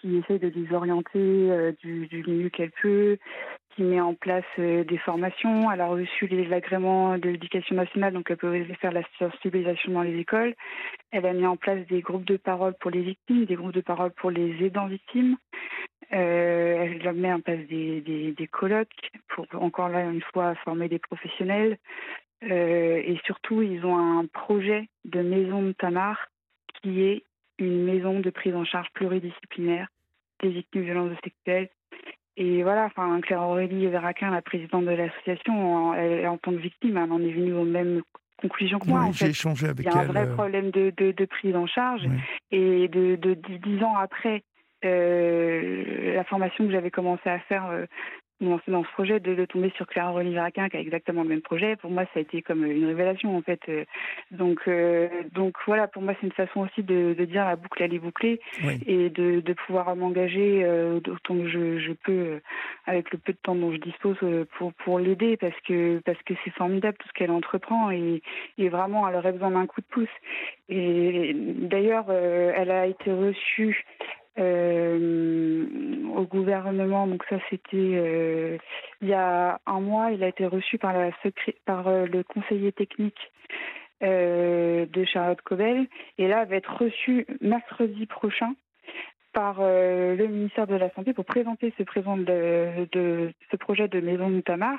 qui 0.00 0.18
essaie 0.18 0.38
de 0.38 0.52
les 0.54 0.72
orienter 0.72 1.72
du, 1.82 2.06
du 2.06 2.22
mieux 2.28 2.48
qu'elle 2.48 2.70
peut, 2.80 3.18
qui 3.74 3.82
met 3.82 4.00
en 4.00 4.14
place 4.14 4.44
euh, 4.58 4.84
des 4.84 4.98
formations. 4.98 5.70
Elle 5.70 5.80
a 5.80 5.86
reçu 5.86 6.26
les 6.26 6.52
agréments 6.52 7.18
de 7.18 7.30
l'éducation 7.30 7.76
nationale, 7.76 8.12
donc 8.12 8.30
elle 8.30 8.36
peut 8.36 8.64
faire 8.80 8.92
la 8.92 9.02
sensibilisation 9.18 9.92
dans 9.92 10.02
les 10.02 10.18
écoles. 10.18 10.54
Elle 11.10 11.26
a 11.26 11.32
mis 11.32 11.46
en 11.46 11.56
place 11.56 11.86
des 11.86 12.00
groupes 12.00 12.24
de 12.24 12.36
parole 12.36 12.74
pour 12.80 12.90
les 12.90 13.02
victimes, 13.02 13.44
des 13.44 13.54
groupes 13.54 13.74
de 13.74 13.80
parole 13.80 14.10
pour 14.12 14.30
les 14.30 14.64
aidants 14.64 14.86
victimes. 14.86 15.36
Euh, 16.12 16.98
elle 17.02 17.12
mis 17.14 17.32
en 17.32 17.40
place 17.40 17.66
des, 17.68 18.00
des, 18.36 18.46
colloques 18.48 19.10
pour, 19.28 19.46
encore 19.54 19.88
là, 19.88 20.02
une 20.02 20.22
fois, 20.32 20.54
former 20.56 20.88
des 20.88 20.98
professionnels. 20.98 21.78
Euh, 22.42 23.02
et 23.04 23.20
surtout, 23.24 23.62
ils 23.62 23.84
ont 23.84 23.96
un 23.96 24.26
projet 24.26 24.88
de 25.04 25.20
maison 25.20 25.62
de 25.62 25.72
Tamar 25.72 26.28
qui 26.82 27.02
est 27.02 27.22
une 27.58 27.84
maison 27.84 28.20
de 28.20 28.30
prise 28.30 28.54
en 28.54 28.64
charge 28.64 28.88
pluridisciplinaire 28.94 29.88
des 30.42 30.48
victimes 30.48 30.80
de 30.80 30.86
violences 30.86 31.18
sexuelles 31.22 31.68
et 32.36 32.62
voilà, 32.62 32.86
enfin, 32.86 33.20
Claire 33.20 33.42
Aurélie 33.42 33.86
Véraquin, 33.86 34.30
la 34.30 34.42
présidente 34.42 34.84
de 34.84 34.92
l'association, 34.92 35.94
elle, 35.94 36.26
en 36.26 36.38
tant 36.38 36.52
que 36.52 36.56
victime, 36.56 36.96
elle 36.96 37.12
en 37.12 37.20
est 37.20 37.32
venue 37.32 37.52
aux 37.52 37.64
mêmes 37.64 38.02
conclusions 38.40 38.78
que 38.78 38.88
moi. 38.88 39.08
j'ai 39.12 39.28
échangé 39.28 39.68
avec 39.68 39.86
elle. 39.86 39.92
Il 39.92 39.96
y 39.96 39.98
a 39.98 40.02
un 40.02 40.06
vrai 40.06 40.26
euh, 40.26 40.34
problème 40.34 40.70
de, 40.70 40.92
de, 40.96 41.24
prise 41.26 41.54
en 41.54 41.66
charge. 41.66 42.02
Et 42.50 42.88
de, 42.88 43.16
de, 43.16 43.34
dix 43.34 43.82
ans 43.82 43.96
après, 43.96 44.42
euh, 44.84 46.14
la 46.14 46.24
formation 46.24 46.66
que 46.66 46.72
j'avais 46.72 46.90
commencé 46.90 47.28
à 47.28 47.38
faire 47.40 47.66
euh, 47.66 47.86
dans 48.40 48.84
ce 48.84 48.92
projet 48.92 49.20
de, 49.20 49.44
tomber 49.44 49.70
sur 49.76 49.86
Claire 49.86 50.10
Aurélie 50.10 50.34
Varaquin 50.34 50.68
qui 50.68 50.76
a 50.76 50.80
exactement 50.80 51.22
le 51.22 51.28
même 51.28 51.42
projet. 51.42 51.76
Pour 51.76 51.90
moi, 51.90 52.04
ça 52.04 52.18
a 52.18 52.20
été 52.20 52.42
comme 52.42 52.64
une 52.64 52.86
révélation 52.86 53.36
en 53.36 53.42
fait. 53.42 53.60
Donc, 54.30 54.60
euh, 54.68 55.08
donc 55.32 55.54
voilà, 55.66 55.88
pour 55.88 56.02
moi, 56.02 56.14
c'est 56.20 56.26
une 56.26 56.32
façon 56.32 56.60
aussi 56.60 56.82
de, 56.82 57.14
dire 57.24 57.44
la 57.44 57.56
boucle 57.56 57.82
elle 57.82 57.94
est 57.94 57.98
bouclée 57.98 58.40
et 58.86 59.10
de, 59.10 59.52
pouvoir 59.66 59.94
m'engager 59.94 60.62
euh, 60.64 61.00
autant 61.06 61.36
que 61.36 61.48
je, 61.48 61.92
peux 61.92 62.12
euh, 62.12 62.40
avec 62.86 63.10
le 63.10 63.18
peu 63.18 63.32
de 63.32 63.38
temps 63.42 63.54
dont 63.54 63.72
je 63.72 63.78
dispose 63.78 64.16
pour, 64.56 64.72
pour 64.72 64.98
l'aider 64.98 65.36
parce 65.36 65.58
que 65.66 66.00
parce 66.04 66.20
que 66.22 66.34
c'est 66.44 66.50
formidable 66.52 66.96
tout 66.98 67.08
ce 67.08 67.12
qu'elle 67.12 67.30
entreprend 67.30 67.90
et, 67.90 68.22
et 68.58 68.68
vraiment 68.68 69.08
elle 69.08 69.16
aurait 69.16 69.32
besoin 69.32 69.50
d'un 69.50 69.66
coup 69.66 69.80
de 69.80 69.86
pouce. 69.86 70.08
Et 70.68 71.34
d'ailleurs, 71.34 72.10
elle 72.10 72.70
a 72.70 72.86
été 72.86 73.12
reçue 73.12 73.84
au 74.40 76.22
gouvernement. 76.24 77.06
Donc 77.06 77.24
ça, 77.28 77.36
c'était 77.50 78.58
il 79.02 79.08
y 79.08 79.12
a 79.12 79.60
un 79.66 79.80
mois. 79.80 80.10
Il 80.12 80.22
a 80.22 80.28
été 80.28 80.46
reçu 80.46 80.78
par, 80.78 80.92
la 80.92 81.10
par 81.64 81.90
le 81.90 82.22
conseiller 82.22 82.72
technique 82.72 83.30
de 84.02 85.04
Charlotte 85.04 85.42
Cobel. 85.42 85.86
Et 86.18 86.26
là, 86.28 86.44
va 86.46 86.56
être 86.56 86.74
reçu 86.74 87.26
mercredi 87.40 88.06
prochain 88.06 88.54
par 89.32 89.58
euh, 89.60 90.16
le 90.16 90.26
ministère 90.26 90.66
de 90.66 90.74
la 90.74 90.90
Santé 90.90 91.12
pour 91.12 91.24
présenter 91.24 91.72
ce, 91.78 91.82
de, 91.82 92.88
de, 92.92 93.32
ce 93.50 93.56
projet 93.56 93.88
de 93.88 94.00
maison 94.00 94.28
Moutamar. 94.28 94.78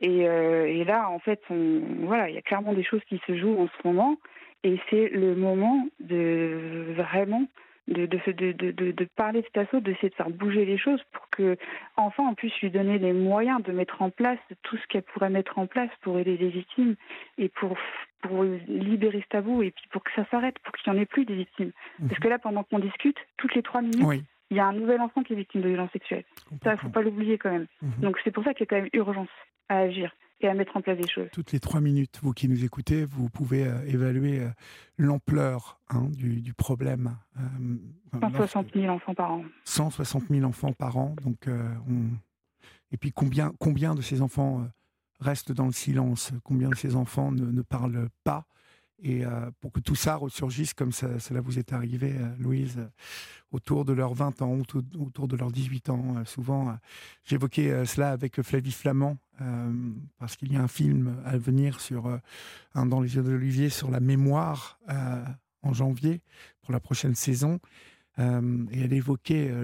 Et, 0.00 0.28
euh, 0.28 0.66
et 0.66 0.84
là, 0.84 1.08
en 1.08 1.18
fait, 1.18 1.40
on, 1.50 1.80
voilà, 2.02 2.28
il 2.28 2.34
y 2.34 2.38
a 2.38 2.42
clairement 2.42 2.74
des 2.74 2.82
choses 2.82 3.02
qui 3.08 3.20
se 3.26 3.36
jouent 3.36 3.60
en 3.60 3.68
ce 3.68 3.86
moment. 3.86 4.16
Et 4.64 4.78
c'est 4.90 5.08
le 5.08 5.34
moment 5.34 5.86
de 6.00 6.92
vraiment 6.96 7.46
de, 7.88 8.06
de, 8.06 8.32
de, 8.32 8.70
de, 8.72 8.90
de 8.92 9.04
parler 9.16 9.40
de 9.42 9.46
cet 9.46 9.58
assaut, 9.58 9.80
d'essayer 9.80 10.10
de 10.10 10.14
faire 10.14 10.30
bouger 10.30 10.64
les 10.64 10.78
choses 10.78 11.00
pour 11.12 11.28
que 11.30 11.56
enfin 11.96 12.24
on 12.28 12.34
puisse 12.34 12.58
lui 12.60 12.70
donner 12.70 12.98
les 12.98 13.12
moyens 13.12 13.62
de 13.62 13.72
mettre 13.72 14.02
en 14.02 14.10
place 14.10 14.38
tout 14.62 14.76
ce 14.76 14.86
qu'elle 14.88 15.02
pourrait 15.02 15.30
mettre 15.30 15.58
en 15.58 15.66
place 15.66 15.90
pour 16.02 16.18
aider 16.18 16.36
les 16.36 16.48
victimes 16.48 16.96
et 17.38 17.48
pour, 17.48 17.76
pour 18.22 18.44
libérer 18.44 19.20
ce 19.22 19.28
tabou 19.28 19.62
et 19.62 19.70
puis 19.70 19.84
pour 19.90 20.02
que 20.02 20.10
ça 20.16 20.24
s'arrête, 20.30 20.58
pour 20.60 20.74
qu'il 20.74 20.92
n'y 20.92 20.98
en 20.98 21.02
ait 21.02 21.06
plus 21.06 21.24
des 21.24 21.36
victimes. 21.36 21.72
Mhm. 22.00 22.08
Parce 22.08 22.20
que 22.20 22.28
là, 22.28 22.38
pendant 22.38 22.64
qu'on 22.64 22.78
discute, 22.80 23.18
toutes 23.36 23.54
les 23.54 23.62
trois 23.62 23.82
minutes, 23.82 24.24
il 24.50 24.56
y 24.56 24.60
a 24.60 24.66
un 24.66 24.72
nouvel 24.72 25.00
enfant 25.00 25.22
qui 25.22 25.32
est 25.32 25.36
victime 25.36 25.62
de 25.62 25.68
violences 25.68 25.92
sexuelles. 25.92 26.24
Ça, 26.62 26.70
il 26.70 26.72
ne 26.72 26.76
faut 26.76 26.88
pas 26.88 27.02
l'oublier 27.02 27.38
quand 27.38 27.50
même. 27.50 27.66
Mhm. 27.82 28.00
Donc 28.00 28.18
c'est 28.24 28.30
pour 28.30 28.44
ça 28.44 28.52
qu'il 28.52 28.60
y 28.60 28.68
a 28.68 28.70
quand 28.70 28.82
même 28.82 28.90
urgence 28.92 29.28
à 29.68 29.78
agir 29.78 30.12
et 30.40 30.48
à 30.48 30.54
mettre 30.54 30.76
en 30.76 30.82
place 30.82 30.98
des 30.98 31.08
choses. 31.08 31.28
Toutes 31.32 31.52
les 31.52 31.60
trois 31.60 31.80
minutes, 31.80 32.18
vous 32.22 32.32
qui 32.32 32.48
nous 32.48 32.64
écoutez, 32.64 33.04
vous 33.04 33.28
pouvez 33.28 33.66
euh, 33.66 33.86
évaluer 33.86 34.40
euh, 34.40 34.48
l'ampleur 34.98 35.80
hein, 35.88 36.08
du, 36.10 36.40
du, 36.40 36.52
problème. 36.54 37.16
160 38.20 38.74
000 38.74 38.86
enfants 38.92 39.14
par 39.14 39.32
an. 39.32 39.44
160 39.64 40.24
000 40.30 40.44
enfants 40.44 40.72
par 40.72 40.96
an. 40.96 41.14
Donc, 41.22 41.48
euh, 41.48 41.68
on... 41.88 42.10
Et 42.92 42.96
puis 42.96 43.12
combien, 43.12 43.52
combien 43.58 43.94
de 43.94 44.02
ces 44.02 44.22
enfants 44.22 44.66
restent 45.20 45.52
dans 45.52 45.66
le 45.66 45.72
silence? 45.72 46.32
Combien 46.44 46.68
de 46.68 46.76
ces 46.76 46.94
enfants 46.94 47.32
ne, 47.32 47.46
ne 47.46 47.62
parlent 47.62 48.08
pas? 48.22 48.46
Et 49.02 49.24
euh, 49.24 49.50
pour 49.60 49.72
que 49.72 49.80
tout 49.80 49.94
ça 49.94 50.16
ressurgisse 50.16 50.72
comme 50.72 50.92
cela 50.92 51.40
vous 51.40 51.58
est 51.58 51.72
arrivé, 51.72 52.14
euh, 52.16 52.34
Louise, 52.38 52.76
euh, 52.78 52.88
autour 53.52 53.84
de 53.84 53.92
leurs 53.92 54.14
20 54.14 54.40
ans, 54.42 54.58
autour, 54.58 55.28
de 55.28 55.36
leurs 55.36 55.52
18 55.52 55.90
ans. 55.90 56.24
souvent, 56.24 56.76
j'évoquais 57.24 57.84
cela 57.86 58.10
avec 58.10 58.42
Flavie 58.42 58.72
Flamand, 58.72 59.16
parce 60.18 60.36
qu'il 60.36 60.52
y 60.52 60.56
a 60.56 60.62
un 60.62 60.68
film 60.68 61.22
à 61.24 61.38
venir 61.38 61.78
dans 62.74 63.00
les 63.00 63.14
yeux 63.14 63.22
d'Olivier 63.22 63.70
sur 63.70 63.90
la 63.90 64.00
mémoire 64.00 64.80
en 65.62 65.72
janvier 65.72 66.22
pour 66.60 66.72
la 66.72 66.80
prochaine 66.80 67.14
saison. 67.14 67.60
et 68.18 68.80
elle 68.80 68.92
évoquait 68.92 69.54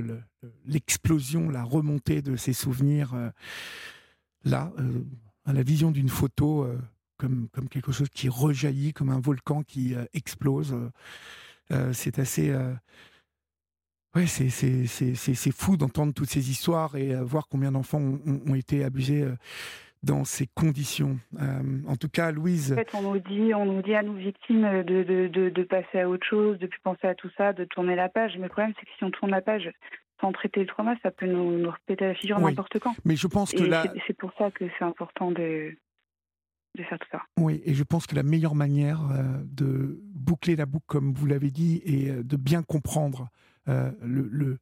l'explosion, 0.64 1.50
la 1.50 1.64
remontée 1.64 2.22
de 2.22 2.36
ses 2.36 2.52
souvenirs 2.52 3.32
là, 4.44 4.72
à 5.44 5.52
la 5.52 5.62
vision 5.64 5.90
d'une 5.90 6.08
photo 6.08 6.68
comme, 7.22 7.48
comme 7.52 7.68
quelque 7.68 7.92
chose 7.92 8.08
qui 8.08 8.28
rejaillit, 8.28 8.92
comme 8.92 9.10
un 9.10 9.20
volcan 9.20 9.62
qui 9.62 9.94
euh, 9.94 10.04
explose. 10.12 10.72
Euh, 10.72 10.90
euh, 11.70 11.92
c'est 11.92 12.18
assez. 12.18 12.52
Ouais, 14.14 14.26
c'est 14.26 15.52
fou 15.52 15.78
d'entendre 15.78 16.12
toutes 16.12 16.28
ces 16.28 16.50
histoires 16.50 16.96
et 16.96 17.14
voir 17.22 17.48
combien 17.48 17.72
d'enfants 17.72 18.00
ont, 18.00 18.54
été 18.54 18.84
abusés 18.84 19.24
dans 20.02 20.24
ces 20.24 20.46
conditions. 20.48 21.18
en 21.40 21.96
tout 21.96 22.10
cas, 22.10 22.30
Louise. 22.30 22.72
En 22.72 22.76
fait, 22.76 22.90
on 22.92 23.14
nous 23.14 23.20
dit, 23.20 23.54
on 23.54 23.64
nous 23.64 23.80
dit 23.80 23.94
à 23.94 24.02
nos 24.02 24.12
victimes 24.12 24.82
de, 24.82 25.02
de, 25.02 25.48
de, 25.48 25.62
passer 25.62 26.00
à 26.00 26.10
autre 26.10 26.26
chose, 26.26 26.58
de 26.58 26.66
plus 26.66 26.80
penser 26.80 27.06
à 27.06 27.14
tout 27.14 27.30
ça, 27.38 27.54
de 27.54 27.64
tourner 27.64 27.96
la 27.96 28.10
page. 28.10 28.32
Mais 28.36 28.42
le 28.42 28.48
problème, 28.50 28.74
c'est 28.78 28.84
que 28.84 28.92
si 28.98 29.04
on 29.04 29.10
tourne 29.10 29.30
la 29.30 29.40
page 29.40 29.70
sans 30.20 30.32
traiter 30.32 30.60
le 30.60 30.66
trauma, 30.66 30.94
ça 31.02 31.10
peut 31.10 31.26
nous, 31.26 31.58
nous 31.58 31.70
répéter 31.70 32.04
la 32.04 32.14
figure 32.14 32.38
n'importe 32.38 32.80
quand. 32.80 32.94
Mais 33.06 33.16
je 33.16 33.28
pense 33.28 33.52
que 33.52 33.62
là. 33.62 33.84
C'est 34.06 34.16
pour 34.16 34.32
ça 34.36 34.50
que 34.50 34.66
c'est 34.78 34.84
important 34.84 35.30
de 35.30 35.74
Oui, 37.38 37.60
et 37.64 37.74
je 37.74 37.82
pense 37.82 38.06
que 38.06 38.14
la 38.14 38.22
meilleure 38.22 38.54
manière 38.54 39.10
euh, 39.10 39.42
de 39.44 40.00
boucler 40.14 40.56
la 40.56 40.66
boucle, 40.66 40.86
comme 40.86 41.12
vous 41.12 41.26
l'avez 41.26 41.50
dit, 41.50 41.82
et 41.84 42.10
euh, 42.10 42.22
de 42.22 42.36
bien 42.36 42.62
comprendre 42.62 43.28
euh, 43.68 43.92
le, 44.02 44.58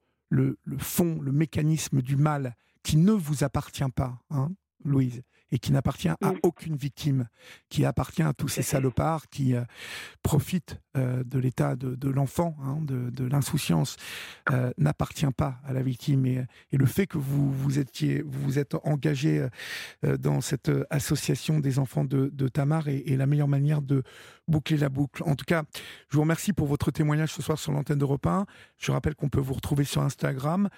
fond, 0.79 1.21
le 1.21 1.33
mécanisme 1.33 2.03
du 2.03 2.17
mal 2.17 2.57
qui 2.83 2.97
ne 2.97 3.13
vous 3.13 3.45
appartient 3.45 3.91
pas, 3.95 4.19
hein, 4.31 4.51
Louise, 4.85 5.23
et 5.53 5.59
qui 5.59 5.73
n'appartient 5.73 6.09
à 6.09 6.33
aucune 6.43 6.77
victime, 6.77 7.29
qui 7.69 7.85
appartient 7.85 8.23
à 8.23 8.33
tous 8.33 8.49
ces 8.49 8.63
salopards 8.63 9.29
qui 9.29 9.55
euh, 9.55 9.63
profitent 10.23 10.81
euh, 10.97 11.23
de 11.25 11.39
l'état 11.39 11.77
de, 11.77 12.09
l'enfant, 12.09 12.57
hein, 12.63 12.79
de, 12.83 13.25
l'insouciance, 13.25 13.97
euh, 14.51 14.73
n'appartient 14.79 15.31
pas 15.37 15.59
à 15.65 15.73
la 15.73 15.83
victime. 15.83 16.27
Et, 16.27 16.47
le 16.73 16.87
fait 16.87 17.07
que 17.07 17.19
vous 17.19 17.53
vous 17.53 17.79
étiez, 17.79 18.23
vous, 18.25 18.59
êtes 18.59 18.75
engagé 18.85 19.47
dans 20.03 20.41
cette 20.41 20.71
association 20.89 21.61
des 21.61 21.79
enfants 21.79 22.05
de, 22.05 22.49
Tamar 22.49 22.89
est, 22.89 23.07
est, 23.07 23.17
la 23.17 23.27
meilleure 23.27 23.49
manière 23.49 23.83
de 23.83 24.03
boucler 24.49 24.79
la 24.79 24.89
boucle. 24.89 25.23
En 25.25 25.37
tout 25.37 25.45
cas, 25.45 25.65
je 26.09 26.17
vous 26.17 26.23
remercie 26.23 26.55
pour 26.55 26.67
votre 26.67 26.91
témoignage 26.91 27.35
ce 27.35 27.43
soir 27.43 27.59
sur 27.59 27.73
l'antenne 27.73 27.99
d'Europe 27.99 28.27
1. 28.27 28.47
Je 28.79 28.93
rappelle 28.93 29.15
qu'on 29.15 29.29
peut 29.29 29.41
vous 29.41 29.53
retrouver 29.53 29.85
sur 29.85 30.01
Instagram, 30.01 30.71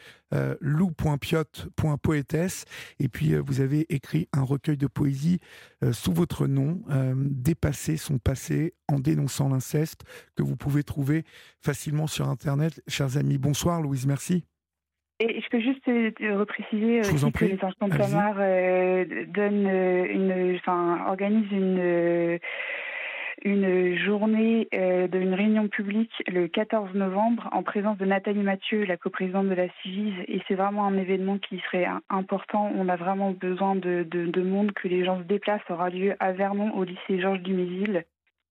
lou.piot.poétesse. 0.60 2.64
Et 2.98 3.08
puis, 3.08 3.36
vous 3.36 3.60
avez 3.60 3.86
écrit 3.94 4.28
un 4.32 4.42
recueil 4.42 4.61
de 4.70 4.86
poésie 4.86 5.40
euh, 5.82 5.92
sous 5.92 6.12
votre 6.12 6.46
nom, 6.46 6.80
euh, 6.90 7.14
Dépasser 7.16 7.96
son 7.96 8.18
passé 8.18 8.74
en 8.88 8.98
dénonçant 8.98 9.48
l'inceste, 9.48 10.02
que 10.36 10.42
vous 10.42 10.56
pouvez 10.56 10.82
trouver 10.82 11.24
facilement 11.60 12.06
sur 12.06 12.28
Internet. 12.28 12.82
Chers 12.86 13.16
amis, 13.16 13.38
bonsoir 13.38 13.82
Louise, 13.82 14.06
merci. 14.06 14.44
Et 15.20 15.40
je 15.40 15.48
peux 15.50 15.60
juste 15.60 15.86
repréciser 15.86 17.00
que 17.02 17.44
les 17.44 17.62
enfants 17.62 17.88
de 17.88 17.96
Tamar 17.96 18.34
donnent 19.28 19.68
une, 19.68 20.56
enfin, 20.56 21.04
organisent 21.06 21.52
une 21.52 22.40
une 23.44 23.96
journée 23.98 24.68
euh, 24.74 25.08
d'une 25.08 25.34
réunion 25.34 25.68
publique 25.68 26.12
le 26.28 26.46
14 26.48 26.94
novembre 26.94 27.48
en 27.52 27.62
présence 27.62 27.98
de 27.98 28.04
Nathalie 28.04 28.42
Mathieu, 28.42 28.84
la 28.84 28.96
coprésidente 28.96 29.48
de 29.48 29.54
la 29.54 29.68
Civise. 29.82 30.14
Et 30.28 30.40
c'est 30.46 30.54
vraiment 30.54 30.86
un 30.86 30.96
événement 30.96 31.38
qui 31.38 31.60
serait 31.66 31.86
important. 32.08 32.70
On 32.74 32.88
a 32.88 32.96
vraiment 32.96 33.32
besoin 33.32 33.74
de, 33.74 34.04
de, 34.08 34.42
monde, 34.42 34.72
que 34.72 34.88
les 34.88 35.04
gens 35.04 35.18
se 35.18 35.24
déplacent. 35.24 35.62
Ça 35.66 35.74
aura 35.74 35.90
lieu 35.90 36.14
à 36.20 36.32
Vernon, 36.32 36.72
au 36.74 36.84
lycée 36.84 37.20
Georges 37.20 37.40
Dumézil. 37.40 38.04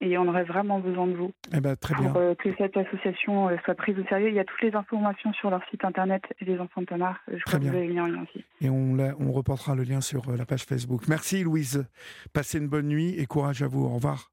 Et 0.04 0.18
on 0.18 0.28
aurait 0.28 0.44
vraiment 0.44 0.80
besoin 0.80 1.06
de 1.06 1.14
vous 1.14 1.32
eh 1.56 1.62
ben, 1.62 1.76
très 1.76 1.94
pour 1.94 2.18
euh, 2.18 2.34
que 2.34 2.50
cette 2.58 2.76
association 2.76 3.50
euh, 3.50 3.58
soit 3.64 3.76
prise 3.76 3.96
au 4.00 4.04
sérieux. 4.06 4.30
Il 4.30 4.34
y 4.34 4.40
a 4.40 4.44
toutes 4.44 4.64
les 4.64 4.74
informations 4.74 5.32
sur 5.34 5.52
leur 5.52 5.62
site 5.70 5.86
internet, 5.86 6.24
les 6.42 6.60
enfants 6.60 6.82
de 6.82 6.88
Tamar. 6.88 7.20
Je 7.28 7.38
crois 7.44 7.60
que 7.60 7.66
vous 7.66 7.76
avez 7.76 7.88
mis 7.88 8.00
en 8.00 8.08
lien 8.08 8.24
aussi. 8.24 8.44
Et 8.62 8.70
on, 8.72 8.98
on 9.20 9.32
reportera 9.32 9.76
le 9.76 9.84
lien 9.84 10.02
sur 10.02 10.32
la 10.36 10.46
page 10.46 10.64
Facebook. 10.64 11.04
Merci 11.08 11.44
Louise. 11.44 11.88
Passez 12.34 12.58
une 12.58 12.68
bonne 12.68 12.88
nuit 12.88 13.14
et 13.20 13.28
courage 13.28 13.62
à 13.62 13.68
vous. 13.68 13.86
Au 13.86 13.90
revoir. 13.90 14.32